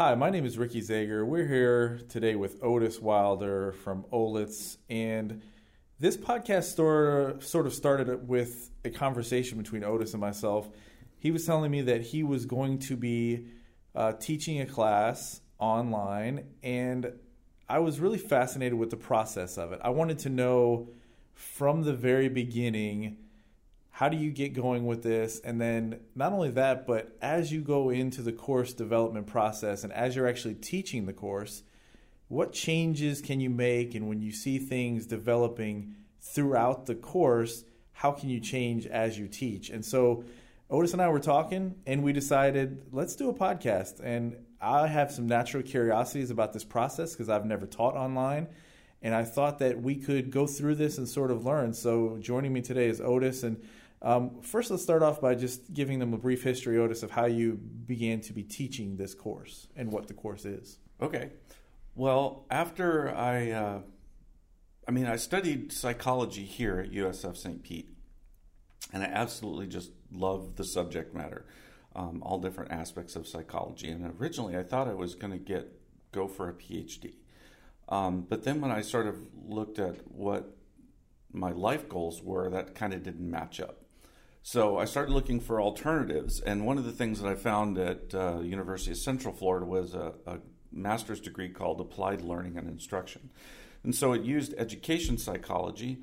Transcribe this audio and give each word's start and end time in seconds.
Hi, 0.00 0.14
my 0.14 0.30
name 0.30 0.46
is 0.46 0.56
Ricky 0.56 0.80
Zager. 0.80 1.26
We're 1.26 1.46
here 1.46 2.00
today 2.08 2.34
with 2.34 2.64
Otis 2.64 3.00
Wilder 3.00 3.72
from 3.72 4.06
Olitz, 4.10 4.78
and 4.88 5.42
this 5.98 6.16
podcast 6.16 6.72
store 6.72 7.36
sort 7.40 7.66
of 7.66 7.74
started 7.74 8.26
with 8.26 8.70
a 8.82 8.88
conversation 8.88 9.58
between 9.58 9.84
Otis 9.84 10.14
and 10.14 10.20
myself. 10.22 10.70
He 11.18 11.30
was 11.30 11.44
telling 11.44 11.70
me 11.70 11.82
that 11.82 12.00
he 12.00 12.22
was 12.22 12.46
going 12.46 12.78
to 12.78 12.96
be 12.96 13.48
uh, 13.94 14.12
teaching 14.12 14.62
a 14.62 14.64
class 14.64 15.42
online, 15.58 16.46
and 16.62 17.12
I 17.68 17.80
was 17.80 18.00
really 18.00 18.16
fascinated 18.16 18.78
with 18.78 18.88
the 18.88 18.96
process 18.96 19.58
of 19.58 19.72
it. 19.72 19.80
I 19.84 19.90
wanted 19.90 20.20
to 20.20 20.30
know 20.30 20.88
from 21.34 21.82
the 21.82 21.92
very 21.92 22.30
beginning 22.30 23.18
how 24.00 24.08
do 24.08 24.16
you 24.16 24.30
get 24.30 24.54
going 24.54 24.86
with 24.86 25.02
this? 25.02 25.42
And 25.44 25.60
then 25.60 26.00
not 26.14 26.32
only 26.32 26.48
that 26.52 26.86
but 26.86 27.14
as 27.20 27.52
you 27.52 27.60
go 27.60 27.90
into 27.90 28.22
the 28.22 28.32
course 28.32 28.72
development 28.72 29.26
process 29.26 29.84
and 29.84 29.92
as 29.92 30.16
you're 30.16 30.26
actually 30.26 30.54
teaching 30.54 31.04
the 31.04 31.12
course 31.12 31.64
what 32.28 32.54
changes 32.54 33.20
can 33.20 33.40
you 33.40 33.50
make? 33.50 33.94
And 33.94 34.08
when 34.08 34.22
you 34.22 34.32
see 34.32 34.58
things 34.58 35.04
developing 35.04 35.96
throughout 36.18 36.86
the 36.86 36.94
course 36.94 37.64
how 37.92 38.12
can 38.12 38.30
you 38.30 38.40
change 38.40 38.86
as 38.86 39.18
you 39.18 39.28
teach? 39.28 39.68
And 39.68 39.84
so 39.84 40.24
otis 40.70 40.94
and 40.94 41.02
i 41.02 41.08
were 41.10 41.20
talking 41.20 41.74
and 41.86 42.02
we 42.02 42.14
decided 42.14 42.82
let's 42.92 43.14
do 43.16 43.28
a 43.28 43.34
podcast. 43.34 44.00
And 44.02 44.34
i 44.62 44.86
have 44.86 45.12
some 45.12 45.26
natural 45.26 45.62
curiosities 45.62 46.30
about 46.30 46.54
this 46.54 46.64
process 46.64 47.12
because 47.12 47.28
i've 47.28 47.44
never 47.44 47.66
taught 47.66 47.96
online. 47.96 48.48
And 49.02 49.14
i 49.14 49.24
thought 49.24 49.58
that 49.58 49.82
we 49.82 49.96
could 49.96 50.30
go 50.30 50.46
through 50.46 50.76
this 50.76 50.96
and 50.96 51.06
sort 51.06 51.30
of 51.30 51.44
learn. 51.44 51.74
So 51.74 52.16
joining 52.18 52.54
me 52.54 52.62
today 52.62 52.88
is 52.88 53.02
otis. 53.02 53.42
And 53.42 53.62
um, 54.02 54.40
first, 54.40 54.70
let's 54.70 54.82
start 54.82 55.02
off 55.02 55.20
by 55.20 55.34
just 55.34 55.72
giving 55.74 55.98
them 55.98 56.14
a 56.14 56.18
brief 56.18 56.42
history, 56.42 56.82
of 56.82 57.10
how 57.10 57.26
you 57.26 57.54
began 57.54 58.20
to 58.22 58.32
be 58.32 58.42
teaching 58.42 58.96
this 58.96 59.14
course 59.14 59.68
and 59.76 59.92
what 59.92 60.08
the 60.08 60.14
course 60.14 60.44
is. 60.44 60.78
Okay. 61.02 61.30
Well, 61.94 62.46
after 62.50 63.14
I, 63.14 63.50
uh, 63.50 63.80
I 64.88 64.90
mean, 64.90 65.06
I 65.06 65.16
studied 65.16 65.72
psychology 65.72 66.44
here 66.44 66.78
at 66.78 66.92
USF 66.92 67.36
St. 67.36 67.62
Pete, 67.62 67.94
and 68.92 69.02
I 69.02 69.06
absolutely 69.06 69.66
just 69.66 69.90
love 70.10 70.56
the 70.56 70.64
subject 70.64 71.14
matter, 71.14 71.44
um, 71.94 72.22
all 72.22 72.38
different 72.38 72.72
aspects 72.72 73.16
of 73.16 73.28
psychology. 73.28 73.90
And 73.90 74.14
originally, 74.18 74.56
I 74.56 74.62
thought 74.62 74.88
I 74.88 74.94
was 74.94 75.14
going 75.14 75.32
to 75.32 75.38
get 75.38 75.76
go 76.12 76.26
for 76.26 76.48
a 76.48 76.52
PhD, 76.52 77.14
um, 77.88 78.26
but 78.28 78.44
then 78.44 78.60
when 78.60 78.70
I 78.70 78.80
sort 78.80 79.06
of 79.06 79.16
looked 79.46 79.78
at 79.78 80.10
what 80.10 80.56
my 81.32 81.52
life 81.52 81.88
goals 81.88 82.22
were, 82.22 82.48
that 82.50 82.74
kind 82.74 82.92
of 82.92 83.02
didn't 83.02 83.30
match 83.30 83.60
up. 83.60 83.79
So 84.42 84.78
I 84.78 84.86
started 84.86 85.12
looking 85.12 85.38
for 85.38 85.60
alternatives, 85.60 86.40
and 86.40 86.64
one 86.64 86.78
of 86.78 86.84
the 86.84 86.92
things 86.92 87.20
that 87.20 87.28
I 87.30 87.34
found 87.34 87.76
at 87.76 88.14
uh, 88.14 88.40
University 88.40 88.92
of 88.92 88.96
Central 88.96 89.34
Florida 89.34 89.66
was 89.66 89.94
a, 89.94 90.14
a 90.26 90.38
master's 90.72 91.20
degree 91.20 91.50
called 91.50 91.80
Applied 91.80 92.22
Learning 92.22 92.56
and 92.56 92.68
Instruction. 92.68 93.30
And 93.84 93.94
so 93.94 94.12
it 94.12 94.22
used 94.22 94.54
education 94.56 95.18
psychology 95.18 95.98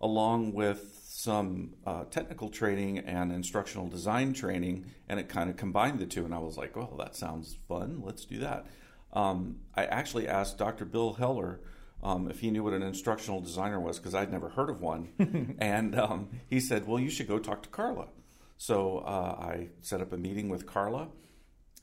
along 0.00 0.52
with 0.52 1.00
some 1.02 1.74
uh, 1.86 2.04
technical 2.04 2.50
training 2.50 2.98
and 2.98 3.32
instructional 3.32 3.88
design 3.88 4.32
training, 4.34 4.86
and 5.08 5.18
it 5.18 5.28
kind 5.28 5.48
of 5.48 5.56
combined 5.56 5.98
the 5.98 6.06
two. 6.06 6.24
And 6.24 6.34
I 6.34 6.38
was 6.38 6.56
like, 6.56 6.76
well, 6.76 6.94
that 6.98 7.16
sounds 7.16 7.56
fun. 7.68 8.02
Let's 8.04 8.24
do 8.24 8.38
that. 8.40 8.66
Um, 9.14 9.56
I 9.74 9.86
actually 9.86 10.28
asked 10.28 10.58
Dr. 10.58 10.84
Bill 10.84 11.14
Heller 11.14 11.60
um, 12.02 12.30
if 12.30 12.40
he 12.40 12.50
knew 12.50 12.62
what 12.62 12.74
an 12.74 12.82
instructional 12.82 13.40
designer 13.40 13.80
was 13.80 13.98
because 13.98 14.14
I'd 14.14 14.30
never 14.30 14.48
heard 14.48 14.70
of 14.70 14.80
one. 14.80 15.56
and 15.58 15.98
um, 15.98 16.28
he 16.48 16.60
said, 16.60 16.86
Well, 16.86 17.00
you 17.00 17.10
should 17.10 17.28
go 17.28 17.38
talk 17.38 17.62
to 17.62 17.68
Carla. 17.68 18.08
So 18.56 18.98
uh, 18.98 19.36
I 19.40 19.68
set 19.80 20.00
up 20.00 20.12
a 20.12 20.16
meeting 20.16 20.48
with 20.48 20.66
Carla, 20.66 21.08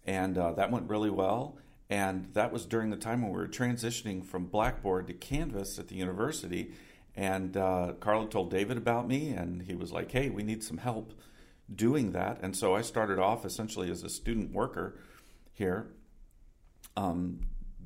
and 0.05 0.37
uh, 0.37 0.53
that 0.53 0.71
went 0.71 0.89
really 0.89 1.09
well. 1.09 1.57
And 1.89 2.33
that 2.33 2.51
was 2.51 2.65
during 2.65 2.89
the 2.89 2.97
time 2.97 3.21
when 3.21 3.31
we 3.31 3.37
were 3.37 3.47
transitioning 3.47 4.25
from 4.25 4.45
Blackboard 4.45 5.07
to 5.07 5.13
Canvas 5.13 5.77
at 5.77 5.87
the 5.87 5.95
university. 5.95 6.71
And 7.15 7.55
uh, 7.55 7.93
Carla 7.99 8.27
told 8.27 8.49
David 8.49 8.77
about 8.77 9.07
me, 9.07 9.29
and 9.29 9.61
he 9.61 9.75
was 9.75 9.91
like, 9.91 10.11
Hey, 10.11 10.29
we 10.29 10.43
need 10.43 10.63
some 10.63 10.77
help 10.77 11.13
doing 11.73 12.11
that. 12.11 12.39
And 12.41 12.55
so 12.55 12.75
I 12.75 12.81
started 12.81 13.19
off 13.19 13.45
essentially 13.45 13.91
as 13.91 14.03
a 14.03 14.09
student 14.09 14.53
worker 14.53 14.97
here. 15.53 15.87
Um, 16.95 17.41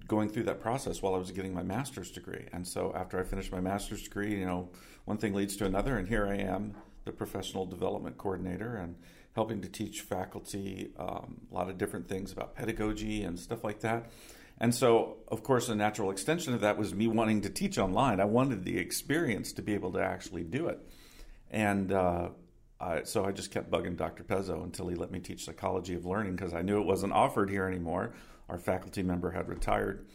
going 0.09 0.27
through 0.27 0.43
that 0.43 0.59
process 0.59 1.01
while 1.01 1.15
I 1.15 1.17
was 1.17 1.31
getting 1.31 1.53
my 1.53 1.63
master's 1.63 2.11
degree. 2.11 2.47
And 2.51 2.67
so 2.67 2.91
after 2.93 3.17
I 3.19 3.23
finished 3.23 3.51
my 3.51 3.61
master's 3.61 4.01
degree, 4.03 4.37
you 4.37 4.45
know, 4.45 4.69
one 5.05 5.17
thing 5.17 5.33
leads 5.33 5.55
to 5.57 5.65
another, 5.65 5.97
and 5.97 6.07
here 6.07 6.27
I 6.27 6.35
am, 6.35 6.73
the 7.05 7.13
professional 7.13 7.65
development 7.65 8.17
coordinator, 8.17 8.75
and 8.75 8.95
helping 9.35 9.61
to 9.61 9.69
teach 9.69 10.01
faculty 10.01 10.91
um, 10.97 11.41
a 11.49 11.55
lot 11.55 11.69
of 11.69 11.77
different 11.77 12.09
things 12.09 12.33
about 12.33 12.55
pedagogy 12.55 13.23
and 13.23 13.39
stuff 13.39 13.63
like 13.63 13.79
that. 13.79 14.11
And 14.59 14.75
so, 14.75 15.17
of 15.29 15.43
course, 15.43 15.69
a 15.69 15.75
natural 15.75 16.11
extension 16.11 16.53
of 16.53 16.61
that 16.61 16.77
was 16.77 16.93
me 16.93 17.07
wanting 17.07 17.41
to 17.41 17.49
teach 17.49 17.77
online. 17.77 18.19
I 18.19 18.25
wanted 18.25 18.65
the 18.65 18.77
experience 18.77 19.53
to 19.53 19.61
be 19.61 19.73
able 19.73 19.93
to 19.93 19.99
actually 19.99 20.43
do 20.43 20.67
it. 20.67 20.79
And 21.49 21.93
uh, 21.93 22.29
I, 22.81 23.03
so 23.03 23.23
I 23.23 23.31
just 23.31 23.51
kept 23.51 23.71
bugging 23.71 23.95
Dr. 23.95 24.23
Pezzo 24.23 24.63
until 24.63 24.87
he 24.87 24.95
let 24.95 25.11
me 25.11 25.19
teach 25.19 25.45
psychology 25.45 25.93
of 25.95 26.05
learning 26.05 26.35
because 26.35 26.53
I 26.53 26.61
knew 26.61 26.81
it 26.81 26.85
wasn't 26.85 27.13
offered 27.13 27.49
here 27.49 27.65
anymore. 27.65 28.13
Our 28.49 28.57
faculty 28.57 29.03
member 29.03 29.31
had 29.31 29.47
retired, 29.47 30.05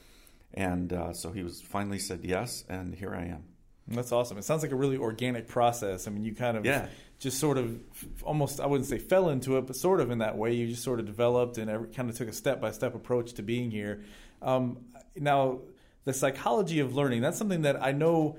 and 0.53 0.93
uh, 0.93 1.13
so 1.13 1.31
he 1.31 1.43
was 1.43 1.61
finally 1.61 1.99
said 1.99 2.21
yes, 2.23 2.65
and 2.69 2.95
here 2.95 3.15
I 3.15 3.27
am. 3.27 3.45
That's 3.87 4.13
awesome. 4.13 4.39
It 4.39 4.45
sounds 4.45 4.63
like 4.63 4.73
a 4.73 4.77
really 4.77 4.97
organic 4.97 5.47
process. 5.47 6.09
I 6.09 6.11
mean, 6.11 6.25
you 6.25 6.35
kind 6.35 6.57
of 6.57 6.65
yeah. 6.65 6.89
just 7.19 7.39
sort 7.39 7.59
of 7.59 7.79
almost, 8.23 8.61
I 8.61 8.67
wouldn't 8.67 8.89
say 8.89 8.99
fell 8.99 9.29
into 9.29 9.59
it, 9.59 9.67
but 9.67 9.77
sort 9.77 10.01
of 10.01 10.11
in 10.11 10.19
that 10.19 10.39
way. 10.39 10.55
You 10.55 10.69
just 10.69 10.83
sort 10.83 11.01
of 11.01 11.07
developed 11.07 11.59
and 11.59 11.71
every, 11.71 11.89
kind 11.89 12.09
of 12.09 12.17
took 12.17 12.29
a 12.29 12.33
step 12.33 12.61
by 12.61 12.71
step 12.71 12.95
approach 12.95 13.35
to 13.35 13.43
being 13.43 13.71
here. 13.71 14.03
Um, 14.41 14.79
now, 15.17 15.61
the 16.05 16.15
psychology 16.15 16.81
of 16.81 16.95
learning, 16.95 17.21
that's 17.21 17.37
something 17.37 17.63
that 17.63 17.83
I 17.83 17.93
know 17.93 18.39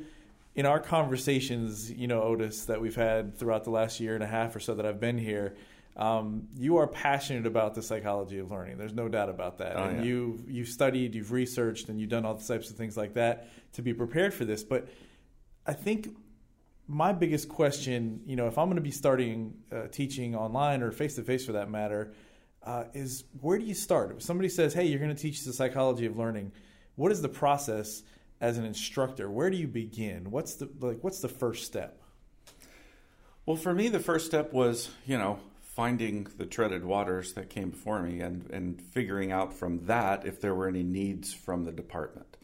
in 0.55 0.65
our 0.65 0.79
conversations, 0.79 1.91
you 1.91 2.07
know, 2.07 2.23
Otis, 2.23 2.65
that 2.65 2.81
we've 2.81 2.95
had 2.95 3.37
throughout 3.37 3.65
the 3.65 3.71
last 3.71 3.99
year 3.99 4.15
and 4.15 4.23
a 4.23 4.27
half 4.27 4.55
or 4.55 4.59
so 4.59 4.73
that 4.75 4.85
I've 4.85 4.99
been 4.99 5.17
here, 5.17 5.55
um, 5.95 6.47
you 6.57 6.77
are 6.77 6.87
passionate 6.87 7.45
about 7.45 7.73
the 7.73 7.81
psychology 7.81 8.39
of 8.39 8.51
learning. 8.51 8.77
There's 8.77 8.93
no 8.93 9.07
doubt 9.07 9.29
about 9.29 9.59
that. 9.59 9.77
Oh, 9.77 9.83
and 9.83 9.97
yeah. 9.99 10.03
you've 10.03 10.49
you've 10.49 10.67
studied, 10.67 11.15
you've 11.15 11.31
researched, 11.31 11.89
and 11.89 11.99
you've 11.99 12.09
done 12.09 12.25
all 12.25 12.33
the 12.33 12.45
types 12.45 12.69
of 12.69 12.75
things 12.75 12.97
like 12.97 13.13
that 13.13 13.47
to 13.73 13.81
be 13.81 13.93
prepared 13.93 14.33
for 14.33 14.45
this. 14.45 14.63
But 14.63 14.89
I 15.65 15.73
think 15.73 16.15
my 16.87 17.13
biggest 17.13 17.47
question, 17.47 18.21
you 18.25 18.35
know, 18.35 18.47
if 18.47 18.57
I'm 18.57 18.67
going 18.67 18.75
to 18.75 18.81
be 18.81 18.91
starting 18.91 19.55
uh, 19.71 19.87
teaching 19.87 20.35
online 20.35 20.81
or 20.81 20.91
face 20.91 21.15
to 21.15 21.23
face 21.23 21.45
for 21.45 21.53
that 21.53 21.69
matter, 21.69 22.13
uh, 22.63 22.85
is 22.93 23.23
where 23.39 23.57
do 23.57 23.65
you 23.65 23.73
start? 23.73 24.11
If 24.17 24.21
somebody 24.21 24.49
says, 24.49 24.73
"Hey, 24.73 24.85
you're 24.85 24.99
going 24.99 25.15
to 25.15 25.21
teach 25.21 25.43
the 25.43 25.53
psychology 25.53 26.05
of 26.05 26.17
learning," 26.17 26.51
what 26.95 27.11
is 27.11 27.21
the 27.21 27.29
process? 27.29 28.03
as 28.41 28.57
an 28.57 28.65
instructor 28.65 29.29
where 29.29 29.49
do 29.49 29.57
you 29.57 29.67
begin 29.67 30.29
what's 30.29 30.55
the 30.55 30.69
like 30.79 30.97
what's 31.01 31.19
the 31.19 31.27
first 31.27 31.65
step 31.65 32.01
well 33.45 33.57
for 33.57 33.73
me 33.73 33.87
the 33.87 33.99
first 33.99 34.25
step 34.25 34.51
was 34.51 34.89
you 35.05 35.17
know 35.17 35.39
finding 35.75 36.25
the 36.37 36.45
treaded 36.45 36.85
waters 36.85 37.33
that 37.33 37.49
came 37.49 37.69
before 37.69 38.01
me 38.01 38.21
and 38.21 38.49
and 38.51 38.81
figuring 38.81 39.31
out 39.31 39.53
from 39.53 39.85
that 39.85 40.25
if 40.25 40.39
there 40.39 40.55
were 40.55 40.67
any 40.67 40.83
needs 40.83 41.33
from 41.33 41.65
the 41.65 41.71
department 41.71 42.37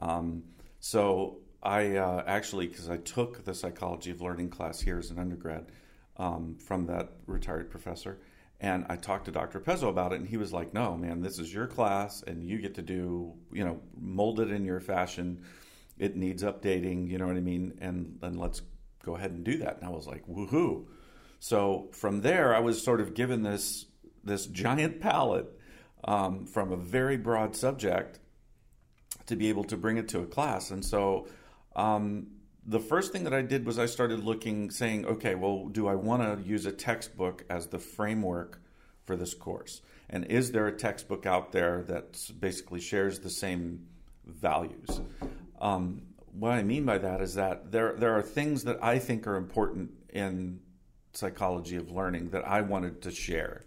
um, 0.00 0.42
so 0.80 1.38
i 1.62 1.96
uh, 1.96 2.24
actually 2.26 2.66
because 2.66 2.90
i 2.90 2.96
took 2.98 3.44
the 3.44 3.54
psychology 3.54 4.10
of 4.10 4.20
learning 4.20 4.50
class 4.50 4.80
here 4.80 4.98
as 4.98 5.10
an 5.10 5.18
undergrad 5.18 5.66
um, 6.16 6.56
from 6.56 6.86
that 6.86 7.10
retired 7.26 7.70
professor 7.70 8.18
and 8.62 8.86
I 8.88 8.94
talked 8.94 9.24
to 9.24 9.32
Dr. 9.32 9.58
Pezzo 9.58 9.88
about 9.88 10.12
it, 10.12 10.20
and 10.20 10.28
he 10.28 10.36
was 10.36 10.52
like, 10.52 10.72
"No, 10.72 10.96
man, 10.96 11.20
this 11.20 11.40
is 11.40 11.52
your 11.52 11.66
class, 11.66 12.22
and 12.22 12.44
you 12.44 12.58
get 12.58 12.76
to 12.76 12.82
do, 12.82 13.34
you 13.52 13.64
know, 13.64 13.80
mold 14.00 14.38
it 14.38 14.52
in 14.52 14.64
your 14.64 14.78
fashion. 14.78 15.42
It 15.98 16.14
needs 16.14 16.44
updating, 16.44 17.10
you 17.10 17.18
know 17.18 17.26
what 17.26 17.36
I 17.36 17.40
mean? 17.40 17.76
And 17.80 18.18
then 18.20 18.34
let's 18.34 18.62
go 19.04 19.16
ahead 19.16 19.32
and 19.32 19.42
do 19.42 19.58
that." 19.58 19.78
And 19.78 19.84
I 19.84 19.90
was 19.90 20.06
like, 20.06 20.24
"Woohoo!" 20.28 20.86
So 21.42 21.88
from 21.90 22.20
there, 22.20 22.54
I 22.54 22.60
was 22.60 22.80
sort 22.80 23.00
of 23.00 23.14
given 23.14 23.42
this 23.42 23.86
this 24.22 24.46
giant 24.46 25.00
palette 25.00 25.48
um, 26.04 26.46
from 26.46 26.70
a 26.70 26.76
very 26.76 27.16
broad 27.16 27.56
subject 27.56 28.20
to 29.26 29.34
be 29.34 29.48
able 29.48 29.64
to 29.64 29.76
bring 29.76 29.96
it 29.96 30.08
to 30.10 30.20
a 30.20 30.26
class, 30.26 30.70
and 30.70 30.84
so. 30.84 31.26
Um, 31.74 32.28
the 32.64 32.78
first 32.78 33.10
thing 33.10 33.24
that 33.24 33.34
I 33.34 33.42
did 33.42 33.66
was 33.66 33.76
I 33.76 33.86
started 33.86 34.22
looking, 34.22 34.70
saying, 34.70 35.04
okay, 35.04 35.34
well, 35.34 35.66
do 35.66 35.88
I 35.88 35.96
want 35.96 36.22
to 36.22 36.48
use 36.48 36.64
a 36.64 36.70
textbook 36.70 37.44
as 37.50 37.66
the 37.66 37.80
framework 37.80 38.62
for 39.04 39.16
this 39.16 39.34
course? 39.34 39.80
And 40.08 40.26
is 40.26 40.52
there 40.52 40.68
a 40.68 40.72
textbook 40.72 41.26
out 41.26 41.50
there 41.50 41.82
that 41.88 42.30
basically 42.38 42.78
shares 42.78 43.18
the 43.18 43.30
same 43.30 43.88
values? 44.24 45.00
Um, 45.60 46.02
what 46.30 46.52
I 46.52 46.62
mean 46.62 46.84
by 46.84 46.98
that 46.98 47.20
is 47.20 47.34
that 47.34 47.72
there 47.72 47.94
there 47.94 48.16
are 48.16 48.22
things 48.22 48.62
that 48.62 48.78
I 48.80 49.00
think 49.00 49.26
are 49.26 49.34
important 49.34 49.90
in 50.10 50.60
psychology 51.12 51.76
of 51.76 51.90
learning 51.90 52.30
that 52.30 52.46
I 52.46 52.60
wanted 52.60 53.02
to 53.02 53.10
share. 53.10 53.64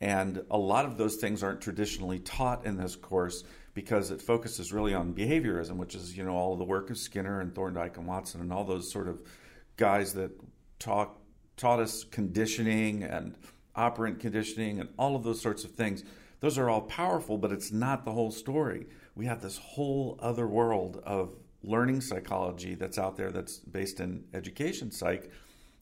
And 0.00 0.42
a 0.50 0.58
lot 0.58 0.84
of 0.84 0.98
those 0.98 1.16
things 1.16 1.42
aren't 1.42 1.60
traditionally 1.60 2.18
taught 2.18 2.66
in 2.66 2.76
this 2.76 2.96
course 2.96 3.44
because 3.72 4.10
it 4.10 4.20
focuses 4.20 4.72
really 4.72 4.94
on 4.94 5.14
behaviorism, 5.14 5.76
which 5.76 5.94
is, 5.94 6.16
you 6.16 6.24
know, 6.24 6.36
all 6.36 6.56
the 6.56 6.64
work 6.64 6.90
of 6.90 6.98
Skinner 6.98 7.40
and 7.40 7.54
Thorndike 7.54 7.96
and 7.96 8.06
Watson 8.06 8.40
and 8.40 8.52
all 8.52 8.64
those 8.64 8.90
sort 8.90 9.08
of 9.08 9.22
guys 9.76 10.14
that 10.14 10.30
taught 10.78 11.16
taught 11.56 11.80
us 11.80 12.04
conditioning 12.04 13.02
and 13.02 13.34
operant 13.74 14.20
conditioning 14.20 14.78
and 14.80 14.90
all 14.98 15.16
of 15.16 15.22
those 15.22 15.40
sorts 15.40 15.64
of 15.64 15.70
things. 15.70 16.04
Those 16.40 16.58
are 16.58 16.68
all 16.68 16.82
powerful, 16.82 17.38
but 17.38 17.50
it's 17.50 17.72
not 17.72 18.04
the 18.04 18.12
whole 18.12 18.30
story. 18.30 18.86
We 19.14 19.24
have 19.24 19.40
this 19.40 19.56
whole 19.56 20.18
other 20.20 20.46
world 20.46 21.02
of 21.04 21.34
learning 21.62 22.02
psychology 22.02 22.74
that's 22.74 22.98
out 22.98 23.16
there 23.16 23.30
that's 23.30 23.58
based 23.58 24.00
in 24.00 24.24
education 24.34 24.90
psych 24.90 25.30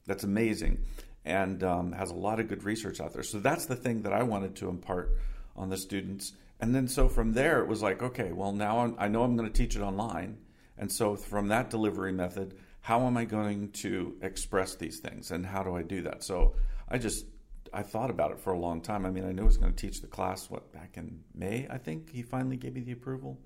that's 0.05 0.23
amazing 0.23 0.83
and 1.23 1.63
um, 1.63 1.91
has 1.91 2.11
a 2.11 2.15
lot 2.15 2.39
of 2.39 2.47
good 2.47 2.63
research 2.63 3.01
out 3.01 3.13
there. 3.13 3.23
So 3.23 3.39
that's 3.39 3.65
the 3.65 3.75
thing 3.75 4.03
that 4.03 4.13
I 4.13 4.23
wanted 4.23 4.55
to 4.57 4.69
impart 4.69 5.17
on 5.55 5.69
the 5.69 5.77
students. 5.77 6.33
And 6.59 6.73
then 6.73 6.87
so 6.87 7.09
from 7.09 7.33
there, 7.33 7.61
it 7.61 7.67
was 7.67 7.81
like, 7.81 8.01
okay, 8.01 8.31
well, 8.31 8.51
now 8.51 8.79
I'm, 8.79 8.95
i 8.99 9.07
know 9.07 9.23
I'm 9.23 9.35
going 9.35 9.51
to 9.51 9.57
teach 9.57 9.75
it 9.75 9.81
online. 9.81 10.37
And 10.77 10.91
so 10.91 11.15
from 11.15 11.47
that 11.47 11.69
delivery 11.69 12.11
method, 12.11 12.55
how 12.81 13.07
am 13.07 13.17
I 13.17 13.25
going 13.25 13.71
to 13.71 14.15
express 14.21 14.75
these 14.75 14.99
things 14.99 15.31
and 15.31 15.45
how 15.45 15.63
do 15.63 15.75
I 15.75 15.81
do 15.81 16.03
that? 16.03 16.23
So 16.23 16.55
I 16.87 16.99
just 16.99 17.25
I 17.73 17.81
thought 17.81 18.09
about 18.09 18.31
it 18.31 18.39
for 18.39 18.53
a 18.53 18.59
long 18.59 18.79
time. 18.79 19.05
I 19.05 19.09
mean, 19.09 19.25
I 19.27 19.31
knew 19.31 19.41
I 19.41 19.45
was 19.45 19.57
going 19.57 19.73
to 19.73 19.77
teach 19.77 20.01
the 20.01 20.07
class 20.07 20.49
what 20.49 20.71
back 20.71 20.95
in 20.95 21.21
May. 21.33 21.67
I 21.69 21.77
think 21.77 22.11
he 22.11 22.21
finally 22.21 22.55
gave 22.57 22.75
me 22.75 22.81
the 22.81 22.91
approval. 22.91 23.39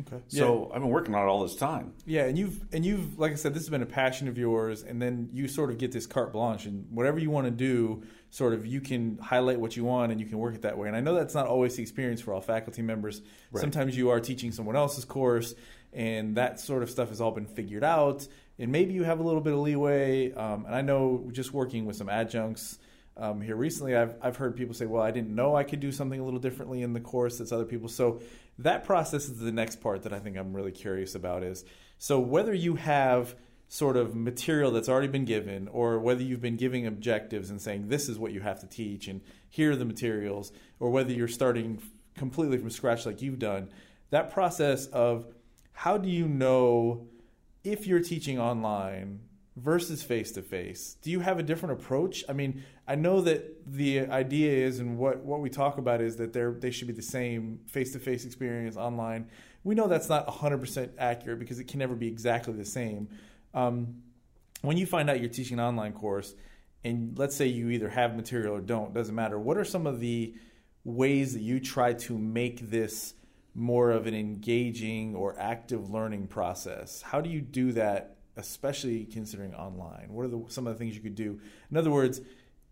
Okay. 0.00 0.22
So 0.28 0.68
yeah. 0.68 0.76
I've 0.76 0.82
been 0.82 0.90
working 0.90 1.14
on 1.14 1.22
it 1.22 1.30
all 1.30 1.42
this 1.42 1.56
time. 1.56 1.94
Yeah, 2.04 2.24
and 2.24 2.36
you've 2.36 2.60
and 2.72 2.84
you've 2.84 3.18
like 3.18 3.32
I 3.32 3.34
said, 3.36 3.54
this 3.54 3.62
has 3.62 3.70
been 3.70 3.82
a 3.82 3.86
passion 3.86 4.28
of 4.28 4.36
yours, 4.36 4.82
and 4.82 5.00
then 5.00 5.30
you 5.32 5.48
sort 5.48 5.70
of 5.70 5.78
get 5.78 5.92
this 5.92 6.06
carte 6.06 6.32
blanche, 6.32 6.66
and 6.66 6.86
whatever 6.90 7.18
you 7.18 7.30
want 7.30 7.46
to 7.46 7.50
do, 7.50 8.02
sort 8.30 8.52
of 8.52 8.66
you 8.66 8.80
can 8.80 9.18
highlight 9.18 9.58
what 9.58 9.76
you 9.76 9.84
want, 9.84 10.12
and 10.12 10.20
you 10.20 10.26
can 10.26 10.38
work 10.38 10.54
it 10.54 10.62
that 10.62 10.76
way. 10.76 10.88
And 10.88 10.96
I 10.96 11.00
know 11.00 11.14
that's 11.14 11.34
not 11.34 11.46
always 11.46 11.76
the 11.76 11.82
experience 11.82 12.20
for 12.20 12.34
all 12.34 12.40
faculty 12.40 12.82
members. 12.82 13.22
Right. 13.50 13.60
Sometimes 13.60 13.96
you 13.96 14.10
are 14.10 14.20
teaching 14.20 14.52
someone 14.52 14.76
else's 14.76 15.04
course, 15.04 15.54
and 15.92 16.36
that 16.36 16.60
sort 16.60 16.82
of 16.82 16.90
stuff 16.90 17.08
has 17.08 17.20
all 17.20 17.32
been 17.32 17.46
figured 17.46 17.84
out, 17.84 18.26
and 18.58 18.70
maybe 18.70 18.92
you 18.92 19.04
have 19.04 19.18
a 19.18 19.22
little 19.22 19.40
bit 19.40 19.54
of 19.54 19.60
leeway. 19.60 20.32
Um, 20.32 20.66
and 20.66 20.74
I 20.74 20.82
know 20.82 21.28
just 21.32 21.52
working 21.52 21.86
with 21.86 21.96
some 21.96 22.10
adjuncts 22.10 22.78
um, 23.18 23.40
here 23.40 23.56
recently, 23.56 23.96
I've 23.96 24.14
I've 24.20 24.36
heard 24.36 24.56
people 24.56 24.74
say, 24.74 24.86
"Well, 24.86 25.02
I 25.02 25.10
didn't 25.10 25.34
know 25.34 25.56
I 25.56 25.64
could 25.64 25.80
do 25.80 25.90
something 25.90 26.20
a 26.20 26.24
little 26.24 26.40
differently 26.40 26.82
in 26.82 26.92
the 26.92 27.00
course 27.00 27.38
that's 27.38 27.52
other 27.52 27.64
people." 27.64 27.88
So 27.88 28.20
that 28.58 28.84
process 28.84 29.26
is 29.26 29.38
the 29.38 29.52
next 29.52 29.80
part 29.80 30.02
that 30.02 30.12
I 30.12 30.18
think 30.18 30.36
I'm 30.36 30.54
really 30.54 30.72
curious 30.72 31.14
about. 31.14 31.42
Is 31.42 31.64
so 31.98 32.20
whether 32.20 32.52
you 32.52 32.74
have 32.76 33.34
sort 33.68 33.96
of 33.96 34.14
material 34.14 34.70
that's 34.70 34.88
already 34.88 35.08
been 35.08 35.24
given, 35.24 35.66
or 35.68 35.98
whether 35.98 36.22
you've 36.22 36.42
been 36.42 36.56
giving 36.56 36.86
objectives 36.86 37.50
and 37.50 37.60
saying 37.60 37.88
this 37.88 38.08
is 38.08 38.18
what 38.18 38.32
you 38.32 38.40
have 38.40 38.60
to 38.60 38.66
teach, 38.66 39.08
and 39.08 39.22
here 39.48 39.72
are 39.72 39.76
the 39.76 39.84
materials, 39.84 40.52
or 40.78 40.90
whether 40.90 41.12
you're 41.12 41.26
starting 41.26 41.80
completely 42.16 42.58
from 42.58 42.70
scratch 42.70 43.06
like 43.06 43.22
you've 43.22 43.38
done, 43.38 43.70
that 44.10 44.30
process 44.30 44.86
of 44.88 45.26
how 45.72 45.96
do 45.96 46.08
you 46.08 46.28
know 46.28 47.06
if 47.64 47.86
you're 47.86 48.00
teaching 48.00 48.38
online 48.38 49.20
versus 49.56 50.02
face 50.02 50.32
to 50.32 50.42
face? 50.42 50.96
Do 51.02 51.10
you 51.10 51.20
have 51.20 51.38
a 51.38 51.42
different 51.42 51.80
approach? 51.80 52.24
I 52.28 52.32
mean, 52.32 52.62
I 52.86 52.94
know 52.94 53.22
that 53.22 53.66
the 53.66 54.00
idea 54.00 54.66
is, 54.66 54.78
and 54.78 54.98
what, 54.98 55.24
what 55.24 55.40
we 55.40 55.50
talk 55.50 55.78
about 55.78 56.00
is 56.00 56.16
that 56.16 56.32
they 56.32 56.44
they 56.58 56.70
should 56.70 56.86
be 56.86 56.94
the 56.94 57.02
same 57.02 57.60
face 57.66 57.92
to 57.92 57.98
face 57.98 58.24
experience 58.24 58.76
online. 58.76 59.28
We 59.64 59.74
know 59.74 59.88
that's 59.88 60.08
not 60.08 60.28
100% 60.28 60.90
accurate 60.98 61.40
because 61.40 61.58
it 61.58 61.66
can 61.66 61.80
never 61.80 61.96
be 61.96 62.06
exactly 62.06 62.54
the 62.54 62.64
same. 62.64 63.08
Um, 63.52 64.02
when 64.62 64.76
you 64.76 64.86
find 64.86 65.10
out 65.10 65.20
you're 65.20 65.28
teaching 65.28 65.58
an 65.58 65.64
online 65.64 65.92
course, 65.92 66.34
and 66.84 67.18
let's 67.18 67.34
say 67.34 67.46
you 67.46 67.70
either 67.70 67.88
have 67.88 68.14
material 68.14 68.54
or 68.54 68.60
don't, 68.60 68.94
doesn't 68.94 69.14
matter. 69.14 69.38
What 69.38 69.56
are 69.56 69.64
some 69.64 69.86
of 69.86 69.98
the 69.98 70.34
ways 70.84 71.32
that 71.32 71.42
you 71.42 71.58
try 71.58 71.94
to 71.94 72.16
make 72.16 72.70
this 72.70 73.14
more 73.54 73.90
of 73.90 74.06
an 74.06 74.14
engaging 74.14 75.16
or 75.16 75.34
active 75.38 75.90
learning 75.90 76.28
process? 76.28 77.02
How 77.02 77.20
do 77.20 77.28
you 77.28 77.40
do 77.40 77.72
that 77.72 78.15
especially 78.36 79.04
considering 79.04 79.54
online? 79.54 80.08
What 80.10 80.26
are 80.26 80.28
the, 80.28 80.44
some 80.48 80.66
of 80.66 80.74
the 80.74 80.78
things 80.78 80.94
you 80.94 81.02
could 81.02 81.14
do? 81.14 81.40
In 81.70 81.76
other 81.76 81.90
words, 81.90 82.20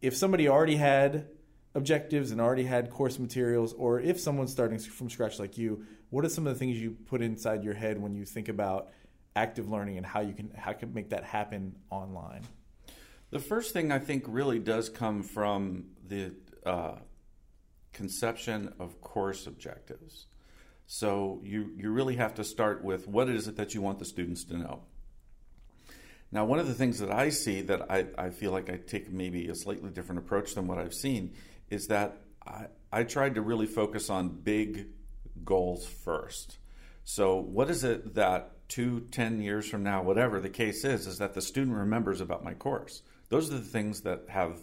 if 0.01 0.17
somebody 0.17 0.49
already 0.49 0.77
had 0.77 1.27
objectives 1.75 2.31
and 2.31 2.41
already 2.41 2.65
had 2.65 2.91
course 2.91 3.19
materials, 3.19 3.73
or 3.73 4.01
if 4.01 4.21
someone's 4.21 4.53
starting 4.53 4.79
from 4.79 5.11
scratch 5.11 5.39
like 5.39 5.59
you, 5.59 5.85
what 6.11 6.25
are 6.25 6.29
some 6.29 6.47
of 6.47 6.53
the 6.55 6.59
things 6.59 6.77
you 6.77 6.93
put 7.07 7.23
inside 7.23 7.65
your 7.65 7.75
head 7.75 8.01
when 8.01 8.15
you 8.15 8.25
think 8.25 8.49
about 8.49 8.91
active 9.37 9.69
learning 9.69 9.97
and 9.97 10.07
how 10.07 10.21
you 10.21 10.33
can 10.33 10.51
how 10.57 10.73
can 10.73 10.95
make 10.95 11.11
that 11.11 11.25
happen 11.25 11.75
online? 11.91 12.43
The 13.31 13.41
first 13.41 13.73
thing 13.73 13.91
I 13.91 13.99
think 13.99 14.25
really 14.29 14.61
does 14.61 14.89
come 14.89 15.23
from 15.23 15.87
the 16.07 16.35
uh, 16.65 16.97
conception 17.93 18.73
of 18.79 19.01
course 19.01 19.47
objectives. 19.47 20.27
So 20.87 21.41
you 21.43 21.73
you 21.77 21.91
really 21.91 22.17
have 22.17 22.35
to 22.35 22.45
start 22.45 22.85
with 22.85 23.09
what 23.09 23.29
is 23.29 23.49
it 23.49 23.57
that 23.57 23.75
you 23.75 23.83
want 23.83 23.99
the 23.99 24.05
students 24.05 24.45
to 24.45 24.57
know. 24.57 24.83
Now, 26.35 26.45
one 26.45 26.59
of 26.59 26.67
the 26.67 26.75
things 26.75 26.99
that 26.99 27.13
I 27.13 27.29
see 27.29 27.61
that 27.63 27.89
I, 27.89 28.07
I 28.19 28.31
feel 28.31 28.51
like 28.51 28.69
I 28.69 28.77
take 28.77 29.09
maybe 29.09 29.47
a 29.47 29.55
slightly 29.55 29.91
different 29.91 30.19
approach 30.19 30.57
than 30.57 30.67
what 30.67 30.79
I've 30.79 30.93
seen 30.93 31.33
is 31.71 31.87
that 31.87 32.23
I, 32.45 32.67
I 32.93 33.05
tried 33.05 33.37
to 33.37 33.41
really 33.41 33.67
focus 33.67 34.11
on 34.11 34.31
big 34.31 34.89
goals 35.45 35.87
first. 35.87 36.59
So, 37.05 37.37
what 37.37 37.71
is 37.71 37.85
it 37.85 38.17
that 38.17 38.69
two, 38.69 39.07
ten 39.13 39.41
years 39.41 39.69
from 39.69 39.85
now, 39.85 40.03
whatever 40.03 40.41
the 40.41 40.49
case 40.49 40.85
is, 40.85 41.07
is 41.07 41.19
that 41.19 41.35
the 41.35 41.41
student 41.41 41.77
remembers 41.77 42.21
about 42.21 42.43
my 42.43 42.55
course? 42.55 43.03
Those 43.29 43.51
are 43.51 43.59
the 43.59 43.61
things 43.61 44.01
that 44.01 44.25
have 44.29 44.59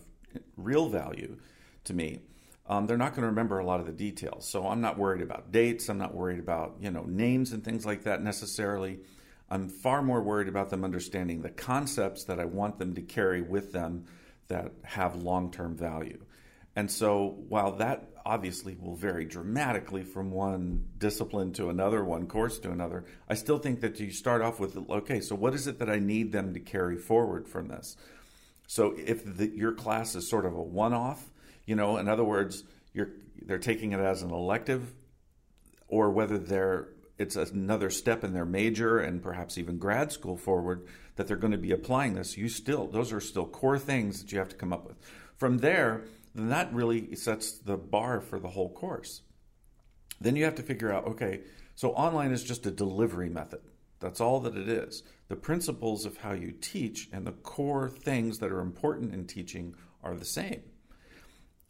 real 0.57 0.89
value 0.89 1.37
to 1.85 1.93
me. 1.93 2.19
Um, 2.67 2.85
they're 2.85 2.97
not 2.97 3.11
going 3.11 3.21
to 3.21 3.27
remember 3.27 3.59
a 3.59 3.65
lot 3.65 3.79
of 3.79 3.85
the 3.85 3.93
details. 3.93 4.47
So 4.49 4.67
I'm 4.67 4.81
not 4.81 4.97
worried 4.97 5.21
about 5.21 5.53
dates. 5.53 5.87
I'm 5.87 5.97
not 5.97 6.13
worried 6.13 6.39
about 6.39 6.75
you 6.81 6.91
know 6.91 7.03
names 7.03 7.53
and 7.53 7.63
things 7.63 7.85
like 7.85 8.03
that 8.03 8.21
necessarily. 8.21 8.99
I'm 9.51 9.67
far 9.67 10.01
more 10.01 10.21
worried 10.21 10.47
about 10.47 10.69
them 10.69 10.85
understanding 10.85 11.41
the 11.41 11.49
concepts 11.49 12.23
that 12.23 12.39
I 12.39 12.45
want 12.45 12.79
them 12.79 12.95
to 12.95 13.01
carry 13.01 13.41
with 13.41 13.73
them 13.73 14.05
that 14.47 14.71
have 14.83 15.21
long 15.21 15.51
term 15.51 15.75
value. 15.75 16.23
And 16.73 16.89
so, 16.89 17.35
while 17.49 17.73
that 17.73 18.07
obviously 18.25 18.77
will 18.79 18.95
vary 18.95 19.25
dramatically 19.25 20.03
from 20.03 20.31
one 20.31 20.85
discipline 20.97 21.51
to 21.53 21.69
another, 21.69 22.01
one 22.01 22.27
course 22.27 22.59
to 22.59 22.71
another, 22.71 23.03
I 23.27 23.33
still 23.33 23.57
think 23.57 23.81
that 23.81 23.99
you 23.99 24.11
start 24.11 24.41
off 24.41 24.57
with 24.57 24.77
okay, 24.89 25.19
so 25.19 25.35
what 25.35 25.53
is 25.53 25.67
it 25.67 25.79
that 25.79 25.89
I 25.89 25.99
need 25.99 26.31
them 26.31 26.53
to 26.53 26.61
carry 26.61 26.95
forward 26.95 27.45
from 27.49 27.67
this? 27.67 27.97
So, 28.67 28.95
if 28.97 29.25
the, 29.25 29.49
your 29.49 29.73
class 29.73 30.15
is 30.15 30.29
sort 30.29 30.45
of 30.45 30.53
a 30.53 30.61
one 30.61 30.93
off, 30.93 31.29
you 31.65 31.75
know, 31.75 31.97
in 31.97 32.07
other 32.07 32.23
words, 32.23 32.63
you're, 32.93 33.09
they're 33.41 33.57
taking 33.57 33.91
it 33.91 33.99
as 33.99 34.21
an 34.21 34.31
elective, 34.31 34.93
or 35.89 36.09
whether 36.09 36.37
they're 36.37 36.87
it's 37.21 37.35
another 37.35 37.89
step 37.89 38.23
in 38.23 38.33
their 38.33 38.45
major 38.45 38.97
and 38.99 39.21
perhaps 39.21 39.57
even 39.57 39.77
grad 39.77 40.11
school 40.11 40.35
forward 40.35 40.87
that 41.15 41.27
they're 41.27 41.37
going 41.37 41.51
to 41.51 41.57
be 41.57 41.71
applying 41.71 42.15
this. 42.15 42.35
You 42.35 42.49
still, 42.49 42.87
those 42.87 43.13
are 43.13 43.21
still 43.21 43.45
core 43.45 43.77
things 43.77 44.21
that 44.21 44.31
you 44.31 44.39
have 44.39 44.49
to 44.49 44.55
come 44.55 44.73
up 44.73 44.87
with. 44.87 44.97
From 45.37 45.59
there, 45.59 46.05
then 46.33 46.49
that 46.49 46.73
really 46.73 47.15
sets 47.15 47.51
the 47.59 47.77
bar 47.77 48.21
for 48.21 48.39
the 48.39 48.49
whole 48.49 48.69
course. 48.73 49.21
Then 50.19 50.35
you 50.35 50.45
have 50.45 50.55
to 50.55 50.63
figure 50.63 50.91
out 50.91 51.05
okay, 51.05 51.41
so 51.75 51.91
online 51.91 52.31
is 52.31 52.43
just 52.43 52.65
a 52.65 52.71
delivery 52.71 53.29
method. 53.29 53.61
That's 53.99 54.19
all 54.19 54.39
that 54.41 54.57
it 54.57 54.67
is. 54.67 55.03
The 55.27 55.35
principles 55.35 56.05
of 56.05 56.17
how 56.17 56.33
you 56.33 56.51
teach 56.51 57.07
and 57.13 57.25
the 57.25 57.31
core 57.31 57.89
things 57.89 58.39
that 58.39 58.51
are 58.51 58.61
important 58.61 59.13
in 59.13 59.27
teaching 59.27 59.75
are 60.03 60.15
the 60.15 60.25
same. 60.25 60.63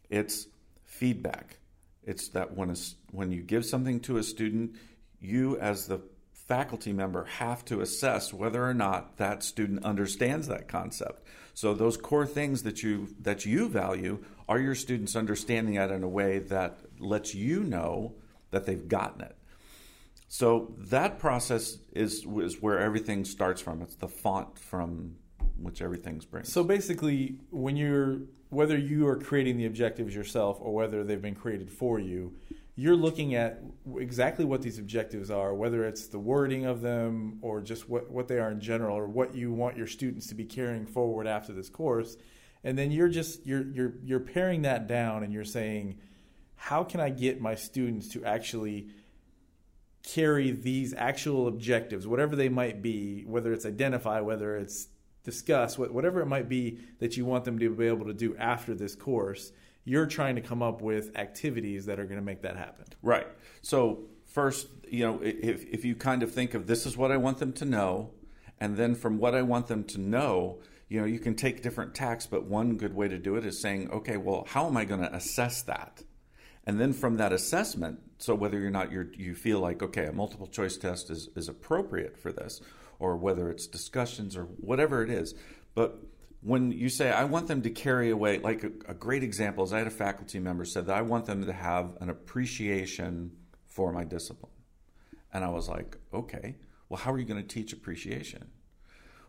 It's 0.08 0.46
feedback. 0.84 1.58
It's 2.04 2.28
that 2.28 2.56
when, 2.56 2.70
a, 2.70 2.76
when 3.10 3.32
you 3.32 3.42
give 3.42 3.64
something 3.64 4.00
to 4.00 4.16
a 4.16 4.22
student, 4.22 4.76
you 5.22 5.58
as 5.58 5.86
the 5.86 6.00
faculty 6.32 6.92
member 6.92 7.24
have 7.24 7.64
to 7.64 7.80
assess 7.80 8.32
whether 8.32 8.62
or 8.62 8.74
not 8.74 9.16
that 9.16 9.42
student 9.42 9.84
understands 9.84 10.48
that 10.48 10.68
concept. 10.68 11.24
So 11.54 11.72
those 11.72 11.96
core 11.96 12.26
things 12.26 12.62
that 12.64 12.82
you 12.82 13.08
that 13.20 13.46
you 13.46 13.68
value 13.68 14.24
are 14.48 14.58
your 14.58 14.74
students 14.74 15.16
understanding 15.16 15.74
that 15.74 15.90
in 15.90 16.02
a 16.02 16.08
way 16.08 16.40
that 16.40 16.80
lets 16.98 17.34
you 17.34 17.62
know 17.62 18.14
that 18.50 18.66
they've 18.66 18.88
gotten 18.88 19.22
it. 19.22 19.36
So 20.28 20.74
that 20.78 21.18
process 21.18 21.78
is 21.92 22.26
is 22.36 22.60
where 22.60 22.78
everything 22.78 23.24
starts 23.24 23.60
from. 23.60 23.82
It's 23.82 23.96
the 23.96 24.08
font 24.08 24.58
from 24.58 25.16
which 25.58 25.82
everything 25.82 26.20
springs. 26.20 26.52
So 26.52 26.64
basically, 26.64 27.36
when 27.50 27.76
you're 27.76 28.20
whether 28.48 28.76
you 28.76 29.06
are 29.08 29.16
creating 29.16 29.56
the 29.56 29.66
objectives 29.66 30.14
yourself 30.14 30.58
or 30.60 30.74
whether 30.74 31.04
they've 31.04 31.22
been 31.22 31.34
created 31.34 31.70
for 31.70 31.98
you, 31.98 32.34
you're 32.74 32.96
looking 32.96 33.34
at 33.34 33.60
exactly 33.98 34.44
what 34.44 34.62
these 34.62 34.78
objectives 34.78 35.30
are, 35.30 35.54
whether 35.54 35.84
it's 35.84 36.06
the 36.06 36.18
wording 36.18 36.64
of 36.64 36.80
them 36.80 37.38
or 37.42 37.60
just 37.60 37.88
what, 37.88 38.10
what 38.10 38.28
they 38.28 38.38
are 38.38 38.50
in 38.50 38.60
general 38.60 38.96
or 38.96 39.06
what 39.06 39.34
you 39.34 39.52
want 39.52 39.76
your 39.76 39.86
students 39.86 40.26
to 40.28 40.34
be 40.34 40.44
carrying 40.44 40.86
forward 40.86 41.26
after 41.26 41.52
this 41.52 41.68
course. 41.68 42.16
And 42.64 42.78
then 42.78 42.90
you're 42.90 43.08
just 43.08 43.44
you're 43.44 43.66
you're 43.72 43.94
you're 44.02 44.20
paring 44.20 44.62
that 44.62 44.86
down 44.86 45.22
and 45.22 45.32
you're 45.32 45.44
saying, 45.44 45.98
how 46.54 46.84
can 46.84 47.00
I 47.00 47.10
get 47.10 47.40
my 47.40 47.56
students 47.56 48.08
to 48.08 48.24
actually 48.24 48.88
carry 50.02 50.50
these 50.50 50.94
actual 50.94 51.48
objectives, 51.48 52.06
whatever 52.06 52.36
they 52.36 52.48
might 52.48 52.80
be, 52.82 53.22
whether 53.26 53.52
it's 53.52 53.66
identify, 53.66 54.20
whether 54.20 54.56
it's 54.56 54.88
discuss, 55.24 55.78
whatever 55.78 56.20
it 56.20 56.26
might 56.26 56.48
be 56.48 56.78
that 56.98 57.16
you 57.16 57.24
want 57.24 57.44
them 57.44 57.58
to 57.58 57.70
be 57.70 57.86
able 57.86 58.06
to 58.06 58.14
do 58.14 58.36
after 58.36 58.74
this 58.74 58.96
course 58.96 59.52
you're 59.84 60.06
trying 60.06 60.36
to 60.36 60.40
come 60.40 60.62
up 60.62 60.80
with 60.80 61.16
activities 61.16 61.86
that 61.86 61.98
are 61.98 62.04
going 62.04 62.20
to 62.20 62.24
make 62.24 62.42
that 62.42 62.56
happen. 62.56 62.84
Right. 63.02 63.26
So 63.62 64.04
first, 64.24 64.68
you 64.88 65.04
know, 65.04 65.20
if 65.22 65.64
if 65.64 65.84
you 65.84 65.94
kind 65.94 66.22
of 66.22 66.32
think 66.32 66.54
of 66.54 66.66
this 66.66 66.86
is 66.86 66.96
what 66.96 67.10
I 67.10 67.16
want 67.16 67.38
them 67.38 67.52
to 67.54 67.64
know, 67.64 68.10
and 68.60 68.76
then 68.76 68.94
from 68.94 69.18
what 69.18 69.34
I 69.34 69.42
want 69.42 69.66
them 69.66 69.84
to 69.84 70.00
know, 70.00 70.60
you 70.88 71.00
know, 71.00 71.06
you 71.06 71.18
can 71.18 71.34
take 71.34 71.62
different 71.62 71.94
tacks, 71.94 72.26
but 72.26 72.44
one 72.44 72.76
good 72.76 72.94
way 72.94 73.08
to 73.08 73.18
do 73.18 73.36
it 73.36 73.44
is 73.44 73.60
saying, 73.60 73.90
okay, 73.90 74.16
well, 74.16 74.44
how 74.48 74.66
am 74.66 74.76
I 74.76 74.84
going 74.84 75.00
to 75.00 75.14
assess 75.14 75.62
that? 75.62 76.02
And 76.64 76.80
then 76.80 76.92
from 76.92 77.16
that 77.16 77.32
assessment, 77.32 78.00
so 78.18 78.34
whether 78.36 78.64
or 78.64 78.70
not 78.70 78.92
you 78.92 79.10
you 79.16 79.34
feel 79.34 79.58
like 79.58 79.82
okay, 79.82 80.06
a 80.06 80.12
multiple 80.12 80.46
choice 80.46 80.76
test 80.76 81.10
is 81.10 81.28
is 81.34 81.48
appropriate 81.48 82.16
for 82.16 82.32
this, 82.32 82.60
or 83.00 83.16
whether 83.16 83.50
it's 83.50 83.66
discussions 83.66 84.36
or 84.36 84.44
whatever 84.44 85.02
it 85.02 85.10
is, 85.10 85.34
but 85.74 85.98
when 86.42 86.72
you 86.72 86.88
say 86.88 87.10
I 87.10 87.24
want 87.24 87.46
them 87.46 87.62
to 87.62 87.70
carry 87.70 88.10
away, 88.10 88.38
like 88.38 88.64
a, 88.64 88.72
a, 88.88 88.94
great 88.94 89.22
example 89.22 89.62
is 89.64 89.72
I 89.72 89.78
had 89.78 89.86
a 89.86 89.90
faculty 89.90 90.38
member 90.40 90.64
said 90.64 90.86
that 90.86 90.96
I 90.96 91.02
want 91.02 91.26
them 91.26 91.46
to 91.46 91.52
have 91.52 91.96
an 92.00 92.10
appreciation 92.10 93.30
for 93.66 93.92
my 93.92 94.04
discipline, 94.04 94.52
and 95.32 95.44
I 95.44 95.48
was 95.48 95.68
like, 95.68 95.96
okay, 96.12 96.56
well, 96.88 96.98
how 96.98 97.12
are 97.12 97.18
you 97.18 97.24
going 97.24 97.40
to 97.40 97.48
teach 97.48 97.72
appreciation? 97.72 98.50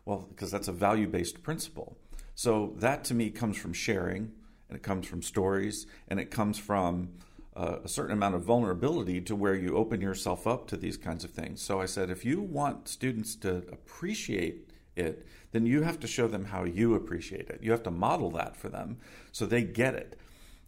Well, 0.04 0.26
because 0.28 0.50
that's 0.50 0.68
a 0.68 0.72
value 0.72 1.06
based 1.06 1.42
principle. 1.42 1.96
So 2.34 2.74
that 2.78 3.04
to 3.04 3.14
me 3.14 3.30
comes 3.30 3.56
from 3.56 3.72
sharing, 3.72 4.32
and 4.68 4.76
it 4.76 4.82
comes 4.82 5.06
from 5.06 5.22
stories, 5.22 5.86
and 6.08 6.18
it 6.18 6.30
comes 6.30 6.58
from 6.58 7.10
uh, 7.56 7.76
a 7.84 7.88
certain 7.88 8.12
amount 8.12 8.34
of 8.34 8.42
vulnerability 8.42 9.20
to 9.20 9.36
where 9.36 9.54
you 9.54 9.76
open 9.76 10.00
yourself 10.00 10.46
up 10.46 10.66
to 10.66 10.76
these 10.76 10.96
kinds 10.96 11.22
of 11.22 11.30
things. 11.30 11.62
So 11.62 11.80
I 11.80 11.86
said, 11.86 12.10
if 12.10 12.24
you 12.24 12.40
want 12.40 12.88
students 12.88 13.36
to 13.36 13.58
appreciate 13.70 14.68
it, 14.96 15.26
then 15.54 15.66
you 15.66 15.82
have 15.82 16.00
to 16.00 16.08
show 16.08 16.26
them 16.26 16.46
how 16.46 16.64
you 16.64 16.96
appreciate 16.96 17.48
it. 17.48 17.60
You 17.62 17.70
have 17.70 17.84
to 17.84 17.90
model 17.92 18.32
that 18.32 18.56
for 18.56 18.68
them 18.68 18.98
so 19.30 19.46
they 19.46 19.62
get 19.62 19.94
it. 19.94 20.18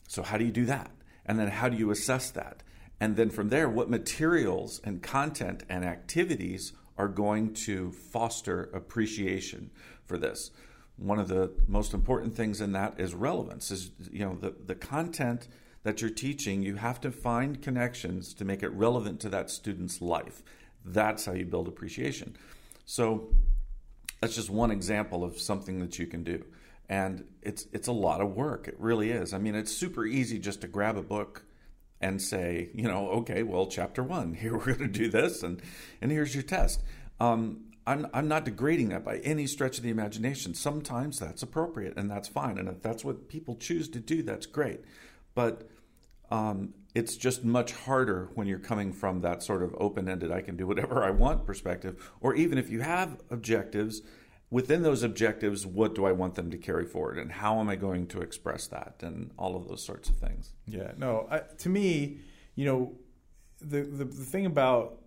So, 0.06 0.22
how 0.22 0.38
do 0.38 0.44
you 0.44 0.52
do 0.52 0.64
that? 0.66 0.92
And 1.26 1.40
then, 1.40 1.48
how 1.48 1.68
do 1.68 1.76
you 1.76 1.90
assess 1.90 2.30
that? 2.30 2.62
And 3.00 3.16
then 3.16 3.30
from 3.30 3.48
there, 3.48 3.68
what 3.68 3.90
materials 3.90 4.80
and 4.84 5.02
content 5.02 5.64
and 5.68 5.84
activities 5.84 6.72
are 6.96 7.08
going 7.08 7.52
to 7.54 7.90
foster 7.90 8.70
appreciation 8.72 9.72
for 10.04 10.18
this? 10.18 10.52
One 10.96 11.18
of 11.18 11.26
the 11.26 11.50
most 11.66 11.92
important 11.92 12.36
things 12.36 12.60
in 12.60 12.70
that 12.72 13.00
is 13.00 13.12
relevance. 13.12 13.72
Is 13.72 13.90
you 14.12 14.24
know 14.24 14.36
the, 14.36 14.54
the 14.66 14.76
content 14.76 15.48
that 15.82 16.00
you're 16.00 16.10
teaching, 16.10 16.62
you 16.62 16.76
have 16.76 17.00
to 17.00 17.10
find 17.10 17.60
connections 17.60 18.32
to 18.34 18.44
make 18.44 18.62
it 18.62 18.68
relevant 18.68 19.18
to 19.20 19.28
that 19.30 19.50
student's 19.50 20.00
life. 20.00 20.44
That's 20.84 21.24
how 21.24 21.32
you 21.32 21.44
build 21.44 21.66
appreciation. 21.66 22.36
So 22.84 23.34
that's 24.20 24.34
just 24.34 24.50
one 24.50 24.70
example 24.70 25.24
of 25.24 25.38
something 25.38 25.80
that 25.80 25.98
you 25.98 26.06
can 26.06 26.24
do. 26.24 26.44
And 26.88 27.24
it's 27.42 27.66
it's 27.72 27.88
a 27.88 27.92
lot 27.92 28.20
of 28.20 28.34
work. 28.34 28.68
It 28.68 28.76
really 28.78 29.10
is. 29.10 29.34
I 29.34 29.38
mean, 29.38 29.54
it's 29.54 29.72
super 29.72 30.06
easy 30.06 30.38
just 30.38 30.60
to 30.60 30.68
grab 30.68 30.96
a 30.96 31.02
book 31.02 31.44
and 32.00 32.20
say, 32.20 32.70
you 32.74 32.84
know, 32.84 33.08
okay, 33.08 33.42
well, 33.42 33.66
chapter 33.66 34.02
one, 34.02 34.34
here 34.40 34.56
we're 34.56 34.66
going 34.66 34.78
to 34.78 34.88
do 34.88 35.08
this, 35.08 35.42
and 35.42 35.60
and 36.00 36.10
here's 36.10 36.34
your 36.34 36.44
test. 36.44 36.82
Um, 37.18 37.64
I'm 37.86 38.06
I'm 38.12 38.28
not 38.28 38.44
degrading 38.44 38.90
that 38.90 39.04
by 39.04 39.18
any 39.18 39.46
stretch 39.46 39.78
of 39.78 39.84
the 39.84 39.90
imagination. 39.90 40.54
Sometimes 40.54 41.18
that's 41.18 41.42
appropriate, 41.42 41.96
and 41.96 42.10
that's 42.10 42.28
fine. 42.28 42.58
And 42.58 42.68
if 42.68 42.82
that's 42.82 43.04
what 43.04 43.28
people 43.28 43.56
choose 43.56 43.88
to 43.90 44.00
do, 44.00 44.22
that's 44.22 44.46
great. 44.46 44.80
But 45.34 45.68
um, 46.30 46.74
it's 46.96 47.14
just 47.14 47.44
much 47.44 47.72
harder 47.72 48.30
when 48.36 48.46
you're 48.46 48.58
coming 48.58 48.90
from 48.90 49.20
that 49.20 49.42
sort 49.42 49.62
of 49.62 49.74
open 49.78 50.08
ended, 50.08 50.32
I 50.32 50.40
can 50.40 50.56
do 50.56 50.66
whatever 50.66 51.04
I 51.04 51.10
want 51.10 51.44
perspective, 51.44 52.10
or 52.22 52.34
even 52.34 52.56
if 52.56 52.70
you 52.70 52.80
have 52.80 53.20
objectives, 53.28 54.00
within 54.48 54.82
those 54.82 55.02
objectives, 55.02 55.66
what 55.66 55.94
do 55.94 56.06
I 56.06 56.12
want 56.12 56.36
them 56.36 56.50
to 56.50 56.56
carry 56.56 56.86
forward 56.86 57.18
and 57.18 57.30
how 57.30 57.60
am 57.60 57.68
I 57.68 57.76
going 57.76 58.06
to 58.08 58.22
express 58.22 58.66
that 58.68 59.02
and 59.02 59.30
all 59.36 59.56
of 59.56 59.68
those 59.68 59.84
sorts 59.84 60.08
of 60.08 60.16
things. 60.16 60.54
Yeah, 60.66 60.92
no, 60.96 61.28
I, 61.30 61.40
to 61.58 61.68
me, 61.68 62.20
you 62.54 62.64
know, 62.64 62.92
the, 63.60 63.82
the, 63.82 64.06
the 64.06 64.24
thing 64.24 64.46
about 64.46 65.02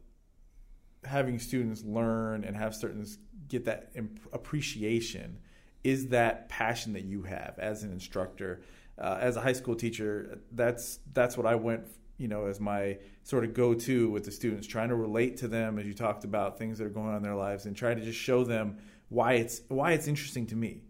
having 1.05 1.39
students 1.39 1.83
learn 1.83 2.43
and 2.43 2.55
have 2.55 2.75
certain 2.75 3.03
get 3.47 3.65
that 3.65 3.91
appreciation 4.31 5.39
is 5.83 6.09
that 6.09 6.49
passion 6.49 6.93
that 6.93 7.05
you 7.05 7.23
have 7.23 7.57
as 7.57 7.81
an 7.81 7.91
instructor 7.91 8.61
uh, 8.99 9.17
as 9.21 9.35
a 9.35 9.41
high 9.41 9.53
school 9.53 9.75
teacher, 9.75 10.39
that's 10.51 10.99
that's 11.13 11.37
what 11.37 11.45
I 11.45 11.55
went, 11.55 11.83
you 12.17 12.27
know, 12.27 12.45
as 12.45 12.59
my 12.59 12.97
sort 13.23 13.43
of 13.43 13.53
go 13.53 13.73
to 13.73 14.09
with 14.09 14.25
the 14.25 14.31
students, 14.31 14.67
trying 14.67 14.89
to 14.89 14.95
relate 14.95 15.37
to 15.37 15.47
them 15.47 15.79
as 15.79 15.85
you 15.85 15.93
talked 15.93 16.23
about 16.23 16.57
things 16.57 16.77
that 16.77 16.85
are 16.85 16.89
going 16.89 17.07
on 17.07 17.15
in 17.15 17.23
their 17.23 17.35
lives, 17.35 17.65
and 17.65 17.75
try 17.75 17.93
to 17.93 18.01
just 18.01 18.19
show 18.19 18.43
them 18.43 18.77
why 19.09 19.33
it's 19.33 19.61
why 19.67 19.93
it's 19.93 20.07
interesting 20.07 20.47
to 20.47 20.55
me. 20.55 20.83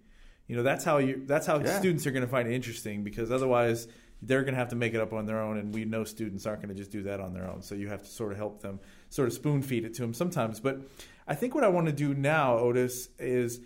You 0.47 0.55
know, 0.55 0.63
that's 0.63 0.83
how 0.83 0.97
you 0.97 1.23
that's 1.25 1.45
how 1.45 1.59
yeah. 1.59 1.77
students 1.77 2.07
are 2.07 2.11
going 2.11 2.25
to 2.25 2.31
find 2.31 2.47
it 2.47 2.53
interesting 2.53 3.03
because 3.03 3.31
otherwise 3.31 3.87
they're 4.21 4.41
going 4.41 4.53
to 4.53 4.59
have 4.59 4.69
to 4.69 4.75
make 4.75 4.93
it 4.93 4.99
up 4.99 5.13
on 5.13 5.25
their 5.25 5.39
own, 5.39 5.57
and 5.57 5.73
we 5.73 5.85
know 5.85 6.03
students 6.03 6.45
aren't 6.45 6.61
going 6.61 6.73
to 6.73 6.75
just 6.75 6.91
do 6.91 7.03
that 7.03 7.19
on 7.19 7.33
their 7.33 7.47
own. 7.47 7.61
So 7.61 7.75
you 7.75 7.87
have 7.87 8.01
to 8.01 8.09
sort 8.09 8.31
of 8.31 8.37
help 8.37 8.61
them, 8.61 8.79
sort 9.09 9.27
of 9.27 9.33
spoon 9.33 9.61
feed 9.61 9.85
it 9.85 9.93
to 9.95 10.01
them 10.01 10.13
sometimes. 10.13 10.59
But 10.59 10.81
I 11.27 11.35
think 11.35 11.55
what 11.55 11.63
I 11.63 11.69
want 11.69 11.85
to 11.85 11.93
do 11.93 12.13
now, 12.13 12.57
Otis, 12.57 13.09
is 13.17 13.61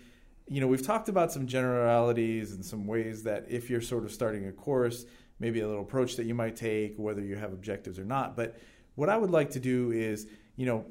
you 0.46 0.60
know, 0.60 0.66
we've 0.66 0.86
talked 0.86 1.08
about 1.08 1.32
some 1.32 1.46
generalities 1.46 2.52
and 2.52 2.64
some 2.64 2.86
ways 2.86 3.22
that 3.22 3.46
if 3.48 3.70
you're 3.70 3.80
sort 3.80 4.04
of 4.04 4.12
starting 4.12 4.46
a 4.46 4.52
course, 4.52 5.06
maybe 5.38 5.60
a 5.60 5.66
little 5.66 5.82
approach 5.82 6.16
that 6.16 6.26
you 6.26 6.34
might 6.34 6.56
take, 6.56 6.96
whether 6.96 7.22
you 7.22 7.36
have 7.36 7.52
objectives 7.52 7.98
or 7.98 8.04
not. 8.04 8.36
But 8.36 8.58
what 8.94 9.08
I 9.08 9.16
would 9.16 9.30
like 9.30 9.50
to 9.50 9.60
do 9.60 9.90
is, 9.90 10.26
you 10.56 10.66
know, 10.66 10.84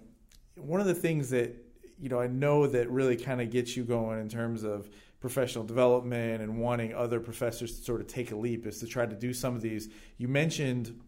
one 0.55 0.81
of 0.81 0.87
the 0.87 0.95
things 0.95 1.29
that, 1.29 1.55
you 1.99 2.09
know, 2.09 2.19
I 2.19 2.27
know 2.27 2.67
that 2.67 2.89
really 2.89 3.15
kind 3.15 3.41
of 3.41 3.49
gets 3.49 3.77
you 3.77 3.83
going 3.83 4.19
in 4.19 4.27
terms 4.27 4.63
of 4.63 4.89
professional 5.19 5.63
development 5.63 6.41
and 6.41 6.59
wanting 6.59 6.93
other 6.93 7.19
professors 7.19 7.77
to 7.77 7.83
sort 7.83 8.01
of 8.01 8.07
take 8.07 8.31
a 8.31 8.35
leap 8.35 8.67
is 8.67 8.79
to 8.79 8.87
try 8.87 9.05
to 9.05 9.15
do 9.15 9.33
some 9.33 9.55
of 9.55 9.61
these. 9.61 9.89
You 10.17 10.27
mentioned 10.27 10.99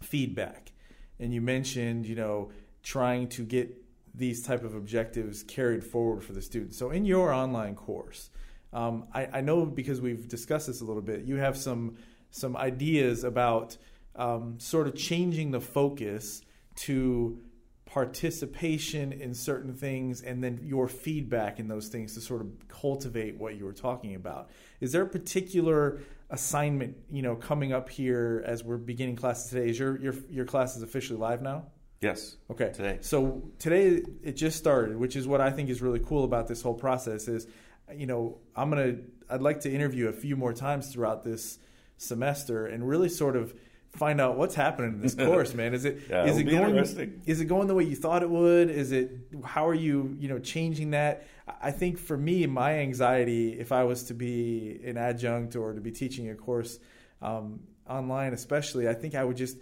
feedback 0.00 0.70
and 1.18 1.34
you 1.34 1.40
mentioned, 1.40 2.06
you 2.06 2.14
know, 2.14 2.52
trying 2.82 3.28
to 3.30 3.42
get 3.42 3.79
these 4.14 4.42
type 4.42 4.64
of 4.64 4.74
objectives 4.74 5.42
carried 5.42 5.84
forward 5.84 6.24
for 6.24 6.32
the 6.32 6.42
students. 6.42 6.76
So 6.76 6.90
in 6.90 7.04
your 7.04 7.32
online 7.32 7.74
course, 7.74 8.30
um, 8.72 9.06
I, 9.14 9.26
I, 9.26 9.40
know 9.40 9.66
because 9.66 10.00
we've 10.00 10.28
discussed 10.28 10.68
this 10.68 10.80
a 10.80 10.84
little 10.84 11.02
bit, 11.02 11.22
you 11.22 11.36
have 11.36 11.56
some 11.56 11.96
some 12.30 12.56
ideas 12.56 13.24
about 13.24 13.76
um, 14.14 14.58
sort 14.58 14.86
of 14.86 14.94
changing 14.94 15.50
the 15.50 15.60
focus 15.60 16.42
to 16.76 17.40
participation 17.84 19.12
in 19.12 19.34
certain 19.34 19.74
things 19.74 20.22
and 20.22 20.42
then 20.44 20.60
your 20.62 20.86
feedback 20.86 21.58
in 21.58 21.66
those 21.66 21.88
things 21.88 22.14
to 22.14 22.20
sort 22.20 22.40
of 22.40 22.48
cultivate 22.68 23.36
what 23.36 23.56
you 23.56 23.64
were 23.64 23.72
talking 23.72 24.14
about. 24.14 24.48
Is 24.80 24.92
there 24.92 25.02
a 25.02 25.08
particular 25.08 26.00
assignment, 26.30 26.96
you 27.10 27.22
know, 27.22 27.34
coming 27.34 27.72
up 27.72 27.88
here 27.88 28.44
as 28.46 28.62
we're 28.62 28.76
beginning 28.76 29.16
classes 29.16 29.50
today? 29.50 29.68
Is 29.68 29.78
your 29.78 30.00
your 30.00 30.14
your 30.30 30.44
class 30.44 30.76
is 30.76 30.82
officially 30.82 31.18
live 31.18 31.42
now? 31.42 31.64
Yes. 32.00 32.36
Okay. 32.50 32.72
Today. 32.72 32.98
So 33.02 33.42
today 33.58 34.02
it 34.22 34.32
just 34.32 34.56
started, 34.56 34.96
which 34.96 35.16
is 35.16 35.28
what 35.28 35.42
I 35.42 35.50
think 35.50 35.68
is 35.68 35.82
really 35.82 36.00
cool 36.00 36.24
about 36.24 36.48
this 36.48 36.62
whole 36.62 36.74
process. 36.74 37.28
Is 37.28 37.46
you 37.94 38.06
know 38.06 38.38
I'm 38.56 38.70
gonna 38.70 38.96
I'd 39.28 39.42
like 39.42 39.60
to 39.60 39.70
interview 39.70 40.08
a 40.08 40.12
few 40.12 40.34
more 40.34 40.54
times 40.54 40.90
throughout 40.90 41.24
this 41.24 41.58
semester 41.98 42.66
and 42.66 42.88
really 42.88 43.10
sort 43.10 43.36
of 43.36 43.54
find 43.90 44.18
out 44.18 44.38
what's 44.38 44.54
happening 44.54 44.94
in 44.94 45.00
this 45.02 45.14
course, 45.26 45.52
man. 45.52 45.74
Is 45.74 45.84
it 45.84 46.00
yeah, 46.08 46.24
is 46.24 46.38
it 46.38 46.44
going 46.44 47.22
is 47.26 47.40
it 47.42 47.44
going 47.44 47.68
the 47.68 47.74
way 47.74 47.84
you 47.84 47.96
thought 47.96 48.22
it 48.22 48.30
would? 48.30 48.70
Is 48.70 48.92
it 48.92 49.10
how 49.44 49.68
are 49.68 49.74
you 49.74 50.16
you 50.18 50.28
know 50.28 50.38
changing 50.38 50.92
that? 50.92 51.26
I 51.60 51.70
think 51.70 51.98
for 51.98 52.16
me, 52.16 52.46
my 52.46 52.78
anxiety, 52.78 53.60
if 53.60 53.72
I 53.72 53.84
was 53.84 54.04
to 54.04 54.14
be 54.14 54.80
an 54.86 54.96
adjunct 54.96 55.54
or 55.54 55.74
to 55.74 55.80
be 55.82 55.90
teaching 55.90 56.30
a 56.30 56.34
course 56.34 56.78
um, 57.20 57.60
online, 57.86 58.32
especially, 58.32 58.88
I 58.88 58.94
think 58.94 59.14
I 59.14 59.22
would 59.22 59.36
just 59.36 59.58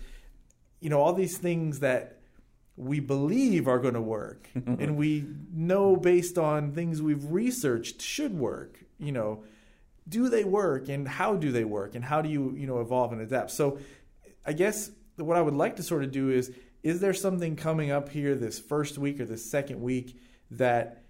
you 0.78 0.88
know 0.88 1.00
all 1.00 1.12
these 1.12 1.36
things 1.36 1.80
that 1.80 2.17
we 2.78 3.00
believe 3.00 3.66
are 3.66 3.78
going 3.78 3.94
to 3.94 4.00
work 4.00 4.48
mm-hmm. 4.56 4.80
and 4.80 4.96
we 4.96 5.26
know 5.52 5.96
based 5.96 6.38
on 6.38 6.72
things 6.72 7.02
we've 7.02 7.24
researched 7.30 8.00
should 8.00 8.32
work 8.32 8.78
you 8.98 9.12
know 9.12 9.42
do 10.08 10.28
they 10.28 10.44
work 10.44 10.88
and 10.88 11.06
how 11.06 11.34
do 11.34 11.52
they 11.52 11.64
work 11.64 11.94
and 11.94 12.04
how 12.04 12.22
do 12.22 12.28
you 12.28 12.54
you 12.56 12.66
know 12.66 12.80
evolve 12.80 13.12
and 13.12 13.20
adapt? 13.20 13.50
So 13.50 13.78
i 14.46 14.52
guess 14.52 14.90
what 15.16 15.36
i 15.36 15.42
would 15.42 15.54
like 15.54 15.76
to 15.76 15.82
sort 15.82 16.04
of 16.04 16.12
do 16.12 16.30
is 16.30 16.52
is 16.82 17.00
there 17.00 17.12
something 17.12 17.56
coming 17.56 17.90
up 17.90 18.08
here 18.08 18.34
this 18.36 18.58
first 18.58 18.96
week 18.96 19.20
or 19.20 19.24
this 19.24 19.44
second 19.44 19.82
week 19.82 20.16
that 20.52 21.02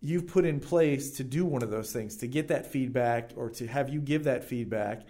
you've 0.00 0.26
put 0.26 0.44
in 0.44 0.60
place 0.60 1.10
to 1.12 1.24
do 1.24 1.44
one 1.44 1.62
of 1.62 1.70
those 1.70 1.92
things 1.92 2.16
to 2.18 2.26
get 2.26 2.48
that 2.48 2.66
feedback 2.66 3.32
or 3.36 3.50
to 3.50 3.66
have 3.66 3.88
you 3.88 4.00
give 4.00 4.24
that 4.24 4.44
feedback 4.44 5.02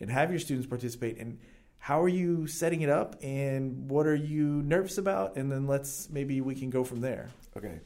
and 0.00 0.10
have 0.10 0.30
your 0.30 0.38
students 0.38 0.66
participate? 0.66 1.18
And 1.18 1.38
how 1.84 2.00
are 2.00 2.08
you 2.08 2.46
setting 2.46 2.80
it 2.80 2.88
up 2.88 3.14
and 3.22 3.90
what 3.90 4.06
are 4.06 4.14
you 4.14 4.62
nervous 4.62 4.96
about? 4.96 5.36
And 5.36 5.52
then 5.52 5.66
let's 5.66 6.08
maybe 6.08 6.40
we 6.40 6.54
can 6.54 6.70
go 6.70 6.82
from 6.82 7.02
there. 7.02 7.28
Okay. 7.58 7.80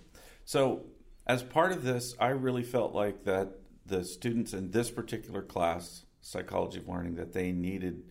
So 0.45 0.85
as 1.27 1.43
part 1.43 1.73
of 1.73 1.83
this 1.83 2.15
i 2.21 2.29
really 2.29 2.63
felt 2.63 2.95
like 2.95 3.25
that 3.25 3.49
the 3.87 4.05
students 4.05 4.55
in 4.55 4.71
this 4.71 4.89
particular 4.89 5.43
class 5.43 6.05
psychology 6.21 6.79
of 6.79 6.89
learning 6.89 7.17
that 7.17 7.33
they 7.33 7.51
needed 7.51 8.05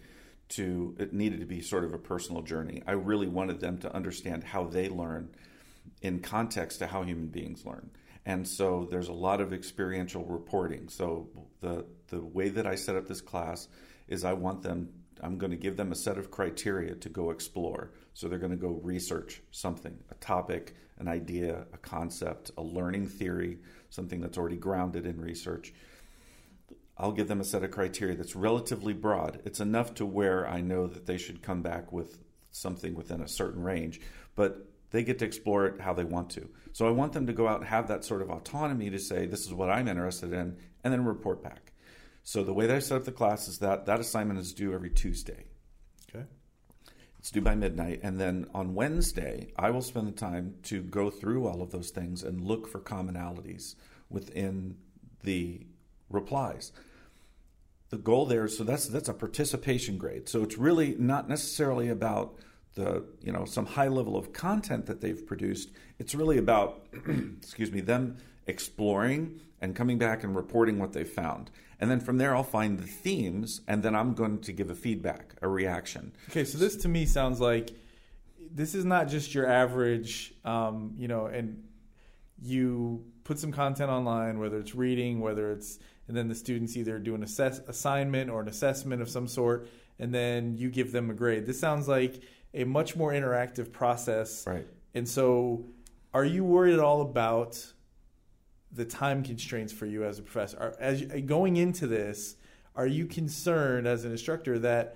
to 0.50 0.94
it 1.00 1.13
needed 1.13 1.39
to 1.39 1.46
be 1.46 1.62
sort 1.62 1.86
of 1.86 1.94
a 1.94 1.98
personal 1.98 2.41
journey. 2.41 2.84
I 2.86 2.91
really 2.91 3.27
wanted 3.27 3.62
them 3.62 3.77
to 3.77 3.96
understand 3.96 4.44
how 4.44 4.65
they 4.65 4.89
learn 4.89 5.29
in 6.01 6.20
context 6.20 6.79
to 6.79 6.88
how 6.88 7.03
human 7.03 7.27
beings 7.27 7.65
learn. 7.65 7.91
And 8.25 8.46
so 8.46 8.86
there's 8.91 9.08
a 9.08 9.13
lot 9.13 9.39
of 9.39 9.53
experiential 9.53 10.25
reporting. 10.25 10.89
So 10.89 11.29
the 11.62 11.86
the 12.10 12.22
way 12.22 12.50
that 12.50 12.67
i 12.67 12.75
set 12.75 12.98
up 12.98 13.08
this 13.08 13.22
class 13.22 13.70
is 14.10 14.25
i 14.25 14.34
want 14.34 14.63
them 14.63 14.89
I'm 15.22 15.38
going 15.38 15.52
to 15.52 15.58
give 15.58 15.78
them 15.78 15.92
a 15.92 15.96
set 15.96 16.18
of 16.18 16.32
criteria 16.32 16.96
to 16.96 17.10
go 17.10 17.32
explore. 17.32 17.92
So 18.14 18.28
they're 18.28 18.40
going 18.40 18.52
to 18.52 18.58
go 18.58 18.80
research 18.84 19.42
something, 19.52 19.98
a 20.10 20.16
topic, 20.16 20.76
an 20.98 21.08
idea, 21.08 21.66
a 21.74 21.78
concept, 21.78 22.52
a 22.58 22.64
learning 22.64 23.08
theory, 23.08 23.60
something 23.90 24.20
that's 24.22 24.38
already 24.38 24.58
grounded 24.58 25.06
in 25.06 25.22
research. 25.22 25.74
I'll 26.98 27.12
give 27.12 27.28
them 27.28 27.42
a 27.42 27.46
set 27.46 27.64
of 27.64 27.72
criteria 27.72 28.16
that's 28.16 28.36
relatively 28.36 28.94
broad. 28.94 29.40
It's 29.46 29.60
enough 29.60 29.94
to 29.96 30.06
where 30.06 30.48
I 30.48 30.62
know 30.62 30.88
that 30.88 31.06
they 31.06 31.18
should 31.18 31.44
come 31.44 31.62
back 31.62 31.92
with 31.92 32.18
something 32.52 32.96
within 32.96 33.22
a 33.22 33.28
certain 33.28 33.62
range, 33.62 34.02
but 34.36 34.68
they 34.90 35.04
get 35.04 35.20
to 35.20 35.26
explore 35.26 35.68
it 35.68 35.82
how 35.82 35.94
they 35.94 36.04
want 36.04 36.32
to. 36.32 36.50
So 36.74 36.88
I 36.88 36.92
want 36.92 37.14
them 37.14 37.28
to 37.28 37.34
go 37.34 37.48
out 37.48 37.60
and 37.60 37.68
have 37.68 37.88
that 37.90 38.04
sort 38.04 38.22
of 38.22 38.32
autonomy 38.32 38.90
to 38.90 39.00
say, 39.00 39.26
this 39.26 39.46
is 39.46 39.54
what 39.54 39.70
I'm 39.70 39.88
interested 39.88 40.34
in, 40.34 40.58
and 40.84 40.94
then 40.94 41.06
report 41.06 41.44
back. 41.44 41.74
So 42.27 42.43
the 42.43 42.53
way 42.53 42.67
that 42.67 42.75
I 42.75 42.79
set 42.79 42.98
up 42.98 43.05
the 43.05 43.13
class 43.13 43.48
is 43.48 43.60
that 43.60 43.86
that 43.86 44.01
assignment 44.01 44.38
is 44.38 44.53
due 44.53 44.74
every 44.74 44.89
Tuesday. 44.89 45.46
Okay. 46.10 46.25
It's 47.19 47.31
due 47.31 47.39
by 47.39 47.55
midnight. 47.55 48.01
And 48.03 48.19
then 48.19 48.48
on 48.53 48.75
Wednesday, 48.75 49.53
I 49.57 49.69
will 49.69 49.81
spend 49.81 50.10
the 50.10 50.12
time 50.12 50.55
to 50.63 50.81
go 50.81 51.10
through 51.10 51.48
all 51.48 51.62
of 51.62 51.72
those 51.72 51.89
things 51.89 52.24
and 52.24 52.43
look 52.43 52.67
for 52.67 52.81
commonalities 52.81 53.75
within 54.10 54.75
the 55.24 55.67
replies 56.10 56.74
the 57.89 57.98
goal 57.98 58.25
there 58.25 58.48
so 58.48 58.63
that's 58.63 58.88
that's 58.88 59.10
a 59.10 59.13
participation 59.13 59.98
grade 59.98 60.29
so 60.29 60.43
it's 60.43 60.57
really 60.57 60.96
not 60.98 61.27
necessarily 61.27 61.89
about 61.89 62.36
the 62.75 63.03
you 63.22 63.31
know 63.31 63.43
some 63.43 63.65
high 63.65 63.88
level 63.88 64.15
of 64.15 64.31
content 64.31 64.86
that 64.86 65.01
they've 65.01 65.25
produced 65.25 65.72
it's 66.00 66.15
really 66.15 66.38
about 66.38 66.86
excuse 67.41 67.72
me 67.72 67.81
them 67.81 68.17
exploring 68.48 69.39
and 69.62 69.75
coming 69.75 69.98
back 69.98 70.24
and 70.24 70.36
reporting 70.36 70.80
what 70.80 70.94
they 70.94 71.04
found 71.04 71.51
and 71.80 71.92
then 71.92 72.00
from 72.00 72.18
there 72.18 72.36
i'll 72.36 72.44
find 72.44 72.80
the 72.80 72.88
themes 72.88 73.62
and 73.68 73.84
then 73.84 73.96
i'm 73.96 74.13
going 74.13 74.39
to 74.39 74.51
give 74.51 74.70
a 74.70 74.75
feedback 74.75 75.36
a 75.42 75.48
reaction 75.48 76.12
okay 76.30 76.44
so 76.44 76.58
this 76.58 76.75
to 76.75 76.88
me 76.88 77.06
sounds 77.06 77.39
like 77.39 77.72
this 78.51 78.74
is 78.74 78.86
not 78.86 79.08
just 79.08 79.34
your 79.34 79.48
average 79.48 80.34
um, 80.46 80.94
you 80.98 81.08
know 81.08 81.25
and 81.25 81.63
you 82.42 83.04
put 83.24 83.39
some 83.39 83.51
content 83.51 83.89
online 83.89 84.39
whether 84.39 84.58
it's 84.58 84.75
reading 84.75 85.20
whether 85.20 85.51
it's 85.51 85.80
and 86.08 86.16
then 86.16 86.27
the 86.27 86.36
students 86.36 86.77
either 86.77 87.00
do 87.00 87.16
an 87.16 87.24
assess- 87.24 87.62
assignment 87.68 88.30
or 88.30 88.42
an 88.42 88.48
assessment 88.48 89.01
of 89.01 89.10
some 89.10 89.27
sort, 89.27 89.70
and 90.00 90.13
then 90.13 90.58
you 90.58 90.70
give 90.70 90.92
them 90.92 91.10
a 91.10 91.13
grade. 91.13 91.46
This 91.46 91.60
sounds 91.60 91.88
like 91.88 92.22
a 92.54 92.63
much 92.63 92.96
more 92.96 93.12
interactive 93.12 93.72
process. 93.72 94.46
Right. 94.48 94.66
And 94.94 95.08
so, 95.08 95.66
are 96.13 96.25
you 96.25 96.44
worried 96.44 96.74
at 96.74 96.80
all 96.80 97.01
about 97.01 97.74
the 98.72 98.86
time 98.86 99.24
constraints 99.24 99.74
for 99.74 99.86
you 99.86 100.04
as 100.04 100.20
a 100.20 100.22
professor? 100.22 100.58
Are, 100.58 100.76
as 100.80 101.02
going 101.26 101.58
into 101.58 101.88
this, 101.88 102.36
are 102.76 102.88
you 102.88 103.06
concerned 103.06 103.88
as 103.88 104.06
an 104.06 104.12
instructor 104.12 104.60
that 104.60 104.96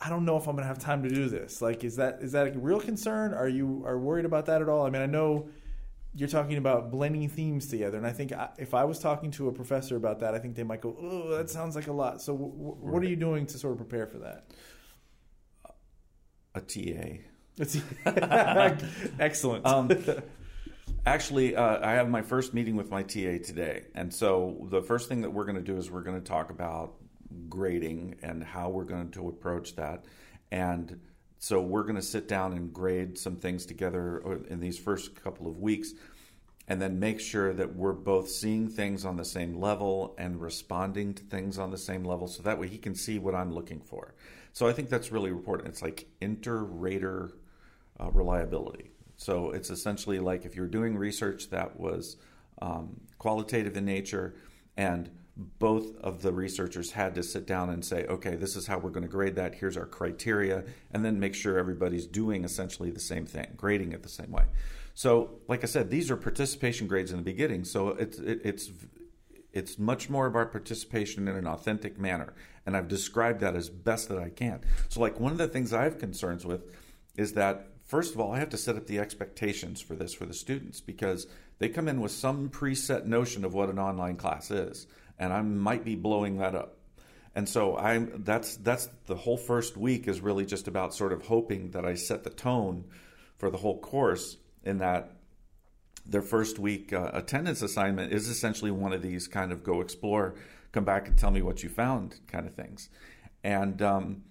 I 0.00 0.08
don't 0.08 0.24
know 0.24 0.36
if 0.36 0.46
I'm 0.46 0.54
going 0.54 0.64
to 0.64 0.68
have 0.68 0.78
time 0.78 1.02
to 1.02 1.08
do 1.08 1.28
this? 1.28 1.60
Like, 1.62 1.84
is 1.84 1.96
that 1.96 2.18
is 2.20 2.32
that 2.32 2.54
a 2.54 2.58
real 2.58 2.80
concern? 2.80 3.34
Are 3.34 3.48
you 3.48 3.84
are 3.86 3.98
worried 3.98 4.24
about 4.24 4.46
that 4.46 4.62
at 4.62 4.68
all? 4.68 4.86
I 4.86 4.90
mean, 4.90 5.02
I 5.02 5.06
know 5.06 5.48
you're 6.16 6.28
talking 6.28 6.56
about 6.56 6.90
blending 6.90 7.28
themes 7.28 7.66
together, 7.66 7.98
and 7.98 8.06
I 8.06 8.12
think 8.12 8.32
if 8.58 8.72
I 8.72 8.84
was 8.84 8.98
talking 8.98 9.30
to 9.32 9.48
a 9.48 9.52
professor 9.52 9.96
about 9.96 10.20
that, 10.20 10.34
I 10.34 10.38
think 10.38 10.54
they 10.54 10.62
might 10.62 10.80
go, 10.80 10.96
"Oh, 11.00 11.36
that 11.36 11.50
sounds 11.50 11.74
like 11.74 11.88
a 11.88 11.92
lot." 11.92 12.22
So, 12.22 12.32
w- 12.32 12.52
w- 12.52 12.76
what 12.80 13.02
are 13.02 13.08
you 13.08 13.16
doing 13.16 13.46
to 13.46 13.58
sort 13.58 13.72
of 13.72 13.78
prepare 13.78 14.06
for 14.06 14.18
that? 14.18 14.44
A 16.54 16.60
TA. 16.60 17.18
Excellent. 19.18 19.66
Um, 19.66 19.88
actually, 21.06 21.56
uh, 21.56 21.86
I 21.86 21.92
have 21.92 22.08
my 22.08 22.22
first 22.22 22.54
meeting 22.54 22.76
with 22.76 22.90
my 22.90 23.02
TA 23.02 23.38
today, 23.44 23.84
and 23.94 24.12
so 24.12 24.66
the 24.70 24.82
first 24.82 25.08
thing 25.08 25.22
that 25.22 25.30
we're 25.30 25.44
going 25.44 25.56
to 25.56 25.62
do 25.62 25.76
is 25.76 25.90
we're 25.90 26.02
going 26.02 26.20
to 26.20 26.26
talk 26.26 26.50
about 26.50 26.94
grading 27.48 28.16
and 28.22 28.42
how 28.42 28.68
we're 28.68 28.84
going 28.84 29.10
to 29.10 29.28
approach 29.28 29.76
that, 29.76 30.04
and 30.50 31.00
so 31.38 31.60
we're 31.60 31.82
going 31.82 31.96
to 31.96 32.02
sit 32.02 32.26
down 32.26 32.54
and 32.54 32.72
grade 32.72 33.18
some 33.18 33.36
things 33.36 33.66
together 33.66 34.42
in 34.48 34.60
these 34.60 34.78
first 34.78 35.14
couple 35.22 35.46
of 35.46 35.58
weeks 35.58 35.92
and 36.68 36.80
then 36.80 36.98
make 36.98 37.20
sure 37.20 37.52
that 37.52 37.76
we're 37.76 37.92
both 37.92 38.30
seeing 38.30 38.68
things 38.68 39.04
on 39.04 39.16
the 39.16 39.24
same 39.24 39.60
level 39.60 40.14
and 40.16 40.40
responding 40.40 41.12
to 41.12 41.22
things 41.24 41.58
on 41.58 41.70
the 41.70 41.78
same 41.78 42.04
level 42.04 42.26
so 42.26 42.42
that 42.42 42.58
way 42.58 42.66
he 42.68 42.78
can 42.78 42.94
see 42.94 43.18
what 43.18 43.34
I'm 43.34 43.52
looking 43.52 43.80
for. 43.80 44.14
So 44.52 44.66
I 44.66 44.72
think 44.72 44.88
that's 44.88 45.12
really 45.12 45.30
important. 45.30 45.68
It's 45.68 45.82
like 45.82 46.06
inter-rater 46.20 47.32
uh, 48.00 48.10
reliability. 48.10 48.92
So 49.16 49.50
it's 49.50 49.70
essentially 49.70 50.18
like 50.18 50.44
if 50.44 50.56
you're 50.56 50.66
doing 50.66 50.96
research 50.96 51.50
that 51.50 51.78
was 51.78 52.16
um, 52.60 53.00
qualitative 53.18 53.76
in 53.76 53.84
nature 53.84 54.34
and 54.76 55.10
both 55.36 55.96
of 55.98 56.22
the 56.22 56.32
researchers 56.32 56.92
had 56.92 57.14
to 57.16 57.22
sit 57.22 57.46
down 57.46 57.70
and 57.70 57.84
say, 57.84 58.04
okay, 58.06 58.36
this 58.36 58.54
is 58.54 58.66
how 58.66 58.78
we're 58.78 58.90
going 58.90 59.02
to 59.02 59.08
grade 59.08 59.34
that. 59.34 59.56
Here's 59.56 59.76
our 59.76 59.86
criteria, 59.86 60.64
and 60.92 61.04
then 61.04 61.18
make 61.18 61.34
sure 61.34 61.58
everybody's 61.58 62.06
doing 62.06 62.44
essentially 62.44 62.90
the 62.90 63.00
same 63.00 63.26
thing, 63.26 63.48
grading 63.56 63.92
it 63.92 64.02
the 64.02 64.08
same 64.08 64.30
way. 64.30 64.44
So, 64.94 65.40
like 65.48 65.64
I 65.64 65.66
said, 65.66 65.90
these 65.90 66.10
are 66.10 66.16
participation 66.16 66.86
grades 66.86 67.10
in 67.10 67.16
the 67.16 67.24
beginning. 67.24 67.64
So 67.64 67.88
it's 67.88 68.18
it, 68.18 68.42
it's 68.44 68.70
it's 69.52 69.78
much 69.78 70.08
more 70.08 70.26
about 70.26 70.52
participation 70.52 71.26
in 71.26 71.36
an 71.36 71.48
authentic 71.48 71.98
manner, 71.98 72.32
and 72.64 72.76
I've 72.76 72.86
described 72.86 73.40
that 73.40 73.56
as 73.56 73.68
best 73.68 74.08
that 74.10 74.18
I 74.18 74.28
can. 74.28 74.60
So, 74.88 75.00
like 75.00 75.18
one 75.18 75.32
of 75.32 75.38
the 75.38 75.48
things 75.48 75.72
I 75.72 75.82
have 75.82 75.98
concerns 75.98 76.46
with 76.46 76.62
is 77.16 77.32
that 77.32 77.73
first 77.84 78.14
of 78.14 78.20
all, 78.20 78.32
I 78.32 78.38
have 78.38 78.50
to 78.50 78.58
set 78.58 78.76
up 78.76 78.86
the 78.86 78.98
expectations 78.98 79.80
for 79.80 79.94
this 79.94 80.14
for 80.14 80.26
the 80.26 80.34
students 80.34 80.80
because 80.80 81.26
they 81.58 81.68
come 81.68 81.88
in 81.88 82.00
with 82.00 82.12
some 82.12 82.48
preset 82.50 83.04
notion 83.04 83.44
of 83.44 83.54
what 83.54 83.68
an 83.68 83.78
online 83.78 84.16
class 84.16 84.50
is 84.50 84.86
and 85.18 85.32
I 85.32 85.42
might 85.42 85.84
be 85.84 85.94
blowing 85.94 86.38
that 86.38 86.54
up. 86.54 86.76
And 87.34 87.48
so 87.48 87.76
I'm 87.76 88.22
that's 88.24 88.56
that's 88.56 88.88
the 89.06 89.16
whole 89.16 89.36
first 89.36 89.76
week 89.76 90.06
is 90.06 90.20
really 90.20 90.46
just 90.46 90.68
about 90.68 90.94
sort 90.94 91.12
of 91.12 91.26
hoping 91.26 91.70
that 91.72 91.84
I 91.84 91.94
set 91.94 92.22
the 92.22 92.30
tone 92.30 92.84
for 93.38 93.50
the 93.50 93.58
whole 93.58 93.80
course 93.80 94.36
in 94.62 94.78
that 94.78 95.16
their 96.06 96.22
first 96.22 96.58
week 96.58 96.92
uh, 96.92 97.10
attendance 97.12 97.62
assignment 97.62 98.12
is 98.12 98.28
essentially 98.28 98.70
one 98.70 98.92
of 98.92 99.02
these 99.02 99.26
kind 99.26 99.50
of 99.50 99.64
go 99.64 99.80
explore, 99.80 100.36
come 100.70 100.84
back 100.84 101.08
and 101.08 101.18
tell 101.18 101.30
me 101.30 101.42
what 101.42 101.62
you 101.62 101.68
found 101.68 102.20
kind 102.28 102.46
of 102.46 102.54
things. 102.54 102.88
And 103.42 103.82
um, 103.82 104.22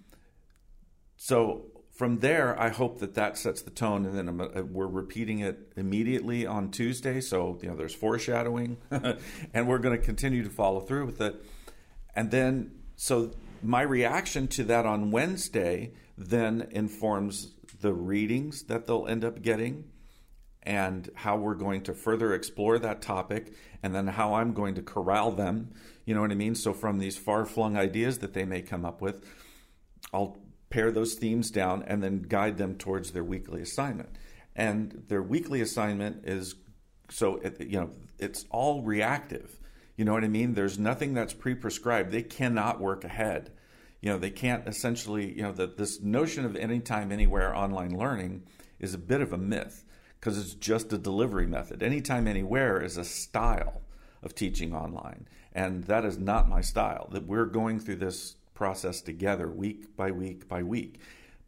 so 1.17 1.65
from 1.93 2.19
there, 2.19 2.59
I 2.59 2.69
hope 2.69 2.99
that 2.99 3.13
that 3.13 3.37
sets 3.37 3.61
the 3.61 3.69
tone, 3.69 4.05
and 4.07 4.17
then 4.17 4.41
uh, 4.41 4.63
we're 4.63 4.87
repeating 4.87 5.39
it 5.39 5.71
immediately 5.75 6.43
on 6.43 6.71
Tuesday. 6.71 7.21
So 7.21 7.59
you 7.61 7.69
know, 7.69 7.75
there's 7.75 7.93
foreshadowing, 7.93 8.77
and 9.53 9.67
we're 9.67 9.77
going 9.77 9.97
to 9.97 10.03
continue 10.03 10.43
to 10.43 10.49
follow 10.49 10.79
through 10.79 11.05
with 11.05 11.21
it. 11.21 11.45
And 12.15 12.31
then, 12.31 12.71
so 12.95 13.31
my 13.61 13.83
reaction 13.83 14.47
to 14.49 14.63
that 14.65 14.87
on 14.87 15.11
Wednesday 15.11 15.93
then 16.17 16.67
informs 16.71 17.53
the 17.81 17.93
readings 17.93 18.63
that 18.63 18.87
they'll 18.87 19.05
end 19.07 19.23
up 19.23 19.43
getting, 19.43 19.83
and 20.63 21.11
how 21.13 21.37
we're 21.37 21.53
going 21.53 21.83
to 21.83 21.93
further 21.93 22.33
explore 22.33 22.79
that 22.79 23.03
topic, 23.03 23.53
and 23.83 23.93
then 23.93 24.07
how 24.07 24.33
I'm 24.33 24.53
going 24.53 24.73
to 24.75 24.81
corral 24.81 25.31
them. 25.31 25.71
You 26.05 26.15
know 26.15 26.21
what 26.21 26.31
I 26.31 26.35
mean? 26.35 26.55
So 26.55 26.73
from 26.73 26.97
these 26.97 27.17
far 27.17 27.45
flung 27.45 27.77
ideas 27.77 28.17
that 28.19 28.33
they 28.33 28.45
may 28.45 28.63
come 28.63 28.83
up 28.83 28.99
with, 28.99 29.23
I'll 30.11 30.37
pare 30.73 30.91
those 30.91 31.13
themes 31.13 31.51
down 31.51 31.83
and 31.83 32.01
then 32.01 32.23
guide 32.23 32.57
them 32.57 32.75
towards 32.75 33.11
their 33.11 33.23
weekly 33.23 33.61
assignment. 33.61 34.09
And 34.55 35.03
their 35.07 35.21
weekly 35.21 35.61
assignment 35.61 36.25
is 36.25 36.55
so 37.09 37.35
it, 37.37 37.61
you 37.61 37.79
know 37.79 37.91
it's 38.17 38.45
all 38.49 38.81
reactive. 38.81 39.59
You 39.97 40.05
know 40.05 40.13
what 40.13 40.23
I 40.23 40.29
mean? 40.29 40.55
There's 40.55 40.79
nothing 40.79 41.13
that's 41.13 41.33
pre-prescribed. 41.33 42.11
They 42.11 42.23
cannot 42.23 42.81
work 42.81 43.03
ahead. 43.03 43.51
You 44.01 44.09
know, 44.09 44.17
they 44.17 44.31
can't 44.31 44.67
essentially, 44.67 45.37
you 45.37 45.43
know, 45.43 45.51
that 45.51 45.77
this 45.77 46.01
notion 46.01 46.43
of 46.43 46.55
anytime 46.55 47.11
anywhere 47.11 47.55
online 47.55 47.95
learning 47.95 48.43
is 48.79 48.95
a 48.95 48.97
bit 48.97 49.21
of 49.21 49.31
a 49.31 49.37
myth 49.37 49.85
because 50.19 50.39
it's 50.39 50.55
just 50.55 50.91
a 50.91 50.97
delivery 50.97 51.45
method. 51.45 51.83
Anytime 51.83 52.27
anywhere 52.27 52.81
is 52.81 52.97
a 52.97 53.05
style 53.05 53.81
of 54.23 54.33
teaching 54.33 54.73
online. 54.73 55.27
And 55.53 55.83
that 55.83 56.03
is 56.03 56.17
not 56.17 56.49
my 56.49 56.61
style. 56.61 57.09
That 57.11 57.27
we're 57.27 57.45
going 57.45 57.79
through 57.79 57.97
this 57.97 58.37
process 58.53 59.01
together 59.01 59.49
week 59.49 59.95
by 59.95 60.11
week 60.11 60.47
by 60.47 60.63
week 60.63 60.99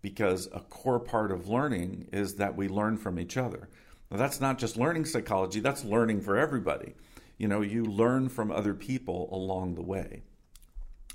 because 0.02 0.48
a 0.54 0.60
core 0.60 1.00
part 1.00 1.32
of 1.32 1.48
learning 1.48 2.08
is 2.14 2.36
that 2.36 2.56
we 2.56 2.68
learn 2.68 2.96
from 2.96 3.20
each 3.20 3.38
other. 3.38 3.70
Now, 4.12 4.18
that's 4.18 4.40
not 4.40 4.60
just 4.60 4.78
learning 4.78 5.06
psychology, 5.06 5.60
that's 5.60 5.84
learning 5.84 6.22
for 6.22 6.38
everybody. 6.38 6.94
You 7.38 7.48
know, 7.48 7.62
you 7.62 7.84
learn 7.84 8.30
from 8.30 8.52
other 8.52 8.74
people 8.74 9.30
along 9.32 9.76
the 9.76 9.82
way. 9.82 10.22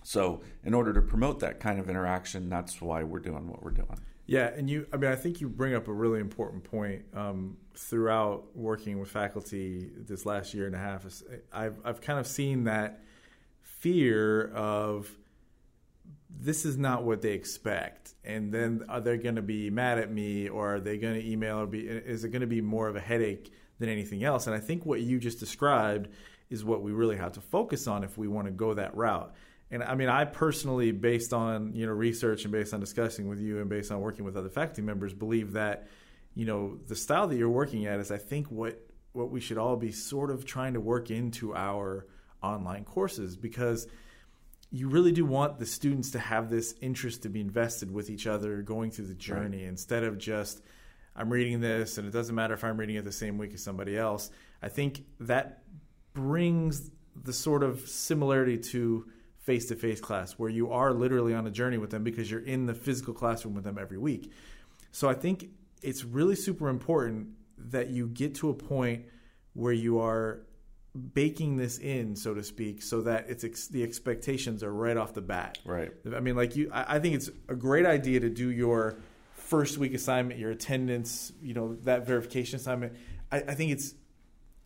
So, 0.03 0.43
in 0.65 0.75
order 0.75 0.93
to 0.93 1.01
promote 1.03 1.41
that 1.41 1.61
kind 1.61 1.79
of 1.79 1.89
interaction, 1.89 2.49
that's 2.49 2.81
why 2.81 3.05
we're 3.05 3.21
doing 3.21 3.49
what 3.49 3.63
we're 3.63 3.71
doing. 3.71 4.01
Yeah, 4.27 4.47
and 4.47 4.69
you, 4.69 4.87
I 4.93 4.97
mean, 4.97 5.11
I 5.11 5.17
think 5.17 5.41
you 5.41 5.49
bring 5.49 5.75
up 5.75 5.89
a 5.89 5.93
really 5.93 6.21
important 6.21 6.65
point 6.65 7.03
um, 7.15 7.57
throughout 7.77 8.57
working 8.57 8.99
with 8.99 9.09
faculty 9.09 9.91
this 9.97 10.27
last 10.27 10.55
year 10.55 10.67
and 10.67 10.75
a 10.75 10.79
half. 10.79 11.05
I've, 11.53 11.77
I've 11.85 12.01
kind 12.01 12.19
of 12.19 12.27
seen 12.27 12.65
that 12.65 13.03
fear 13.63 14.49
of 14.53 15.11
this 16.45 16.65
is 16.65 16.77
not 16.77 17.05
what 17.05 17.23
they 17.23 17.33
expect. 17.33 18.15
And 18.25 18.53
then 18.53 18.85
are 18.89 19.01
they 19.01 19.17
going 19.17 19.37
to 19.37 19.43
be 19.43 19.71
mad 19.71 19.99
at 19.99 20.11
me 20.11 20.49
or 20.49 20.77
are 20.77 20.81
they 20.81 20.99
going 20.99 21.15
to 21.15 21.27
email 21.27 21.61
or 21.61 21.67
be 21.67 21.81
is 21.81 22.25
it 22.25 22.31
going 22.31 22.41
to 22.41 22.47
be 22.47 22.61
more 22.61 22.89
of 22.89 22.97
a 22.97 23.01
headache 23.01 23.53
than 23.79 23.89
anything 23.89 24.25
else? 24.25 24.47
And 24.47 24.55
i 24.55 24.61
think 24.61 24.85
what 24.85 25.01
you 25.01 25.19
just 25.19 25.39
described 25.39 26.09
is 26.49 26.65
what 26.65 26.83
we 26.83 26.93
really 26.93 27.17
have 27.17 27.33
to 27.33 27.41
focus 27.41 27.87
on 27.87 28.03
if 28.05 28.19
we 28.19 28.27
want 28.29 28.47
to 28.47 28.53
go 28.53 28.75
that 28.75 28.97
route. 28.97 29.35
And 29.71 29.83
i 29.83 29.95
mean 29.95 30.09
i 30.09 30.25
personally 30.25 30.93
based 30.93 31.33
on 31.33 31.75
you 31.75 31.87
know 31.87 31.93
research 31.93 32.45
and 32.45 32.53
based 32.53 32.75
on 32.75 32.81
discussing 32.81 33.29
with 33.29 33.41
you 33.41 33.61
and 33.61 33.69
based 33.69 33.93
on 33.93 34.01
working 34.01 34.25
with 34.25 34.37
other 34.37 34.49
faculty 34.49 34.83
members 34.83 35.13
believe 35.13 35.53
that 35.53 35.89
you 36.35 36.45
know 36.47 36.79
the 36.89 36.97
style 36.97 37.29
that 37.29 37.37
you're 37.37 37.49
working 37.49 37.87
at 37.87 38.01
is 38.01 38.11
i 38.11 38.19
think 38.19 38.51
what 38.51 38.91
what 39.13 39.31
we 39.31 39.41
should 39.41 39.59
all 39.59 39.77
be 39.77 39.93
sort 39.93 40.31
of 40.31 40.45
trying 40.45 40.75
to 40.75 40.81
work 40.81 41.11
into 41.11 41.55
our 41.55 42.07
online 42.43 42.85
courses. 42.85 43.37
Because 43.37 43.87
you 44.71 44.89
really 44.89 45.13
do 45.13 45.25
want 45.25 45.59
the 45.59 45.67
students 45.67 46.13
to 46.13 46.19
have 46.19 46.49
this 46.49 46.75
interest 46.81 47.23
to 47.25 47.29
be 47.29 47.41
invested 47.41 47.91
with 47.91 48.09
each 48.09 48.27
other 48.27 48.63
going 48.63 48.91
through 48.91 49.07
the 49.07 49.15
journey 49.15 49.59
right. 49.59 49.69
instead 49.69 50.05
of 50.05 50.19
just 50.19 50.63
I'm 51.17 51.31
reading 51.31 51.61
this 51.61 51.99
and 51.99 52.07
it 52.07 52.13
doesn't 52.13 52.35
matter 52.35 52.55
if 52.55 52.63
I'm 52.63 52.79
reading 52.79 52.97
it 52.97 53.05
the 53.05 53.13
same 53.13 53.37
week 53.37 53.53
as 53.53 53.63
somebody 53.63 53.99
else. 53.99 54.31
I 54.63 54.69
think 54.69 55.05
that 55.21 55.65
brings 56.15 56.91
the 57.21 57.33
sort 57.33 57.63
of 57.63 57.81
similarity 57.89 58.59
to 58.59 59.07
face 59.39 59.67
to 59.67 59.75
face 59.75 60.01
class 60.01 60.33
where 60.33 60.51
you 60.51 60.71
are 60.71 60.93
literally 60.93 61.35
on 61.35 61.47
a 61.47 61.51
journey 61.51 61.79
with 61.79 61.91
them 61.91 62.05
because 62.05 62.31
you're 62.31 62.41
in 62.41 62.67
the 62.67 62.75
physical 62.75 63.13
classroom 63.13 63.55
with 63.55 63.65
them 63.65 63.79
every 63.79 63.99
week. 63.99 64.33
So 64.93 65.09
I 65.09 65.15
think 65.15 65.49
it's 65.83 66.05
really 66.05 66.37
super 66.37 66.69
important 66.69 67.29
that 67.59 67.89
you 67.89 68.07
get 68.07 68.37
to 68.37 68.51
a 68.51 68.55
point 68.55 69.07
where 69.55 69.73
you 69.73 69.99
are 69.99 70.43
baking 71.15 71.57
this 71.57 71.79
in, 71.79 72.17
so 72.17 72.35
to 72.35 72.43
speak, 72.43 72.83
so 72.83 73.03
that 73.03 73.27
it's 73.29 73.45
ex- 73.45 73.69
the 73.69 73.83
expectations 73.83 74.63
are 74.63 74.73
right 74.73 74.97
off 74.97 75.15
the 75.15 75.21
bat. 75.21 75.59
Right. 75.65 75.93
I 76.15 76.21
mean, 76.21 76.37
like 76.37 76.57
you, 76.57 76.71
I, 76.73 76.97
I 76.97 76.99
think 76.99 77.15
it's 77.15 77.31
a 77.49 77.55
great 77.55 77.87
idea 77.87 78.21
to 78.21 78.31
do 78.31 78.51
your 78.51 78.97
first 79.35 79.79
week 79.79 79.95
assignment, 79.95 80.39
your 80.39 80.51
attendance, 80.51 81.33
you 81.43 81.55
know, 81.55 81.75
that 81.83 82.07
verification 82.07 82.57
assignment. 82.57 82.95
I, 83.31 83.39
I 83.39 83.55
think 83.55 83.73
it's 83.73 83.95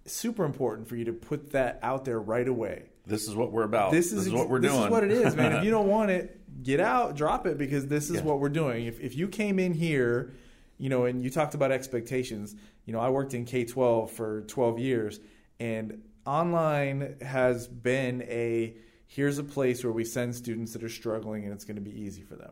super 0.06 0.44
important 0.44 0.88
for 0.88 0.96
you 0.96 1.06
to 1.06 1.12
put 1.12 1.52
that 1.52 1.78
out 1.82 2.04
there 2.04 2.20
right 2.20 2.46
away. 2.46 2.84
This 3.06 3.28
is 3.28 3.34
what 3.34 3.52
we're 3.52 3.64
about. 3.64 3.92
This 3.92 4.06
is, 4.06 4.12
this 4.12 4.26
is 4.26 4.32
what 4.32 4.48
we're 4.48 4.60
this 4.60 4.70
doing. 4.70 4.80
This 4.80 4.86
is 4.86 4.90
what 4.90 5.04
it 5.04 5.10
is, 5.10 5.36
man. 5.36 5.52
if 5.56 5.64
you 5.64 5.70
don't 5.70 5.88
want 5.88 6.10
it, 6.10 6.40
get 6.62 6.80
out, 6.80 7.16
drop 7.16 7.46
it 7.46 7.58
because 7.58 7.86
this 7.86 8.08
is 8.08 8.16
yeah. 8.16 8.22
what 8.22 8.40
we're 8.40 8.48
doing. 8.48 8.86
If 8.86 9.00
if 9.00 9.14
you 9.14 9.28
came 9.28 9.58
in 9.58 9.74
here, 9.74 10.32
you 10.78 10.88
know, 10.88 11.04
and 11.04 11.22
you 11.22 11.28
talked 11.28 11.54
about 11.54 11.70
expectations, 11.70 12.56
you 12.86 12.92
know, 12.94 13.00
I 13.00 13.10
worked 13.10 13.34
in 13.34 13.44
K 13.44 13.64
twelve 13.64 14.10
for 14.10 14.42
twelve 14.42 14.78
years, 14.78 15.20
and 15.60 16.02
online 16.26 17.16
has 17.22 17.66
been 17.66 18.22
a 18.22 18.76
here's 19.06 19.38
a 19.38 19.44
place 19.44 19.84
where 19.84 19.92
we 19.92 20.04
send 20.04 20.34
students 20.34 20.72
that 20.72 20.82
are 20.82 20.88
struggling 20.88 21.44
and 21.44 21.52
it's 21.52 21.64
going 21.64 21.76
to 21.76 21.82
be 21.82 22.00
easy 22.00 22.22
for 22.22 22.36
them. 22.36 22.50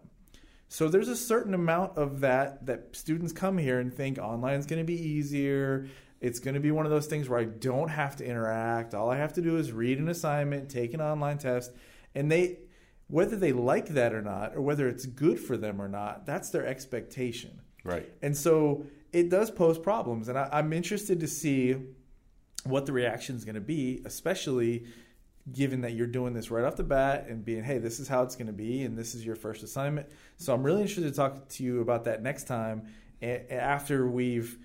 So 0.68 0.88
there's 0.88 1.08
a 1.08 1.16
certain 1.16 1.54
amount 1.54 1.98
of 1.98 2.20
that 2.20 2.64
that 2.66 2.94
students 2.96 3.32
come 3.32 3.58
here 3.58 3.80
and 3.80 3.92
think 3.92 4.18
online 4.18 4.58
is 4.58 4.66
going 4.66 4.78
to 4.78 4.86
be 4.86 4.98
easier. 4.98 5.88
It's 6.20 6.38
going 6.38 6.54
to 6.54 6.60
be 6.60 6.70
one 6.70 6.86
of 6.86 6.92
those 6.92 7.06
things 7.06 7.28
where 7.28 7.40
I 7.40 7.44
don't 7.44 7.88
have 7.88 8.16
to 8.16 8.24
interact. 8.24 8.94
All 8.94 9.10
I 9.10 9.16
have 9.16 9.32
to 9.34 9.42
do 9.42 9.56
is 9.56 9.72
read 9.72 9.98
an 9.98 10.08
assignment, 10.08 10.70
take 10.70 10.94
an 10.94 11.00
online 11.00 11.38
test, 11.38 11.72
and 12.14 12.30
they 12.30 12.58
whether 13.08 13.36
they 13.36 13.52
like 13.52 13.88
that 13.88 14.14
or 14.14 14.22
not 14.22 14.54
or 14.54 14.62
whether 14.62 14.88
it's 14.88 15.04
good 15.04 15.38
for 15.38 15.58
them 15.58 15.82
or 15.82 15.88
not, 15.88 16.24
that's 16.24 16.48
their 16.48 16.64
expectation. 16.64 17.60
Right. 17.84 18.10
And 18.22 18.34
so 18.34 18.86
it 19.12 19.28
does 19.28 19.50
pose 19.50 19.78
problems 19.78 20.28
and 20.28 20.38
I, 20.38 20.48
I'm 20.52 20.72
interested 20.72 21.20
to 21.20 21.28
see 21.28 21.76
what 22.64 22.86
the 22.86 22.92
reaction 22.92 23.36
is 23.36 23.44
going 23.44 23.54
to 23.54 23.60
be, 23.60 24.02
especially 24.04 24.84
given 25.52 25.80
that 25.80 25.92
you're 25.92 26.06
doing 26.06 26.34
this 26.34 26.50
right 26.50 26.64
off 26.64 26.76
the 26.76 26.84
bat 26.84 27.26
and 27.28 27.44
being, 27.44 27.64
hey, 27.64 27.78
this 27.78 27.98
is 27.98 28.06
how 28.06 28.22
it's 28.22 28.36
going 28.36 28.46
to 28.46 28.52
be, 28.52 28.82
and 28.82 28.96
this 28.96 29.14
is 29.14 29.26
your 29.26 29.34
first 29.34 29.62
assignment. 29.62 30.08
So 30.36 30.54
I'm 30.54 30.62
really 30.62 30.82
interested 30.82 31.08
to 31.08 31.12
talk 31.12 31.48
to 31.48 31.64
you 31.64 31.80
about 31.80 32.04
that 32.04 32.22
next 32.22 32.44
time 32.44 32.86
after 33.50 34.06
we've 34.06 34.58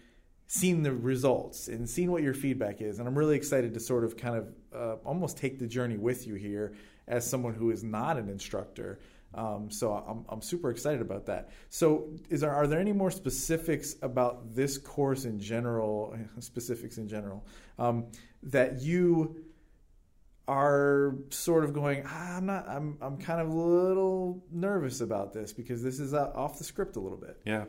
seen 0.47 0.83
the 0.83 0.93
results 0.93 1.67
and 1.67 1.89
seen 1.89 2.11
what 2.11 2.23
your 2.23 2.33
feedback 2.33 2.81
is. 2.81 2.99
And 2.99 3.07
I'm 3.07 3.17
really 3.17 3.35
excited 3.35 3.73
to 3.73 3.79
sort 3.79 4.03
of 4.03 4.15
kind 4.17 4.37
of 4.37 4.47
uh, 4.73 4.95
almost 5.03 5.37
take 5.37 5.59
the 5.59 5.67
journey 5.67 5.97
with 5.97 6.27
you 6.27 6.35
here 6.35 6.73
as 7.07 7.27
someone 7.29 7.53
who 7.53 7.71
is 7.71 7.83
not 7.83 8.17
an 8.17 8.29
instructor. 8.29 8.99
Um, 9.37 9.69
so 9.69 9.93
I'm, 9.93 10.25
I'm 10.29 10.41
super 10.41 10.71
excited 10.71 10.99
about 10.99 11.27
that. 11.27 11.51
So 11.69 12.09
is 12.29 12.41
there, 12.41 12.51
are 12.51 12.65
there 12.65 12.79
any 12.79 12.91
more 12.91 13.11
specifics 13.11 13.95
about 14.01 14.55
this 14.55 14.77
course 14.77 15.25
in 15.25 15.39
general, 15.39 16.17
specifics 16.39 16.97
in 16.97 17.07
general, 17.07 17.45
um, 17.77 18.07
that 18.43 18.81
you 18.81 19.43
are 20.47 21.13
sort 21.29 21.65
of 21.65 21.73
going, 21.73 22.03
ah, 22.07 22.37
I'm 22.37 22.45
not, 22.45 22.67
I'm, 22.69 22.97
I'm 23.01 23.17
kind 23.17 23.41
of 23.41 23.49
a 23.49 23.53
little 23.53 24.43
nervous 24.49 25.01
about 25.01 25.33
this 25.33 25.51
because 25.51 25.83
this 25.83 25.99
is 25.99 26.13
uh, 26.13 26.31
off 26.33 26.57
the 26.57 26.63
script 26.63 26.95
a 26.95 26.99
little 27.01 27.17
bit. 27.17 27.37
Yeah. 27.45 27.65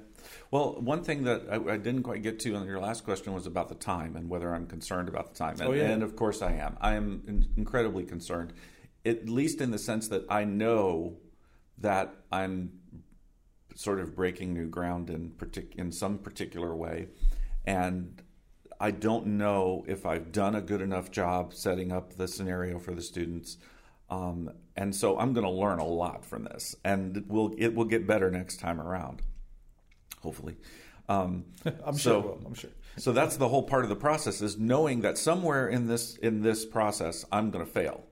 Well, 0.53 0.81
one 0.81 1.03
thing 1.03 1.25
that 1.25 1.43
I, 1.51 1.57
I, 1.57 1.77
didn't 1.77 2.05
quite 2.05 2.23
get 2.23 2.39
to 2.41 2.55
on 2.55 2.67
your 2.67 2.79
last 2.79 3.05
question 3.05 3.35
was 3.35 3.47
about 3.47 3.69
the 3.69 3.75
time 3.75 4.15
and 4.15 4.31
whether 4.31 4.55
I'm 4.55 4.67
concerned 4.67 5.09
about 5.09 5.33
the 5.33 5.39
time. 5.39 5.57
And, 5.61 5.69
oh, 5.69 5.73
yeah. 5.73 5.91
and 5.91 6.05
of 6.05 6.15
course 6.15 6.41
I 6.41 6.53
am. 6.53 6.77
I 6.81 6.95
am 6.95 7.23
in, 7.27 7.49
incredibly 7.57 8.05
concerned, 8.05 8.53
at 9.05 9.29
least 9.29 9.61
in 9.61 9.73
the 9.73 9.79
sense 9.79 10.07
that 10.09 10.25
I 10.31 10.45
know 10.45 11.17
that 11.81 12.15
I'm 12.33 12.73
sort 13.75 14.01
of 14.01 14.17
breaking 14.17 14.55
new 14.55 14.67
ground 14.67 15.09
in 15.11 15.31
partic- 15.31 15.77
in 15.77 15.93
some 15.93 16.19
particular 16.19 16.75
way. 16.75 17.09
And 17.65 18.21
I 18.81 18.91
don't 18.91 19.27
know 19.27 19.85
if 19.89 20.07
I've 20.07 20.33
done 20.33 20.55
a 20.55 20.61
good 20.61 20.81
enough 20.81 21.11
job 21.11 21.53
setting 21.55 21.93
up 21.93 22.15
the 22.15 22.29
scenario 22.29 22.79
for 22.79 22.95
the 22.95 23.03
students. 23.03 23.59
Um, 24.11 24.51
and 24.77 24.95
so 24.95 25.19
I'm 25.19 25.33
going 25.33 25.45
to 25.45 25.53
learn 25.53 25.79
a 25.79 25.87
lot 25.87 26.25
from 26.25 26.45
this, 26.45 26.75
and 26.85 27.17
it 27.17 27.29
will 27.29 27.55
it 27.59 27.75
will 27.75 27.85
get 27.85 28.07
better 28.07 28.31
next 28.31 28.59
time 28.59 28.81
around, 28.81 29.21
hopefully. 30.23 30.57
Um, 31.09 31.45
I'm 31.85 31.95
so, 31.95 32.23
sure. 32.23 32.39
I'm 32.47 32.55
sure. 32.55 32.71
so 32.97 33.13
that's 33.13 33.37
the 33.37 33.49
whole 33.49 33.65
part 33.65 33.85
of 33.85 33.91
the 33.91 33.97
process 33.97 34.41
is 34.41 34.59
knowing 34.59 35.03
that 35.03 35.19
somewhere 35.19 35.69
in 35.69 35.87
this 35.87 36.17
in 36.17 36.43
this 36.43 36.65
process 36.65 37.25
I'm 37.31 37.51
going 37.51 37.65
to 37.65 37.71
fail. 37.71 38.05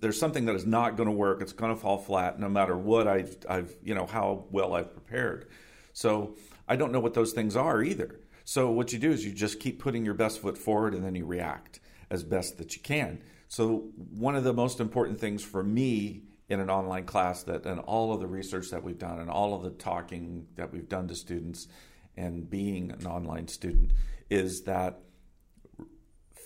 There's 0.00 0.18
something 0.18 0.46
that 0.46 0.54
is 0.54 0.66
not 0.66 0.96
going 0.96 1.08
to 1.08 1.14
work. 1.14 1.42
It's 1.42 1.52
going 1.52 1.74
to 1.74 1.80
fall 1.80 1.98
flat, 1.98 2.38
no 2.38 2.48
matter 2.48 2.76
what 2.76 3.08
I've, 3.08 3.36
I've 3.48 3.74
you 3.82 3.94
know 3.94 4.06
how 4.06 4.46
well 4.50 4.74
I've 4.74 4.92
prepared. 4.92 5.48
So 5.92 6.36
I 6.68 6.76
don't 6.76 6.92
know 6.92 7.00
what 7.00 7.14
those 7.14 7.32
things 7.32 7.56
are 7.56 7.82
either. 7.82 8.20
So 8.44 8.70
what 8.70 8.92
you 8.92 8.98
do 8.98 9.10
is 9.10 9.24
you 9.24 9.32
just 9.32 9.60
keep 9.60 9.80
putting 9.80 10.04
your 10.04 10.14
best 10.14 10.40
foot 10.40 10.58
forward 10.58 10.94
and 10.94 11.04
then 11.04 11.14
you 11.14 11.24
react 11.24 11.80
as 12.10 12.24
best 12.24 12.58
that 12.58 12.74
you 12.74 12.82
can. 12.82 13.22
So 13.48 13.90
one 13.96 14.36
of 14.36 14.44
the 14.44 14.52
most 14.52 14.80
important 14.80 15.18
things 15.20 15.42
for 15.42 15.62
me 15.62 16.22
in 16.48 16.60
an 16.60 16.68
online 16.68 17.04
class 17.04 17.44
that 17.44 17.64
and 17.64 17.80
all 17.80 18.12
of 18.12 18.20
the 18.20 18.26
research 18.26 18.70
that 18.70 18.82
we've 18.82 18.98
done 18.98 19.20
and 19.20 19.30
all 19.30 19.54
of 19.54 19.62
the 19.62 19.70
talking 19.70 20.46
that 20.56 20.72
we've 20.72 20.88
done 20.88 21.06
to 21.08 21.14
students 21.14 21.68
and 22.16 22.50
being 22.50 22.90
an 22.90 23.06
online 23.06 23.46
student 23.48 23.92
is 24.28 24.62
that 24.62 25.00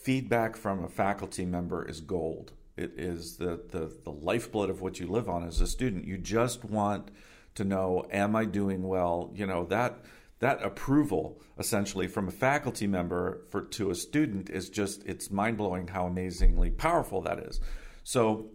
feedback 0.02 0.56
from 0.56 0.84
a 0.84 0.88
faculty 0.88 1.46
member 1.46 1.84
is 1.84 2.00
gold. 2.00 2.52
It 2.76 2.94
is 2.96 3.36
the, 3.36 3.60
the, 3.70 3.92
the 4.02 4.10
lifeblood 4.10 4.70
of 4.70 4.80
what 4.80 4.98
you 4.98 5.06
live 5.06 5.28
on 5.28 5.46
as 5.46 5.60
a 5.60 5.66
student. 5.66 6.06
You 6.06 6.18
just 6.18 6.64
want 6.64 7.10
to 7.54 7.64
know, 7.64 8.06
am 8.10 8.34
I 8.34 8.44
doing 8.44 8.82
well? 8.82 9.30
You 9.34 9.46
know, 9.46 9.64
that 9.66 10.04
that 10.40 10.62
approval 10.62 11.40
essentially 11.58 12.06
from 12.06 12.28
a 12.28 12.30
faculty 12.30 12.86
member 12.86 13.42
for 13.48 13.62
to 13.62 13.90
a 13.90 13.94
student 13.94 14.50
is 14.50 14.68
just 14.68 15.02
it's 15.06 15.30
mind-blowing 15.30 15.88
how 15.88 16.06
amazingly 16.06 16.70
powerful 16.70 17.22
that 17.22 17.38
is 17.38 17.60
so 18.02 18.50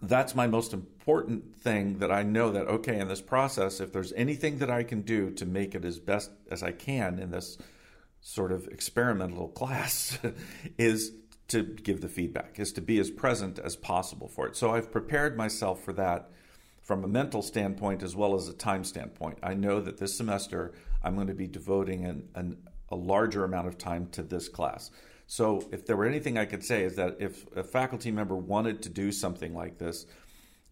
that's 0.00 0.34
my 0.34 0.46
most 0.46 0.72
important 0.72 1.54
thing 1.56 1.98
that 1.98 2.12
I 2.12 2.22
know 2.22 2.52
that 2.52 2.68
okay 2.68 2.98
in 3.00 3.08
this 3.08 3.20
process 3.20 3.80
if 3.80 3.92
there's 3.92 4.12
anything 4.14 4.58
that 4.58 4.70
I 4.70 4.82
can 4.82 5.02
do 5.02 5.30
to 5.32 5.44
make 5.44 5.74
it 5.74 5.84
as 5.84 5.98
best 5.98 6.30
as 6.50 6.62
I 6.62 6.72
can 6.72 7.18
in 7.18 7.30
this 7.30 7.58
sort 8.20 8.52
of 8.52 8.66
experimental 8.68 9.48
class 9.60 10.18
is 10.78 11.12
to 11.48 11.62
give 11.62 12.00
the 12.00 12.08
feedback 12.08 12.58
is 12.58 12.72
to 12.72 12.80
be 12.80 12.98
as 12.98 13.10
present 13.10 13.58
as 13.58 13.76
possible 13.76 14.28
for 14.28 14.46
it 14.46 14.56
so 14.56 14.70
I've 14.70 14.90
prepared 14.90 15.36
myself 15.36 15.82
for 15.82 15.92
that 15.94 16.30
from 16.84 17.02
a 17.02 17.08
mental 17.08 17.40
standpoint 17.42 18.02
as 18.02 18.14
well 18.14 18.34
as 18.34 18.46
a 18.46 18.52
time 18.52 18.84
standpoint. 18.84 19.38
I 19.42 19.54
know 19.54 19.80
that 19.80 19.96
this 19.96 20.16
semester 20.16 20.74
I'm 21.02 21.14
going 21.14 21.26
to 21.26 21.34
be 21.34 21.46
devoting 21.46 22.04
an, 22.04 22.28
an, 22.34 22.58
a 22.90 22.96
larger 22.96 23.42
amount 23.44 23.68
of 23.68 23.78
time 23.78 24.08
to 24.12 24.22
this 24.22 24.48
class. 24.48 24.90
So, 25.26 25.66
if 25.72 25.86
there 25.86 25.96
were 25.96 26.04
anything 26.04 26.36
I 26.36 26.44
could 26.44 26.62
say, 26.62 26.84
is 26.84 26.96
that 26.96 27.16
if 27.18 27.46
a 27.56 27.64
faculty 27.64 28.10
member 28.10 28.36
wanted 28.36 28.82
to 28.82 28.90
do 28.90 29.10
something 29.10 29.54
like 29.54 29.78
this, 29.78 30.04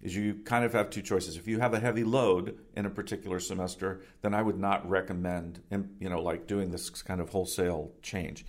is 0.02 0.14
you 0.14 0.34
kind 0.44 0.64
of 0.66 0.74
have 0.74 0.90
two 0.90 1.00
choices. 1.00 1.36
If 1.36 1.48
you 1.48 1.60
have 1.60 1.72
a 1.72 1.80
heavy 1.80 2.04
load 2.04 2.58
in 2.76 2.84
a 2.84 2.90
particular 2.90 3.40
semester, 3.40 4.02
then 4.20 4.34
I 4.34 4.42
would 4.42 4.58
not 4.58 4.86
recommend, 4.88 5.62
you 5.70 6.10
know, 6.10 6.20
like 6.20 6.46
doing 6.46 6.70
this 6.70 6.90
kind 6.90 7.20
of 7.20 7.30
wholesale 7.30 7.92
change. 8.02 8.44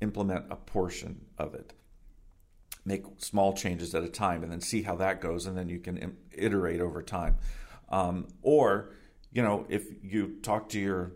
Implement 0.00 0.44
a 0.50 0.56
portion 0.56 1.26
of 1.38 1.54
it. 1.54 1.72
Make 2.84 3.04
small 3.18 3.52
changes 3.52 3.94
at 3.94 4.04
a 4.04 4.08
time 4.08 4.42
and 4.42 4.52
then 4.52 4.60
see 4.60 4.82
how 4.82 4.96
that 4.96 5.20
goes 5.20 5.46
and 5.46 5.56
then 5.56 5.68
you 5.68 5.78
can 5.78 6.16
iterate 6.32 6.80
over 6.80 7.02
time. 7.02 7.36
Um, 7.88 8.28
or 8.42 8.92
you 9.32 9.42
know 9.42 9.66
if 9.68 9.84
you 10.02 10.36
talk 10.42 10.68
to 10.70 10.80
your 10.80 11.12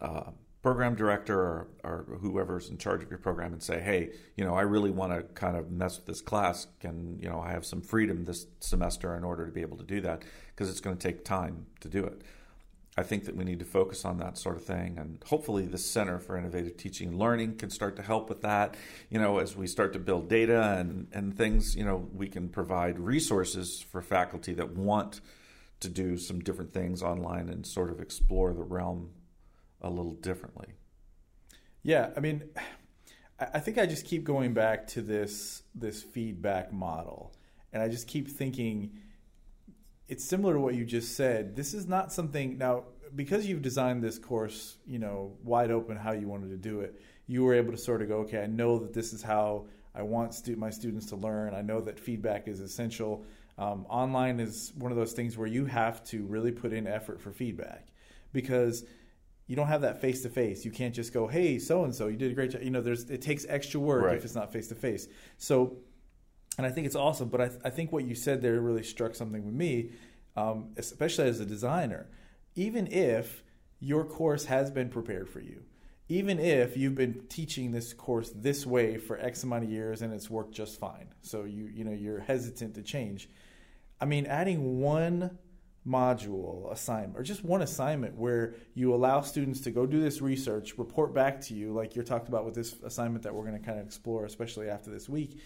uh, 0.00 0.30
program 0.62 0.94
director 0.94 1.38
or, 1.38 1.68
or, 1.84 2.18
whoever's 2.20 2.70
in 2.70 2.78
charge 2.78 3.02
of 3.02 3.10
your 3.10 3.18
program 3.18 3.52
and 3.52 3.62
say 3.62 3.80
hey 3.80 4.10
you 4.36 4.44
know 4.44 4.54
i 4.54 4.62
really 4.62 4.90
want 4.90 5.12
to 5.12 5.22
kind 5.34 5.56
of 5.56 5.70
mess 5.70 5.96
with 5.96 6.06
this 6.06 6.20
class. 6.20 6.66
Can 6.80 7.18
you 7.20 7.28
know 7.28 7.40
i 7.40 7.50
have 7.50 7.66
some 7.66 7.80
freedom 7.80 8.24
this 8.24 8.46
semester 8.60 9.16
in 9.16 9.24
order 9.24 9.44
to 9.46 9.52
be 9.52 9.60
able 9.60 9.76
to 9.76 9.84
do 9.84 10.00
that? 10.02 10.22
Because 10.48 10.70
it's 10.70 10.80
going 10.80 10.96
to 10.96 11.08
take 11.08 11.24
time 11.24 11.66
to 11.80 11.88
do 11.88 12.04
it 12.04 12.22
I 12.96 13.02
think 13.02 13.24
that 13.24 13.36
we 13.36 13.44
need 13.44 13.58
to 13.60 13.64
focus 13.64 14.04
on 14.04 14.18
that 14.18 14.36
sort 14.36 14.56
of 14.56 14.64
thing, 14.64 14.98
and 14.98 15.22
hopefully, 15.26 15.64
the 15.64 15.78
Center 15.78 16.18
for 16.18 16.36
Innovative 16.36 16.76
Teaching 16.76 17.08
and 17.08 17.18
Learning 17.18 17.56
can 17.56 17.70
start 17.70 17.96
to 17.96 18.02
help 18.02 18.28
with 18.28 18.42
that. 18.42 18.76
You 19.08 19.18
know, 19.18 19.38
as 19.38 19.56
we 19.56 19.66
start 19.66 19.94
to 19.94 19.98
build 19.98 20.28
data 20.28 20.76
and 20.78 21.08
and 21.12 21.34
things, 21.34 21.74
you 21.74 21.84
know, 21.84 22.06
we 22.12 22.28
can 22.28 22.50
provide 22.50 22.98
resources 22.98 23.80
for 23.80 24.02
faculty 24.02 24.52
that 24.54 24.76
want 24.76 25.22
to 25.80 25.88
do 25.88 26.18
some 26.18 26.40
different 26.40 26.72
things 26.72 27.02
online 27.02 27.48
and 27.48 27.66
sort 27.66 27.90
of 27.90 27.98
explore 27.98 28.52
the 28.52 28.62
realm 28.62 29.10
a 29.80 29.88
little 29.88 30.14
differently. 30.14 30.74
Yeah, 31.82 32.10
I 32.16 32.20
mean, 32.20 32.44
I 33.38 33.58
think 33.58 33.78
I 33.78 33.86
just 33.86 34.04
keep 34.04 34.22
going 34.22 34.52
back 34.52 34.86
to 34.88 35.00
this 35.00 35.62
this 35.74 36.02
feedback 36.02 36.72
model, 36.72 37.34
and 37.72 37.82
I 37.82 37.88
just 37.88 38.06
keep 38.06 38.28
thinking 38.28 38.98
it's 40.12 40.24
similar 40.24 40.52
to 40.54 40.60
what 40.60 40.74
you 40.74 40.84
just 40.84 41.16
said. 41.16 41.56
This 41.56 41.72
is 41.72 41.86
not 41.86 42.12
something 42.12 42.58
now 42.58 42.84
because 43.14 43.46
you've 43.46 43.62
designed 43.62 44.02
this 44.02 44.18
course, 44.18 44.76
you 44.86 44.98
know, 44.98 45.32
wide 45.42 45.70
open 45.70 45.96
how 45.96 46.12
you 46.12 46.28
wanted 46.28 46.50
to 46.50 46.56
do 46.56 46.80
it. 46.80 47.00
You 47.26 47.44
were 47.44 47.54
able 47.54 47.72
to 47.72 47.78
sort 47.78 48.02
of 48.02 48.08
go, 48.08 48.18
okay, 48.18 48.42
I 48.42 48.46
know 48.46 48.78
that 48.78 48.92
this 48.92 49.12
is 49.12 49.22
how 49.22 49.66
I 49.94 50.02
want 50.02 50.34
stu- 50.34 50.56
my 50.56 50.70
students 50.70 51.06
to 51.06 51.16
learn. 51.16 51.54
I 51.54 51.62
know 51.62 51.80
that 51.80 51.98
feedback 51.98 52.46
is 52.46 52.60
essential. 52.60 53.24
Um, 53.58 53.86
online 53.88 54.38
is 54.38 54.72
one 54.78 54.92
of 54.92 54.98
those 54.98 55.12
things 55.12 55.36
where 55.38 55.46
you 55.48 55.64
have 55.66 56.04
to 56.04 56.24
really 56.26 56.52
put 56.52 56.72
in 56.72 56.86
effort 56.86 57.20
for 57.20 57.32
feedback 57.32 57.88
because 58.34 58.84
you 59.46 59.56
don't 59.56 59.68
have 59.68 59.82
that 59.82 60.00
face 60.00 60.22
to 60.22 60.28
face. 60.28 60.64
You 60.64 60.70
can't 60.70 60.94
just 60.94 61.12
go, 61.12 61.26
"Hey, 61.26 61.58
so 61.58 61.84
and 61.84 61.94
so, 61.94 62.08
you 62.08 62.16
did 62.16 62.30
a 62.32 62.34
great 62.34 62.50
job." 62.52 62.62
You 62.62 62.70
know, 62.70 62.80
there's 62.80 63.10
it 63.10 63.20
takes 63.22 63.44
extra 63.48 63.80
work 63.80 64.04
Right. 64.04 64.16
if 64.16 64.24
it's 64.24 64.34
not 64.34 64.52
face 64.52 64.68
to 64.68 64.74
face. 64.74 65.08
So, 65.36 65.76
and 66.58 66.66
I 66.66 66.70
think 66.70 66.86
it's 66.86 66.96
awesome. 66.96 67.28
But 67.28 67.40
I, 67.40 67.50
I 67.64 67.70
think 67.70 67.92
what 67.92 68.04
you 68.04 68.14
said 68.14 68.42
there 68.42 68.60
really 68.60 68.82
struck 68.82 69.14
something 69.14 69.44
with 69.44 69.54
me, 69.54 69.90
um, 70.36 70.70
especially 70.76 71.28
as 71.28 71.40
a 71.40 71.46
designer. 71.46 72.08
Even 72.54 72.86
if 72.86 73.42
your 73.80 74.04
course 74.04 74.44
has 74.46 74.70
been 74.70 74.88
prepared 74.88 75.28
for 75.28 75.40
you, 75.40 75.62
even 76.08 76.38
if 76.38 76.76
you've 76.76 76.94
been 76.94 77.24
teaching 77.28 77.70
this 77.70 77.94
course 77.94 78.30
this 78.34 78.66
way 78.66 78.98
for 78.98 79.18
X 79.18 79.44
amount 79.44 79.64
of 79.64 79.70
years 79.70 80.02
and 80.02 80.12
it's 80.12 80.28
worked 80.28 80.52
just 80.52 80.78
fine, 80.78 81.08
so 81.22 81.44
you 81.44 81.70
you 81.72 81.84
know 81.84 81.92
you're 81.92 82.20
hesitant 82.20 82.74
to 82.74 82.82
change. 82.82 83.28
I 84.00 84.04
mean, 84.04 84.26
adding 84.26 84.80
one 84.80 85.38
module 85.86 86.70
assignment 86.70 87.18
or 87.18 87.22
just 87.22 87.44
one 87.44 87.62
assignment 87.62 88.16
where 88.16 88.54
you 88.74 88.94
allow 88.94 89.20
students 89.20 89.60
to 89.60 89.70
go 89.70 89.86
do 89.86 90.00
this 90.00 90.20
research, 90.20 90.78
report 90.78 91.12
back 91.12 91.40
to 91.40 91.54
you, 91.54 91.72
like 91.72 91.94
you're 91.94 92.04
talked 92.04 92.28
about 92.28 92.44
with 92.44 92.54
this 92.54 92.74
assignment 92.84 93.24
that 93.24 93.34
we're 93.34 93.44
going 93.44 93.58
to 93.58 93.64
kind 93.64 93.80
of 93.80 93.86
explore, 93.86 94.24
especially 94.24 94.68
after 94.68 94.90
this 94.90 95.08
week. 95.08 95.40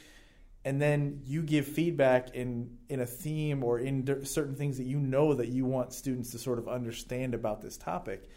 And 0.66 0.82
then 0.82 1.20
you 1.24 1.42
give 1.42 1.64
feedback 1.66 2.34
in 2.34 2.76
in 2.88 2.98
a 3.00 3.06
theme 3.06 3.62
or 3.62 3.78
in 3.78 4.02
d- 4.02 4.24
certain 4.24 4.56
things 4.56 4.76
that 4.78 4.84
you 4.86 4.98
know 4.98 5.32
that 5.34 5.48
you 5.48 5.64
want 5.64 5.92
students 5.92 6.32
to 6.32 6.38
sort 6.38 6.58
of 6.58 6.66
understand 6.68 7.34
about 7.34 7.62
this 7.62 7.76
topic. 7.76 8.28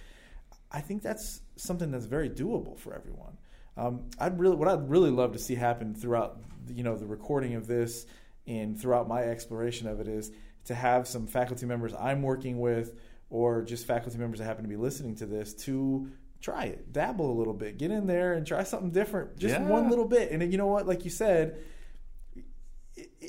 I 0.72 0.82
think 0.82 1.02
that's 1.02 1.42
something 1.56 1.90
that's 1.90 2.06
very 2.06 2.30
doable 2.30 2.78
for 2.78 2.94
everyone. 2.94 3.36
Um, 3.76 4.02
I'd 4.20 4.40
really, 4.40 4.56
what 4.56 4.68
I'd 4.68 4.90
really 4.90 5.10
love 5.10 5.34
to 5.34 5.40
see 5.40 5.56
happen 5.56 5.96
throughout, 5.96 6.40
you 6.68 6.84
know, 6.84 6.96
the 6.96 7.08
recording 7.08 7.56
of 7.56 7.66
this 7.66 8.06
and 8.46 8.80
throughout 8.80 9.08
my 9.08 9.24
exploration 9.24 9.88
of 9.88 10.00
it 10.00 10.08
is 10.08 10.32
to 10.66 10.76
have 10.76 11.08
some 11.08 11.26
faculty 11.26 11.66
members 11.66 11.94
I'm 11.98 12.22
working 12.22 12.60
with, 12.60 13.00
or 13.32 13.64
just 13.64 13.88
faculty 13.88 14.20
members 14.20 14.38
that 14.40 14.46
happen 14.46 14.64
to 14.64 14.70
be 14.70 14.76
listening 14.76 15.16
to 15.16 15.26
this, 15.26 15.56
to 15.66 16.10
try 16.42 16.66
it, 16.66 16.94
dabble 16.94 17.32
a 17.32 17.38
little 17.38 17.54
bit, 17.56 17.80
get 17.80 17.90
in 17.90 18.06
there 18.06 18.34
and 18.34 18.46
try 18.46 18.62
something 18.64 18.92
different, 18.92 19.38
just 19.38 19.56
Yeah. 19.56 19.68
one 19.68 19.90
little 19.90 20.06
bit. 20.06 20.32
And 20.32 20.52
you 20.52 20.58
know 20.60 20.68
what, 20.68 20.86
like 20.88 21.04
you 21.06 21.10
said, 21.12 21.58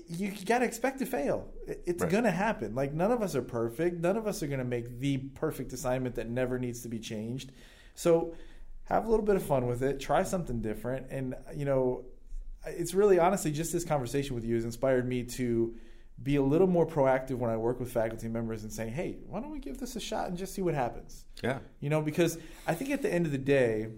you 0.08 0.32
got 0.44 0.58
to 0.60 0.64
expect 0.64 0.98
to 1.00 1.06
fail. 1.06 1.48
It's 1.66 2.02
Right. 2.02 2.10
going 2.10 2.24
to 2.24 2.30
happen. 2.30 2.74
Like 2.74 2.92
none 2.92 3.12
of 3.12 3.22
us 3.22 3.34
are 3.36 3.42
perfect. 3.42 4.00
None 4.00 4.16
of 4.16 4.26
us 4.26 4.42
are 4.42 4.46
going 4.46 4.58
to 4.58 4.64
make 4.64 4.98
the 5.00 5.18
perfect 5.18 5.72
assignment 5.72 6.14
that 6.16 6.28
never 6.28 6.58
needs 6.58 6.82
to 6.82 6.88
be 6.88 6.98
changed. 6.98 7.52
So 7.94 8.34
have 8.84 9.06
a 9.06 9.08
little 9.10 9.24
bit 9.24 9.36
of 9.36 9.42
fun 9.42 9.66
with 9.66 9.82
it. 9.82 10.00
Try 10.00 10.22
something 10.22 10.60
different. 10.60 11.06
And 11.10 11.34
you 11.54 11.64
know, 11.64 12.04
it's 12.66 12.94
really 12.94 13.18
honestly 13.18 13.50
just 13.52 13.72
this 13.72 13.84
conversation 13.84 14.34
with 14.34 14.44
you 14.44 14.54
has 14.56 14.64
inspired 14.64 15.06
me 15.08 15.22
to 15.24 15.74
be 16.22 16.36
a 16.36 16.42
little 16.42 16.66
more 16.66 16.86
proactive 16.86 17.36
when 17.36 17.50
I 17.50 17.56
work 17.56 17.80
with 17.80 17.90
faculty 17.90 18.28
members 18.28 18.62
and 18.62 18.70
saying, 18.72 18.92
"Hey, 18.92 19.18
why 19.26 19.40
don't 19.40 19.50
we 19.50 19.58
give 19.58 19.78
this 19.78 19.96
a 19.96 20.00
shot 20.00 20.28
and 20.28 20.36
just 20.36 20.52
see 20.54 20.60
what 20.60 20.74
happens?" 20.74 21.24
Yeah. 21.42 21.60
You 21.80 21.88
know, 21.88 22.02
because 22.02 22.36
I 22.66 22.74
think 22.74 22.90
at 22.90 23.00
the 23.00 23.10
end 23.12 23.24
of 23.24 23.32
the 23.32 23.38
day, 23.38 23.88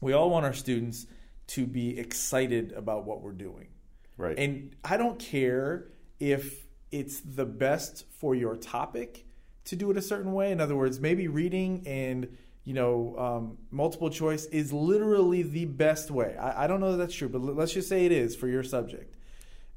we 0.00 0.12
all 0.14 0.30
want 0.30 0.46
our 0.46 0.54
students 0.54 1.06
to 1.48 1.66
be 1.66 1.98
excited 1.98 2.72
about 2.72 3.04
what 3.04 3.20
we're 3.20 3.32
doing. 3.32 3.68
Right. 4.16 4.38
And 4.38 4.74
I 4.84 4.96
don't 4.96 5.18
care 5.18 5.88
if 6.20 6.66
it's 6.90 7.20
the 7.20 7.44
best 7.44 8.04
for 8.18 8.34
your 8.34 8.56
topic 8.56 9.26
to 9.64 9.76
do 9.76 9.90
it 9.90 9.96
a 9.96 10.02
certain 10.02 10.32
way. 10.32 10.52
In 10.52 10.60
other 10.60 10.76
words, 10.76 11.00
maybe 11.00 11.28
reading 11.28 11.82
and 11.86 12.36
you 12.64 12.74
know 12.74 13.16
um, 13.18 13.58
multiple 13.70 14.10
choice 14.10 14.46
is 14.46 14.72
literally 14.72 15.42
the 15.42 15.64
best 15.64 16.10
way. 16.10 16.36
I, 16.36 16.64
I 16.64 16.66
don't 16.66 16.80
know 16.80 16.92
that 16.92 16.98
that's 16.98 17.14
true, 17.14 17.28
but 17.28 17.40
let's 17.40 17.72
just 17.72 17.88
say 17.88 18.06
it 18.06 18.12
is 18.12 18.36
for 18.36 18.48
your 18.48 18.62
subject. 18.62 19.14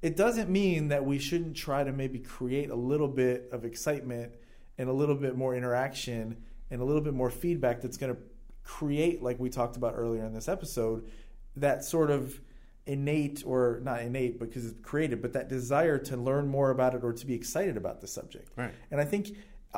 It 0.01 0.15
doesn't 0.15 0.49
mean 0.49 0.89
that 0.89 1.05
we 1.05 1.17
shouldn't 1.17 1.55
try 1.55 1.83
to 1.83 1.91
maybe 1.91 2.19
create 2.19 2.69
a 2.69 2.75
little 2.75 3.07
bit 3.07 3.49
of 3.51 3.65
excitement 3.65 4.33
and 4.77 4.89
a 4.89 4.93
little 4.93 5.15
bit 5.15 5.35
more 5.35 5.55
interaction 5.55 6.37
and 6.69 6.81
a 6.81 6.85
little 6.85 7.01
bit 7.01 7.15
more 7.15 7.31
feedback 7.31 7.81
that's 7.81 7.97
going 7.97 8.15
to 8.15 8.21
create, 8.63 9.23
like 9.23 9.39
we 9.39 9.49
talked 9.49 9.75
about 9.75 9.95
earlier 9.95 10.23
in 10.23 10.33
this 10.33 10.47
episode, 10.47 11.09
that 11.55 11.83
sort 11.83 12.11
of 12.11 12.39
innate 12.87 13.43
or 13.45 13.79
not 13.83 14.01
innate 14.01 14.39
because 14.39 14.65
it's 14.65 14.79
created, 14.81 15.21
but 15.21 15.33
that 15.33 15.49
desire 15.49 15.97
to 15.97 16.17
learn 16.17 16.47
more 16.47 16.71
about 16.71 16.95
it 16.95 17.03
or 17.03 17.13
to 17.13 17.25
be 17.25 17.33
excited 17.33 17.77
about 17.77 18.01
the 18.01 18.07
subject. 18.07 18.49
Right. 18.55 18.73
And 18.89 18.99
I 18.99 19.05
think 19.05 19.35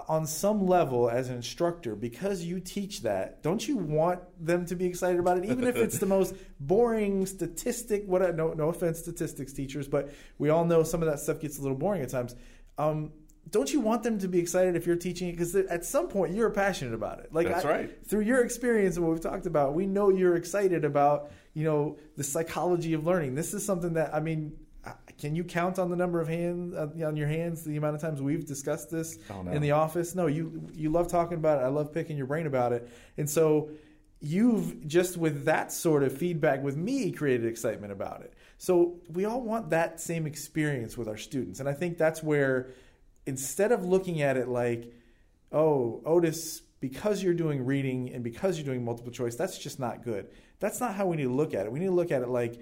on 0.08 0.26
some 0.28 0.68
level, 0.68 1.10
as 1.10 1.30
an 1.30 1.36
instructor, 1.36 1.96
because 1.96 2.44
you 2.44 2.60
teach 2.60 3.02
that, 3.02 3.42
don't 3.42 3.68
you 3.68 3.78
want 3.78 4.22
them 4.40 4.66
to 4.68 4.76
be 4.76 4.86
excited 4.86 5.20
about 5.20 5.38
it, 5.38 5.46
even 5.46 5.66
if 5.66 5.76
it's 5.76 5.98
the 5.98 6.06
most 6.18 6.36
boring 6.60 7.26
statistic? 7.26 8.04
What? 8.06 8.36
No, 8.36 8.54
no 8.54 8.70
offense, 8.70 9.00
statistics 9.00 9.52
teachers, 9.52 9.88
but 9.88 10.10
we 10.38 10.50
all 10.50 10.64
know 10.64 10.84
some 10.84 11.02
of 11.02 11.10
that 11.10 11.20
stuff 11.20 11.40
gets 11.40 11.58
a 11.58 11.62
little 11.62 11.78
boring 11.78 12.02
at 12.02 12.10
times. 12.10 12.36
Um, 12.78 13.12
don't 13.52 13.72
you 13.74 13.80
want 13.80 14.04
them 14.04 14.20
to 14.20 14.28
be 14.28 14.40
excited 14.40 14.76
if 14.76 14.86
you're 14.86 14.96
teaching 14.96 15.30
it? 15.30 15.32
Because 15.34 15.56
at 15.56 15.86
some 15.86 16.08
point 16.08 16.34
you're 16.36 16.50
passionate 16.50 16.94
about 16.94 17.20
it. 17.20 17.34
Like 17.34 17.48
That's 17.48 17.66
I- 17.66 17.70
right. 17.70 18.08
Through 18.08 18.22
your 18.22 18.44
experience 18.44 18.96
and 18.98 19.06
what 19.06 19.12
we've 19.14 19.22
talked 19.22 19.46
about, 19.46 19.74
we 19.74 19.86
know 19.86 20.10
you're 20.10 20.36
excited 20.36 20.86
about 20.86 21.32
you 21.54 21.64
know 21.64 21.98
the 22.16 22.24
psychology 22.24 22.94
of 22.94 23.06
learning. 23.06 23.36
This 23.36 23.54
is 23.54 23.66
something 23.66 23.94
that 23.94 24.14
I 24.14 24.20
mean. 24.20 24.54
Can 25.18 25.36
you 25.36 25.44
count 25.44 25.78
on 25.78 25.90
the 25.90 25.98
number 25.98 26.22
of 26.22 26.30
hands 26.30 26.74
uh, 26.74 26.88
on 27.06 27.18
your 27.18 27.28
hands 27.28 27.66
the 27.66 27.76
amount 27.76 27.96
of 27.96 28.02
times 28.02 28.22
we've 28.22 28.46
discussed 28.46 28.90
this 28.90 29.18
Oh, 29.30 29.42
no. 29.42 29.52
in 29.52 29.62
the 29.62 29.72
office? 29.72 30.16
No, 30.16 30.28
you 30.28 30.70
you 30.74 30.90
love 30.90 31.10
talking 31.10 31.38
about 31.38 31.60
it. 31.62 31.66
I 31.66 31.68
love 31.68 31.92
picking 31.94 32.16
your 32.16 32.26
brain 32.28 32.48
about 32.48 32.72
it, 32.72 32.88
and 33.18 33.30
so 33.30 33.70
you've 34.22 34.88
just 34.88 35.18
with 35.18 35.46
that 35.46 35.72
sort 35.74 36.04
of 36.04 36.18
feedback 36.18 36.64
with 36.64 36.78
me 36.78 37.12
created 37.12 37.46
excitement 37.46 37.92
about 37.92 38.22
it. 38.22 38.34
So 38.58 39.00
we 39.12 39.26
all 39.26 39.42
want 39.42 39.70
that 39.72 40.00
same 40.00 40.26
experience 40.26 40.98
with 40.98 41.08
our 41.10 41.18
students, 41.18 41.60
and 41.60 41.68
I 41.68 41.74
think 41.74 41.98
that's 41.98 42.24
where 42.24 42.70
instead 43.30 43.72
of 43.72 43.86
looking 43.86 44.22
at 44.22 44.36
it 44.36 44.48
like, 44.50 44.92
oh, 45.52 46.02
Otis, 46.06 46.64
because 46.82 47.22
you're 47.24 47.34
doing 47.34 47.64
reading 47.64 48.12
and 48.12 48.24
because 48.24 48.58
you're 48.58 48.66
doing 48.66 48.84
multiple 48.84 49.12
choice, 49.12 49.36
that's 49.36 49.58
just 49.58 49.80
not 49.80 50.04
good. 50.04 50.28
That's 50.60 50.82
not 50.82 50.96
how 50.96 51.06
we 51.06 51.18
need 51.18 51.24
to 51.24 51.34
look 51.34 51.54
at 51.54 51.66
it. 51.66 51.72
We 51.72 51.80
need 51.80 51.86
to 51.86 51.92
look 51.92 52.12
at 52.12 52.24
it 52.24 52.30
like 52.30 52.60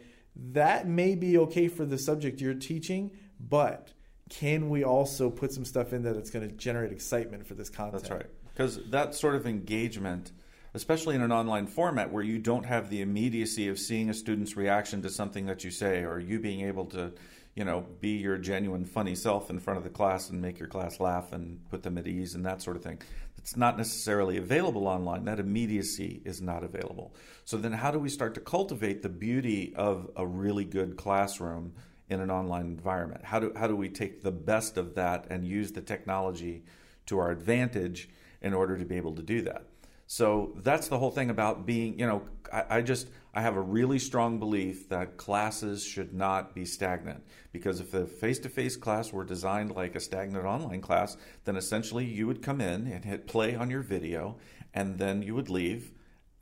that 0.52 0.88
may 0.88 1.16
be 1.16 1.38
okay 1.40 1.68
for 1.68 1.86
the 1.86 1.98
subject 1.98 2.42
you're 2.42 2.54
teaching, 2.54 3.12
but 3.40 3.94
can 4.30 4.70
we 4.70 4.84
also 4.84 5.30
put 5.30 5.54
some 5.54 5.64
stuff 5.66 5.94
in 5.94 6.04
there 6.04 6.14
that's 6.14 6.30
going 6.30 6.48
to 6.48 6.54
generate 6.54 6.92
excitement 6.92 7.48
for 7.48 7.54
this 7.54 7.70
content? 7.70 8.04
That's 8.04 8.12
right. 8.12 8.30
Because 8.54 8.80
that 8.90 9.16
sort 9.16 9.36
of 9.36 9.48
engagement, 9.48 10.32
especially 10.74 11.16
in 11.16 11.22
an 11.22 11.32
online 11.32 11.66
format 11.66 12.12
where 12.12 12.24
you 12.24 12.40
don't 12.40 12.66
have 12.66 12.90
the 12.90 13.02
immediacy 13.02 13.70
of 13.70 13.80
seeing 13.80 14.10
a 14.10 14.14
student's 14.14 14.58
reaction 14.58 15.02
to 15.04 15.10
something 15.10 15.46
that 15.46 15.64
you 15.64 15.72
say, 15.72 16.04
or 16.04 16.20
you 16.20 16.40
being 16.40 16.62
able 16.68 16.86
to, 16.88 17.14
you 17.58 17.66
know, 17.66 17.84
be 18.02 18.10
your 18.10 18.38
genuine 18.38 18.86
funny 18.86 19.16
self 19.16 19.50
in 19.50 19.60
front 19.60 19.78
of 19.80 19.84
the 19.84 19.90
class 19.90 20.30
and 20.30 20.40
make 20.40 20.60
your 20.60 20.68
class 20.68 21.00
laugh 21.00 21.34
and 21.34 21.60
put 21.72 21.82
them 21.82 21.98
at 21.98 22.06
ease 22.06 22.36
and 22.36 22.46
that 22.46 22.62
sort 22.62 22.78
of 22.78 22.84
thing. 22.84 23.02
It's 23.40 23.58
not 23.58 23.78
necessarily 23.78 24.38
available 24.38 24.88
online. 24.88 25.26
That 25.26 25.40
immediacy 25.40 26.22
is 26.24 26.40
not 26.40 26.64
available. 26.64 27.16
So 27.46 27.58
then, 27.58 27.72
how 27.72 27.90
do 27.90 27.98
we 27.98 28.10
start 28.10 28.36
to 28.36 28.42
cultivate 28.42 29.02
the 29.02 29.10
beauty 29.10 29.74
of 29.76 30.08
a 30.16 30.28
really 30.28 30.66
good 30.66 30.98
classroom 30.98 31.74
in 32.10 32.20
an 32.20 32.30
online 32.30 32.66
environment? 32.68 33.26
How 33.26 33.40
do 33.40 33.52
how 33.56 33.66
do 33.66 33.76
we 33.76 33.90
take 33.90 34.22
the 34.22 34.32
best 34.32 34.78
of 34.78 34.94
that 34.94 35.26
and 35.32 35.44
use 35.48 35.72
the 35.72 35.82
technology 35.82 36.64
to 37.08 37.18
our 37.18 37.32
advantage 37.32 38.08
in 38.40 38.54
order 38.54 38.78
to 38.78 38.86
be 38.86 38.98
able 38.98 39.16
to 39.16 39.24
do 39.24 39.42
that? 39.42 39.64
So 40.08 40.54
that's 40.58 40.88
the 40.88 40.98
whole 40.98 41.12
thing 41.12 41.30
about 41.30 41.66
being, 41.66 42.00
you 42.00 42.08
know, 42.08 42.22
I, 42.52 42.78
I 42.78 42.82
just, 42.82 43.10
I 43.38 43.42
have 43.42 43.56
a 43.56 43.62
really 43.62 44.00
strong 44.00 44.40
belief 44.40 44.90
that 44.90 45.18
classes 45.18 45.86
should 45.86 46.12
not 46.12 46.56
be 46.56 46.66
stagnant. 46.66 47.24
Because 47.52 47.80
if 47.80 47.92
the 47.92 48.08
face 48.08 48.40
to 48.40 48.50
face 48.50 48.76
class 48.76 49.14
were 49.14 49.24
designed 49.24 49.76
like 49.76 49.94
a 49.94 50.00
stagnant 50.00 50.44
online 50.44 50.82
class, 50.82 51.18
then 51.46 51.56
essentially 51.56 52.04
you 52.04 52.26
would 52.26 52.42
come 52.42 52.60
in 52.60 52.88
and 52.88 53.06
hit 53.06 53.28
play 53.28 53.54
on 53.54 53.70
your 53.70 53.84
video, 53.84 54.38
and 54.74 54.98
then 54.98 55.22
you 55.22 55.36
would 55.36 55.52
leave, 55.52 55.92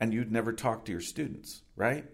and 0.00 0.14
you'd 0.14 0.32
never 0.32 0.54
talk 0.54 0.86
to 0.86 0.92
your 0.92 1.02
students, 1.02 1.60
right? 1.76 2.06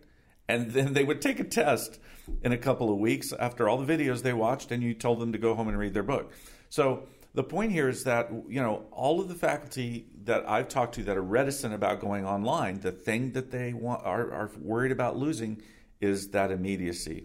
And 0.49 0.73
then 0.73 0.95
they 0.95 1.05
would 1.05 1.23
take 1.23 1.39
a 1.39 1.45
test 1.45 2.01
in 2.43 2.51
a 2.51 2.59
couple 2.59 2.93
of 2.93 2.99
weeks 2.99 3.33
after 3.33 3.69
all 3.69 3.79
the 3.79 3.97
videos 3.97 4.23
they 4.23 4.33
watched, 4.33 4.73
and 4.73 4.83
you 4.83 4.95
told 4.95 5.21
them 5.21 5.31
to 5.31 5.39
go 5.39 5.55
home 5.55 5.69
and 5.69 5.79
read 5.79 5.95
their 5.95 6.03
book. 6.03 6.33
So 6.71 7.07
the 7.35 7.43
point 7.43 7.73
here 7.73 7.89
is 7.89 8.05
that 8.05 8.31
you 8.49 8.61
know 8.61 8.85
all 8.91 9.21
of 9.21 9.29
the 9.29 9.35
faculty 9.35 10.07
that 10.25 10.49
I've 10.49 10.69
talked 10.69 10.95
to 10.97 11.05
that 11.05 11.17
are 11.17 11.23
reticent 11.23 11.75
about 11.75 12.01
going 12.01 12.27
online, 12.27 12.81
the 12.81 12.93
thing 12.93 13.33
that 13.33 13.51
they 13.51 13.73
want 13.73 14.05
are, 14.05 14.31
are 14.33 14.51
worried 14.61 14.93
about 14.93 15.17
losing 15.17 15.63
is 16.01 16.29
that 16.29 16.51
immediacy, 16.51 17.25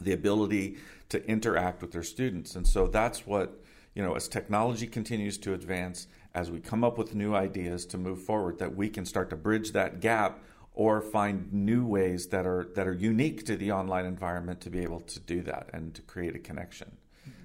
the 0.00 0.12
ability 0.12 0.78
to 1.10 1.24
interact 1.26 1.82
with 1.82 1.92
their 1.92 2.02
students, 2.02 2.56
and 2.56 2.66
so 2.66 2.86
that's 2.86 3.26
what 3.26 3.62
you 3.94 4.02
know 4.02 4.14
as 4.14 4.28
technology 4.28 4.86
continues 4.86 5.36
to 5.38 5.52
advance, 5.52 6.06
as 6.34 6.50
we 6.50 6.58
come 6.60 6.82
up 6.82 6.96
with 6.96 7.14
new 7.14 7.34
ideas 7.34 7.84
to 7.86 7.98
move 7.98 8.22
forward, 8.22 8.58
that 8.58 8.74
we 8.74 8.88
can 8.88 9.04
start 9.04 9.28
to 9.30 9.36
bridge 9.36 9.72
that 9.72 10.00
gap 10.00 10.42
or 10.74 11.02
find 11.02 11.52
new 11.52 11.84
ways 11.84 12.28
that 12.28 12.46
are 12.46 12.66
that 12.74 12.86
are 12.86 12.94
unique 12.94 13.44
to 13.44 13.56
the 13.56 13.70
online 13.70 14.06
environment 14.06 14.62
to 14.62 14.70
be 14.70 14.80
able 14.80 15.00
to 15.00 15.20
do 15.20 15.42
that 15.42 15.68
and 15.74 15.94
to 15.94 16.00
create 16.00 16.34
a 16.34 16.38
connection. 16.38 16.96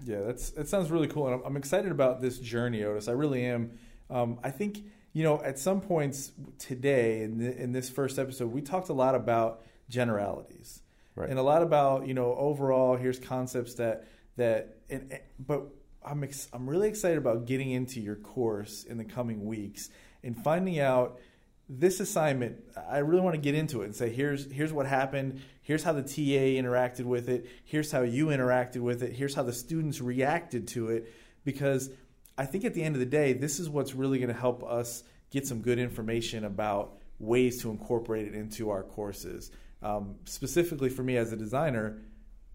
Yeah, 0.05 0.21
that's 0.21 0.51
that 0.51 0.67
sounds 0.67 0.89
really 0.91 1.07
cool, 1.07 1.27
and 1.27 1.35
I'm, 1.35 1.41
I'm 1.45 1.57
excited 1.57 1.91
about 1.91 2.21
this 2.21 2.39
journey, 2.39 2.83
Otis. 2.83 3.07
I 3.07 3.11
really 3.11 3.45
am. 3.45 3.71
Um, 4.09 4.39
I 4.43 4.51
think 4.51 4.83
you 5.13 5.23
know 5.23 5.41
at 5.43 5.59
some 5.59 5.81
points 5.81 6.31
today 6.59 7.23
in 7.23 7.37
the, 7.39 7.55
in 7.61 7.71
this 7.73 7.89
first 7.89 8.17
episode, 8.17 8.51
we 8.51 8.61
talked 8.61 8.89
a 8.89 8.93
lot 8.93 9.15
about 9.15 9.63
generalities 9.89 10.81
Right. 11.15 11.29
and 11.29 11.39
a 11.39 11.43
lot 11.43 11.61
about 11.63 12.07
you 12.07 12.13
know 12.13 12.33
overall. 12.35 12.95
Here's 12.95 13.19
concepts 13.19 13.75
that 13.75 14.07
that, 14.37 14.77
and, 14.89 15.19
but 15.39 15.63
I'm 16.05 16.23
ex- 16.23 16.47
I'm 16.53 16.69
really 16.69 16.87
excited 16.87 17.17
about 17.17 17.45
getting 17.45 17.71
into 17.71 17.99
your 17.99 18.15
course 18.15 18.83
in 18.83 18.97
the 18.97 19.03
coming 19.05 19.45
weeks 19.45 19.89
and 20.23 20.37
finding 20.37 20.79
out 20.79 21.19
this 21.69 21.99
assignment. 21.99 22.63
I 22.89 22.99
really 22.99 23.21
want 23.21 23.35
to 23.35 23.41
get 23.41 23.55
into 23.55 23.81
it 23.81 23.85
and 23.85 23.95
say 23.95 24.09
here's 24.09 24.49
here's 24.51 24.71
what 24.71 24.85
happened. 24.85 25.41
Here's 25.61 25.83
how 25.83 25.93
the 25.93 26.01
TA 26.01 26.61
interacted 26.61 27.05
with 27.05 27.27
it. 27.27 27.47
Here's 27.65 27.91
how 27.91 28.01
you 28.01 28.27
interacted 28.27 28.77
with 28.77 29.03
it. 29.03 29.13
Here's 29.13 29.35
how 29.35 29.43
the 29.43 29.53
students 29.53 29.99
reacted 29.99 30.67
to 30.69 30.89
it. 30.89 31.13
Because 31.43 31.89
I 32.37 32.45
think 32.45 32.63
at 32.63 32.73
the 32.73 32.83
end 32.83 32.95
of 32.95 32.99
the 32.99 33.05
day, 33.05 33.33
this 33.33 33.59
is 33.59 33.69
what's 33.69 33.93
really 33.93 34.17
going 34.19 34.33
to 34.33 34.39
help 34.39 34.63
us 34.63 35.03
get 35.29 35.45
some 35.45 35.61
good 35.61 35.79
information 35.79 36.45
about 36.45 36.97
ways 37.19 37.61
to 37.61 37.69
incorporate 37.69 38.27
it 38.27 38.35
into 38.35 38.69
our 38.69 38.83
courses. 38.83 39.51
Um, 39.81 40.15
specifically 40.25 40.89
for 40.89 41.03
me 41.03 41.17
as 41.17 41.33
a 41.33 41.35
designer, 41.35 41.99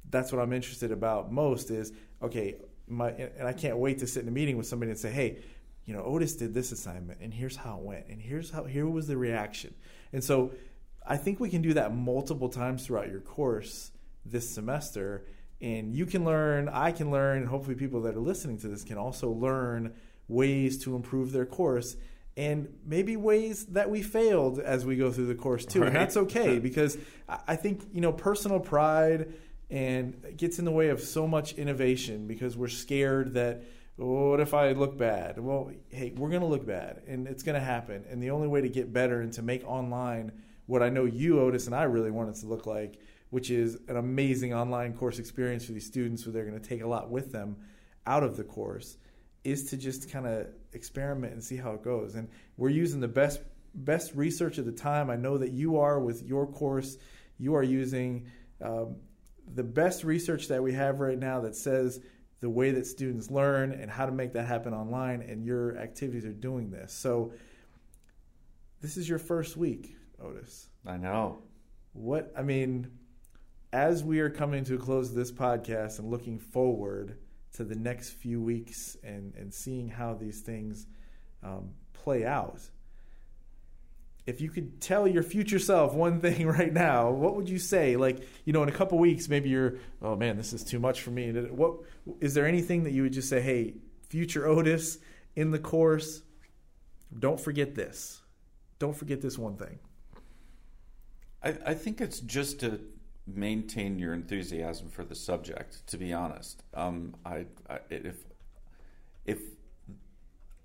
that's 0.09 0.33
what 0.33 0.41
I'm 0.41 0.53
interested 0.53 0.91
about 0.91 1.33
most 1.33 1.71
is 1.71 1.93
okay, 2.23 2.57
my 2.89 3.11
and 3.11 3.47
I 3.47 3.53
can't 3.53 3.77
wait 3.77 3.99
to 3.99 4.07
sit 4.07 4.23
in 4.23 4.29
a 4.29 4.33
meeting 4.33 4.57
with 4.57 4.67
somebody 4.67 4.91
and 4.91 4.99
say, 4.99 5.11
hey, 5.11 5.39
you 5.85 5.95
know, 5.95 6.03
Otis 6.03 6.37
did 6.37 6.55
this 6.55 6.73
assignment 6.73 7.21
and 7.21 7.33
here's 7.33 7.57
how 7.57 7.79
it 7.79 7.83
went 7.83 8.07
and 8.09 8.21
here's 8.21 8.51
how 8.51 8.65
here 8.65 8.87
was 8.87 9.07
the 9.07 9.17
reaction. 9.17 9.75
And 10.13 10.23
so 10.23 10.53
I 11.07 11.17
think 11.17 11.41
we 11.41 11.51
can 11.51 11.63
do 11.63 11.75
that 11.75 11.95
multiple 11.95 12.49
times 12.49 12.87
throughout 12.87 13.11
your 13.11 13.21
course 13.21 13.91
this 14.25 14.49
semester 14.49 15.25
and 15.61 15.95
you 15.95 16.07
can 16.07 16.25
learn, 16.25 16.69
I 16.69 16.91
can 16.91 17.11
learn, 17.11 17.39
and 17.39 17.49
hopefully 17.49 17.77
people 17.77 18.03
that 18.03 18.17
are 18.17 18.21
listening 18.21 18.59
to 18.59 18.69
this 18.69 18.83
can 18.83 18.99
also 18.99 19.31
learn 19.31 19.95
ways 20.29 20.79
to 20.85 20.97
improve 20.97 21.31
their 21.31 21.47
course 21.47 21.97
and 22.37 22.69
maybe 22.85 23.17
ways 23.17 23.67
that 23.67 23.91
we 23.91 24.03
failed 24.03 24.59
as 24.59 24.85
we 24.87 24.97
go 24.97 25.13
through 25.13 25.27
the 25.27 25.35
course 25.35 25.65
too. 25.65 25.83
And 25.83 25.95
that's 25.95 26.17
okay 26.17 26.59
because 26.59 26.97
I 27.29 27.57
think, 27.57 27.83
you 27.93 28.01
know, 28.01 28.13
personal 28.13 28.59
pride 28.59 29.35
and 29.71 30.23
it 30.25 30.37
gets 30.37 30.59
in 30.59 30.65
the 30.65 30.71
way 30.71 30.89
of 30.89 31.01
so 31.01 31.27
much 31.27 31.55
innovation 31.55 32.27
because 32.27 32.57
we're 32.57 32.69
scared 32.69 33.35
that 33.35 33.63
"Oh, 33.63 33.65
what 34.03 34.41
if 34.41 34.55
I 34.55 34.73
look 34.73 34.97
bad? 34.97 35.39
Well, 35.39 35.71
hey, 35.91 36.13
we're 36.17 36.29
going 36.29 36.41
to 36.43 36.47
look 36.47 36.67
bad 36.67 37.03
and 37.07 37.27
it's 37.29 37.43
going 37.43 37.55
to 37.55 37.65
happen. 37.65 38.05
And 38.11 38.23
the 38.23 38.31
only 38.31 38.49
way 38.49 38.61
to 38.61 38.69
get 38.69 38.93
better 38.93 39.21
and 39.21 39.33
to 39.35 39.43
make 39.43 39.65
online 39.65 40.33
what 40.67 40.83
I 40.83 40.89
know 40.89 41.05
you, 41.05 41.41
Otis, 41.41 41.67
and 41.67 41.75
I 41.75 41.85
really 41.85 42.11
want 42.11 42.31
it 42.31 42.41
to 42.41 42.47
look 42.47 42.67
like, 42.67 42.99
which 43.31 43.51
is 43.51 43.79
an 43.89 43.97
amazing 43.97 44.55
online 44.55 44.95
course 44.95 45.19
experience 45.19 45.65
for 45.65 45.73
these 45.73 45.87
students 45.87 46.25
where 46.27 46.33
they're 46.33 46.45
going 46.45 46.61
to 46.61 46.69
take 46.69 46.83
a 46.83 46.87
lot 46.87 47.11
with 47.11 47.33
them 47.33 47.57
out 48.07 48.23
of 48.23 48.37
the 48.37 48.45
course, 48.45 48.97
is 49.45 49.71
to 49.71 49.77
just 49.77 50.11
kind 50.11 50.27
of 50.27 50.47
experiment 50.73 51.33
and 51.33 51.43
see 51.43 51.57
how 51.57 51.73
it 51.73 51.83
goes. 51.83 52.15
And 52.15 52.29
we're 52.57 52.71
using 52.71 53.01
the 53.01 53.09
best 53.09 53.41
best 53.75 54.15
research 54.15 54.59
at 54.59 54.67
the 54.67 54.73
time. 54.73 55.09
I 55.11 55.17
know 55.17 55.39
that 55.39 55.53
you 55.53 55.79
are 55.79 55.99
with 55.99 56.23
your 56.23 56.47
course. 56.47 56.99
You 57.39 57.55
are 57.55 57.63
using 57.63 58.27
um, 58.61 58.97
the 59.55 59.63
best 59.63 60.05
research 60.05 60.49
that 60.49 60.63
we 60.63 60.73
have 60.75 61.01
right 61.01 61.19
now 61.19 61.41
that 61.41 61.57
says 61.57 62.01
the 62.43 62.51
way 62.51 62.73
that 62.73 62.85
students 62.85 63.31
learn 63.31 63.71
and 63.71 63.89
how 63.89 64.05
to 64.05 64.11
make 64.11 64.33
that 64.33 64.47
happen 64.47 64.75
online. 64.75 65.23
And 65.23 65.45
your 65.45 65.79
activities 65.79 66.27
are 66.27 66.33
doing 66.33 66.71
this. 66.71 66.93
So 66.93 67.33
this 68.83 68.97
is 68.97 69.09
your 69.09 69.21
first 69.21 69.57
week, 69.57 69.97
Otis. 70.21 70.69
I 70.85 70.97
know. 70.97 71.39
What 71.93 72.33
I 72.37 72.43
mean, 72.43 72.91
as 73.73 74.03
we 74.03 74.19
are 74.19 74.29
coming 74.29 74.65
to 74.65 74.75
a 74.75 74.79
close 74.79 75.11
of 75.11 75.15
this 75.15 75.31
podcast 75.31 76.01
and 76.01 76.11
looking 76.11 76.39
forward 76.39 77.17
to 77.55 77.65
the 77.65 77.77
next 77.77 78.11
few 78.11 78.43
weeks 78.43 78.97
and 79.05 79.35
and 79.37 79.55
seeing 79.55 79.89
how 79.89 80.15
these 80.15 80.41
things 80.41 80.87
um, 81.45 81.71
play 81.93 82.27
out, 82.27 82.61
if 84.27 84.41
you 84.41 84.51
could 84.51 84.81
tell 84.81 85.09
your 85.09 85.23
future 85.23 85.59
self 85.59 85.95
one 85.95 86.21
thing 86.21 86.47
right 86.59 86.73
now, 86.73 87.11
what 87.11 87.37
would 87.37 87.49
you 87.49 87.59
say? 87.59 87.97
Like, 87.97 88.27
you 88.45 88.53
know, 88.53 88.63
in 88.63 88.69
a 88.69 88.73
couple 88.73 88.99
weeks, 88.99 89.29
maybe 89.29 89.49
you're, 89.49 89.77
oh 90.01 90.17
man, 90.17 90.37
this 90.37 90.53
is 90.53 90.63
too 90.65 90.79
much 90.79 91.03
for 91.03 91.11
me. 91.11 91.31
What 91.33 91.79
is 92.21 92.35
there 92.35 92.47
anything 92.47 92.85
that 92.85 92.93
you 92.93 93.03
would 93.03 93.13
just 93.13 93.29
say, 93.29 93.41
hey, 93.41 93.75
future 94.09 94.47
Otis 94.47 94.99
in 95.35 95.51
the 95.51 95.59
course, 95.59 96.23
don't 97.19 97.41
forget 97.41 97.75
this. 97.75 98.23
Don't 98.79 98.97
forget 98.97 99.21
this 99.21 99.39
one 99.39 99.57
thing. 99.57 99.79
I, 101.43 101.57
I 101.67 101.75
think 101.75 102.01
it's 102.01 102.21
just 102.21 102.61
to 102.61 102.81
maintain 103.27 103.99
your 103.99 104.13
enthusiasm 104.15 104.89
for 104.89 105.05
the 105.05 105.15
subject. 105.15 105.87
To 105.89 105.99
be 105.99 106.13
honest, 106.13 106.63
um, 106.75 107.15
I, 107.25 107.47
I 107.69 107.79
if 107.91 108.17
if 109.25 109.39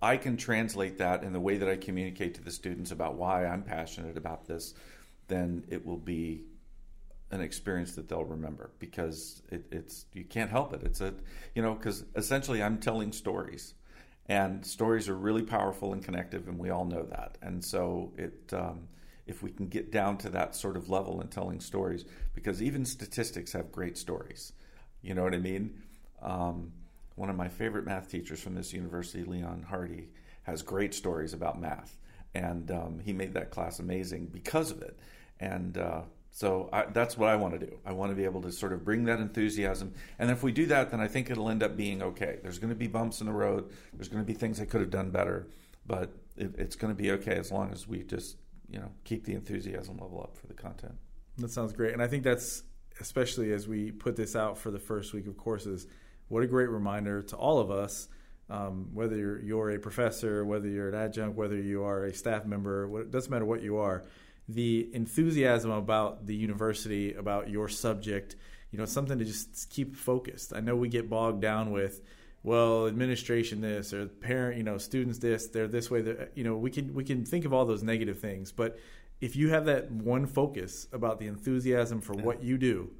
I 0.02 0.18
can 0.18 0.38
translate 0.38 1.00
that 1.00 1.24
in 1.24 1.34
the 1.34 1.40
way 1.40 1.58
that 1.58 1.68
I 1.68 1.76
communicate 1.76 2.36
to 2.36 2.44
the 2.44 2.52
students 2.52 2.92
about 2.92 3.16
why 3.16 3.46
I'm 3.46 3.64
passionate 3.64 4.18
about 4.18 4.46
this, 4.46 4.74
then 5.28 5.64
it 5.70 5.86
will 5.86 5.98
be 5.98 6.44
an 7.32 7.42
experience 7.42 7.94
that 7.96 8.08
they'll 8.08 8.24
remember 8.24 8.72
because 8.80 9.42
it, 9.50 9.66
it's 9.72 10.06
you 10.14 10.24
can't 10.24 10.50
help 10.50 10.74
it. 10.74 10.84
It's 10.84 11.02
a 11.02 11.14
you 11.56 11.62
know 11.62 11.74
because 11.74 12.06
essentially 12.16 12.64
I'm 12.64 12.78
telling 12.78 13.12
stories, 13.12 13.74
and 14.28 14.66
stories 14.66 15.10
are 15.10 15.16
really 15.16 15.44
powerful 15.44 15.94
and 15.94 16.04
connective, 16.04 16.48
and 16.48 16.58
we 16.58 16.70
all 16.70 16.86
know 16.86 17.04
that. 17.04 17.38
And 17.42 17.64
so 17.64 18.14
it 18.18 18.54
um, 18.54 18.88
if 19.26 19.44
we 19.44 19.52
can 19.52 19.68
get 19.68 19.92
down 19.92 20.18
to 20.20 20.30
that 20.30 20.56
sort 20.56 20.78
of 20.78 20.90
level 20.90 21.20
in 21.22 21.28
telling 21.28 21.60
stories, 21.60 22.06
because 22.34 22.62
even 22.62 22.86
statistics 22.86 23.52
have 23.52 23.72
great 23.72 23.98
stories. 23.98 24.54
You 25.02 25.14
know 25.14 25.24
what 25.24 25.34
I 25.34 25.40
mean? 25.40 25.82
Um, 26.22 26.72
one 27.18 27.30
of 27.30 27.36
my 27.36 27.50
favorite 27.50 27.86
math 27.86 28.10
teachers 28.10 28.40
from 28.40 28.56
this 28.56 28.72
university, 28.72 29.24
Leon 29.24 29.66
Hardy, 29.68 30.08
has 30.44 30.62
great 30.62 30.94
stories 30.94 31.34
about 31.34 31.60
math, 31.60 31.98
and 32.34 32.72
um, 32.72 33.00
he 33.04 33.12
made 33.12 33.34
that 33.34 33.50
class 33.52 33.80
amazing 33.80 34.28
because 34.28 34.72
of 34.72 34.82
it. 34.82 34.98
And 35.40 35.78
uh, 35.78 36.04
so 36.32 36.70
I, 36.72 36.86
that's 36.86 37.18
what 37.18 37.30
I 37.30 37.36
want 37.36 37.60
to 37.60 37.66
do. 37.66 37.78
I 37.86 37.92
want 37.92 38.12
to 38.12 38.16
be 38.16 38.24
able 38.24 38.42
to 38.44 38.52
sort 38.52 38.72
of 38.72 38.86
bring 38.86 39.06
that 39.06 39.20
enthusiasm, 39.20 39.94
and 40.20 40.30
if 40.30 40.44
we 40.44 40.52
do 40.52 40.68
that, 40.68 40.92
then 40.92 41.02
I 41.02 41.08
think 41.08 41.30
it'll 41.30 41.50
end 41.50 41.64
up 41.64 41.76
being 41.76 42.02
okay. 42.02 42.38
There's 42.44 42.60
going 42.60 42.70
to 42.70 42.76
be 42.76 42.88
bumps 42.88 43.20
in 43.20 43.28
the 43.28 43.34
road. 43.34 43.72
There's 43.94 44.08
going 44.08 44.24
to 44.24 44.28
be 44.28 44.38
things 44.38 44.62
I 44.62 44.66
could 44.66 44.82
have 44.82 44.92
done 44.92 45.10
better, 45.10 45.48
but 45.86 46.12
it, 46.38 46.54
it's 46.58 46.76
going 46.76 46.96
to 46.96 47.02
be 47.02 47.12
okay 47.12 47.36
as 47.36 47.52
long 47.52 47.72
as 47.74 47.88
we 47.88 48.04
just 48.04 48.38
you 48.70 48.80
know 48.80 48.92
keep 49.04 49.26
the 49.26 49.34
enthusiasm 49.34 49.98
level 49.98 50.22
up 50.22 50.38
for 50.38 50.46
the 50.46 50.54
content. 50.54 50.94
That 51.40 51.50
sounds 51.50 51.74
great. 51.74 51.94
And 51.94 52.02
I 52.02 52.08
think 52.08 52.24
that's 52.24 52.64
especially 53.00 53.54
as 53.54 53.68
we 53.68 53.92
put 53.92 54.16
this 54.16 54.36
out 54.36 54.58
for 54.58 54.72
the 54.72 54.80
first 54.80 55.14
week 55.14 55.28
of 55.28 55.38
courses, 55.38 55.88
what 56.30 56.44
a 56.44 56.48
great 56.48 56.70
reminder 56.70 57.22
to 57.22 57.36
all 57.36 57.60
of 57.60 57.72
us, 57.72 58.08
um, 58.50 58.90
whether 58.94 59.16
you're, 59.16 59.42
you're 59.42 59.72
a 59.72 59.80
professor, 59.80 60.46
whether 60.46 60.68
you're 60.68 60.90
an 60.90 60.96
adjunct, 60.96 61.36
whether 61.36 61.58
you 61.58 61.84
are 61.84 62.06
a 62.06 62.14
staff 62.14 62.46
member, 62.46 62.88
what, 62.88 63.02
it 63.02 63.12
doesn't 63.12 63.32
matter 63.32 63.46
what 63.46 63.62
you 63.62 63.78
are, 63.78 64.04
the 64.48 64.90
enthusiasm 64.94 65.72
about 65.72 66.26
the 66.26 66.36
university, 66.36 67.14
about 67.14 67.50
your 67.50 67.68
subject, 67.68 68.36
you 68.72 68.80
know, 68.80 68.86
something 68.86 69.20
to 69.20 69.26
just 69.26 69.70
keep 69.70 69.96
focused. 69.96 70.54
I 70.54 70.60
know 70.60 70.76
we 70.76 70.88
get 70.88 71.10
bogged 71.10 71.42
down 71.42 71.72
with, 71.72 72.02
well, 72.44 72.88
administration 72.88 73.60
this 73.60 73.94
or 73.94 74.06
parent, 74.06 74.58
you 74.58 74.64
know, 74.64 74.78
students 74.78 75.20
this, 75.20 75.48
they're 75.48 75.68
this 75.68 75.92
way. 75.92 76.02
They're, 76.02 76.30
you 76.34 76.44
know, 76.46 76.56
we 76.56 76.72
can 76.72 76.94
we 76.94 77.04
can 77.04 77.26
think 77.26 77.44
of 77.44 77.54
all 77.54 77.66
those 77.66 77.84
negative 77.84 78.20
things, 78.20 78.54
but 78.54 78.80
if 79.20 79.36
you 79.36 79.50
have 79.50 79.66
that 79.66 79.92
one 79.92 80.26
focus 80.26 80.88
about 80.94 81.20
the 81.20 81.28
enthusiasm 81.28 82.02
for 82.02 82.14
what 82.14 82.44
you 82.44 82.58
do, 82.58 82.92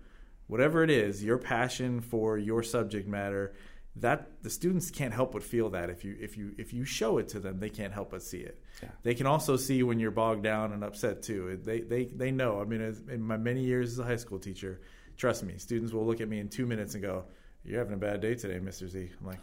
whatever 0.48 0.84
it 0.84 0.90
is, 0.90 1.24
your 1.24 1.38
passion 1.38 2.02
for 2.02 2.38
your 2.38 2.64
subject 2.64 3.08
matter, 3.08 3.54
that 3.98 4.44
the 4.44 4.50
students 4.50 4.92
can't 4.92 5.14
help 5.14 5.34
but 5.34 5.44
feel 5.44 5.70
that 5.72 5.90
if 5.90 6.04
you 6.04 6.16
if 6.20 6.38
you 6.38 6.54
if 6.58 6.74
you 6.74 6.86
show 6.86 7.18
it 7.18 7.28
to 7.30 7.40
them, 7.40 7.60
they 7.60 7.70
can't 7.70 7.94
help 7.94 8.12
but 8.12 8.22
see 8.22 8.40
it. 8.40 8.62
Yeah. 8.82 8.90
They 9.04 9.16
can 9.16 9.26
also 9.26 9.58
see 9.58 9.82
when 9.84 10.00
you're 10.00 10.12
bogged 10.12 10.44
down 10.44 10.72
and 10.72 10.84
upset 10.84 11.24
too. 11.24 11.60
They 11.64 11.82
they 11.82 12.06
they 12.06 12.32
know. 12.32 12.62
I 12.62 12.66
mean, 12.66 12.82
as, 12.82 13.02
in 13.10 13.22
my 13.22 13.38
many 13.38 13.64
years 13.64 13.94
as 13.94 14.00
a 14.00 14.04
high 14.04 14.18
school 14.18 14.40
teacher, 14.40 14.82
trust 15.18 15.44
me, 15.44 15.58
students 15.58 15.94
will 15.94 16.06
look 16.06 16.22
at 16.22 16.30
me 16.30 16.40
in 16.40 16.50
two 16.50 16.66
minutes 16.66 16.94
and 16.94 17.04
go, 17.04 17.26
"You're 17.64 17.80
having 17.80 17.94
a 17.94 17.98
bad 17.98 18.22
day 18.22 18.36
today, 18.36 18.60
Mister 18.60 18.88
Z." 18.88 19.10
I'm 19.20 19.26
like, 19.26 19.40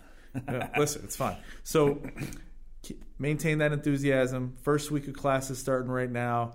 no, 0.46 0.68
"Listen, 0.78 1.02
it's 1.04 1.16
fine." 1.16 1.36
So 1.64 2.00
maintain 3.18 3.58
that 3.58 3.72
enthusiasm. 3.72 4.56
First 4.62 4.90
week 4.90 5.08
of 5.08 5.14
class 5.14 5.50
is 5.50 5.58
starting 5.58 5.90
right 5.90 6.10
now. 6.10 6.54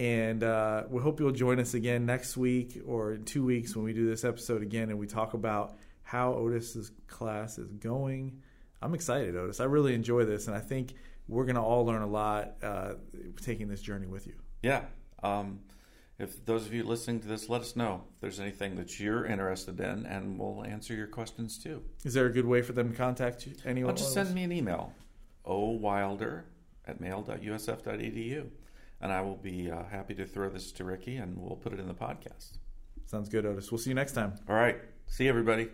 And 0.00 0.42
uh, 0.42 0.84
we 0.88 1.02
hope 1.02 1.20
you'll 1.20 1.30
join 1.30 1.60
us 1.60 1.74
again 1.74 2.06
next 2.06 2.34
week 2.34 2.80
or 2.86 3.12
in 3.12 3.24
two 3.26 3.44
weeks 3.44 3.76
when 3.76 3.84
we 3.84 3.92
do 3.92 4.08
this 4.08 4.24
episode 4.24 4.62
again 4.62 4.88
and 4.88 4.98
we 4.98 5.06
talk 5.06 5.34
about 5.34 5.76
how 6.02 6.32
Otis's 6.32 6.90
class 7.06 7.58
is 7.58 7.70
going. 7.74 8.40
I'm 8.80 8.94
excited, 8.94 9.36
Otis. 9.36 9.60
I 9.60 9.64
really 9.64 9.92
enjoy 9.92 10.24
this, 10.24 10.46
and 10.46 10.56
I 10.56 10.60
think 10.60 10.94
we're 11.28 11.44
going 11.44 11.56
to 11.56 11.60
all 11.60 11.84
learn 11.84 12.00
a 12.00 12.06
lot 12.06 12.54
uh, 12.62 12.94
taking 13.42 13.68
this 13.68 13.82
journey 13.82 14.06
with 14.06 14.26
you. 14.26 14.32
Yeah. 14.62 14.84
Um, 15.22 15.60
if 16.18 16.46
those 16.46 16.64
of 16.64 16.72
you 16.72 16.82
listening 16.82 17.20
to 17.20 17.28
this, 17.28 17.50
let 17.50 17.60
us 17.60 17.76
know 17.76 18.04
if 18.14 18.20
there's 18.22 18.40
anything 18.40 18.76
that 18.76 18.98
you're 18.98 19.26
interested 19.26 19.78
in, 19.80 20.06
and 20.06 20.38
we'll 20.38 20.64
answer 20.64 20.94
your 20.94 21.08
questions 21.08 21.58
too. 21.58 21.82
Is 22.06 22.14
there 22.14 22.24
a 22.24 22.32
good 22.32 22.46
way 22.46 22.62
for 22.62 22.72
them 22.72 22.92
to 22.92 22.96
contact 22.96 23.46
you? 23.46 23.52
Anyone? 23.66 23.88
Well, 23.88 23.96
just 23.96 24.14
send 24.14 24.34
me 24.34 24.44
an 24.44 24.52
email, 24.52 24.94
owilder 25.44 26.44
at 26.86 27.02
mail.usf.edu. 27.02 28.48
and 29.00 29.12
I 29.12 29.20
will 29.20 29.36
be 29.36 29.70
uh, 29.70 29.84
happy 29.84 30.14
to 30.14 30.26
throw 30.26 30.48
this 30.50 30.72
to 30.72 30.84
Ricky, 30.84 31.16
and 31.16 31.36
we'll 31.38 31.56
put 31.56 31.72
it 31.72 31.80
in 31.80 31.88
the 31.88 31.94
podcast. 31.94 32.58
Sounds 33.06 33.28
good, 33.28 33.44
Otis. 33.46 33.70
We'll 33.70 33.78
see 33.78 33.90
you 33.90 33.94
next 33.94 34.12
time. 34.12 34.34
All 34.48 34.54
right. 34.54 34.76
See 35.06 35.24
you, 35.24 35.30
everybody. 35.30 35.68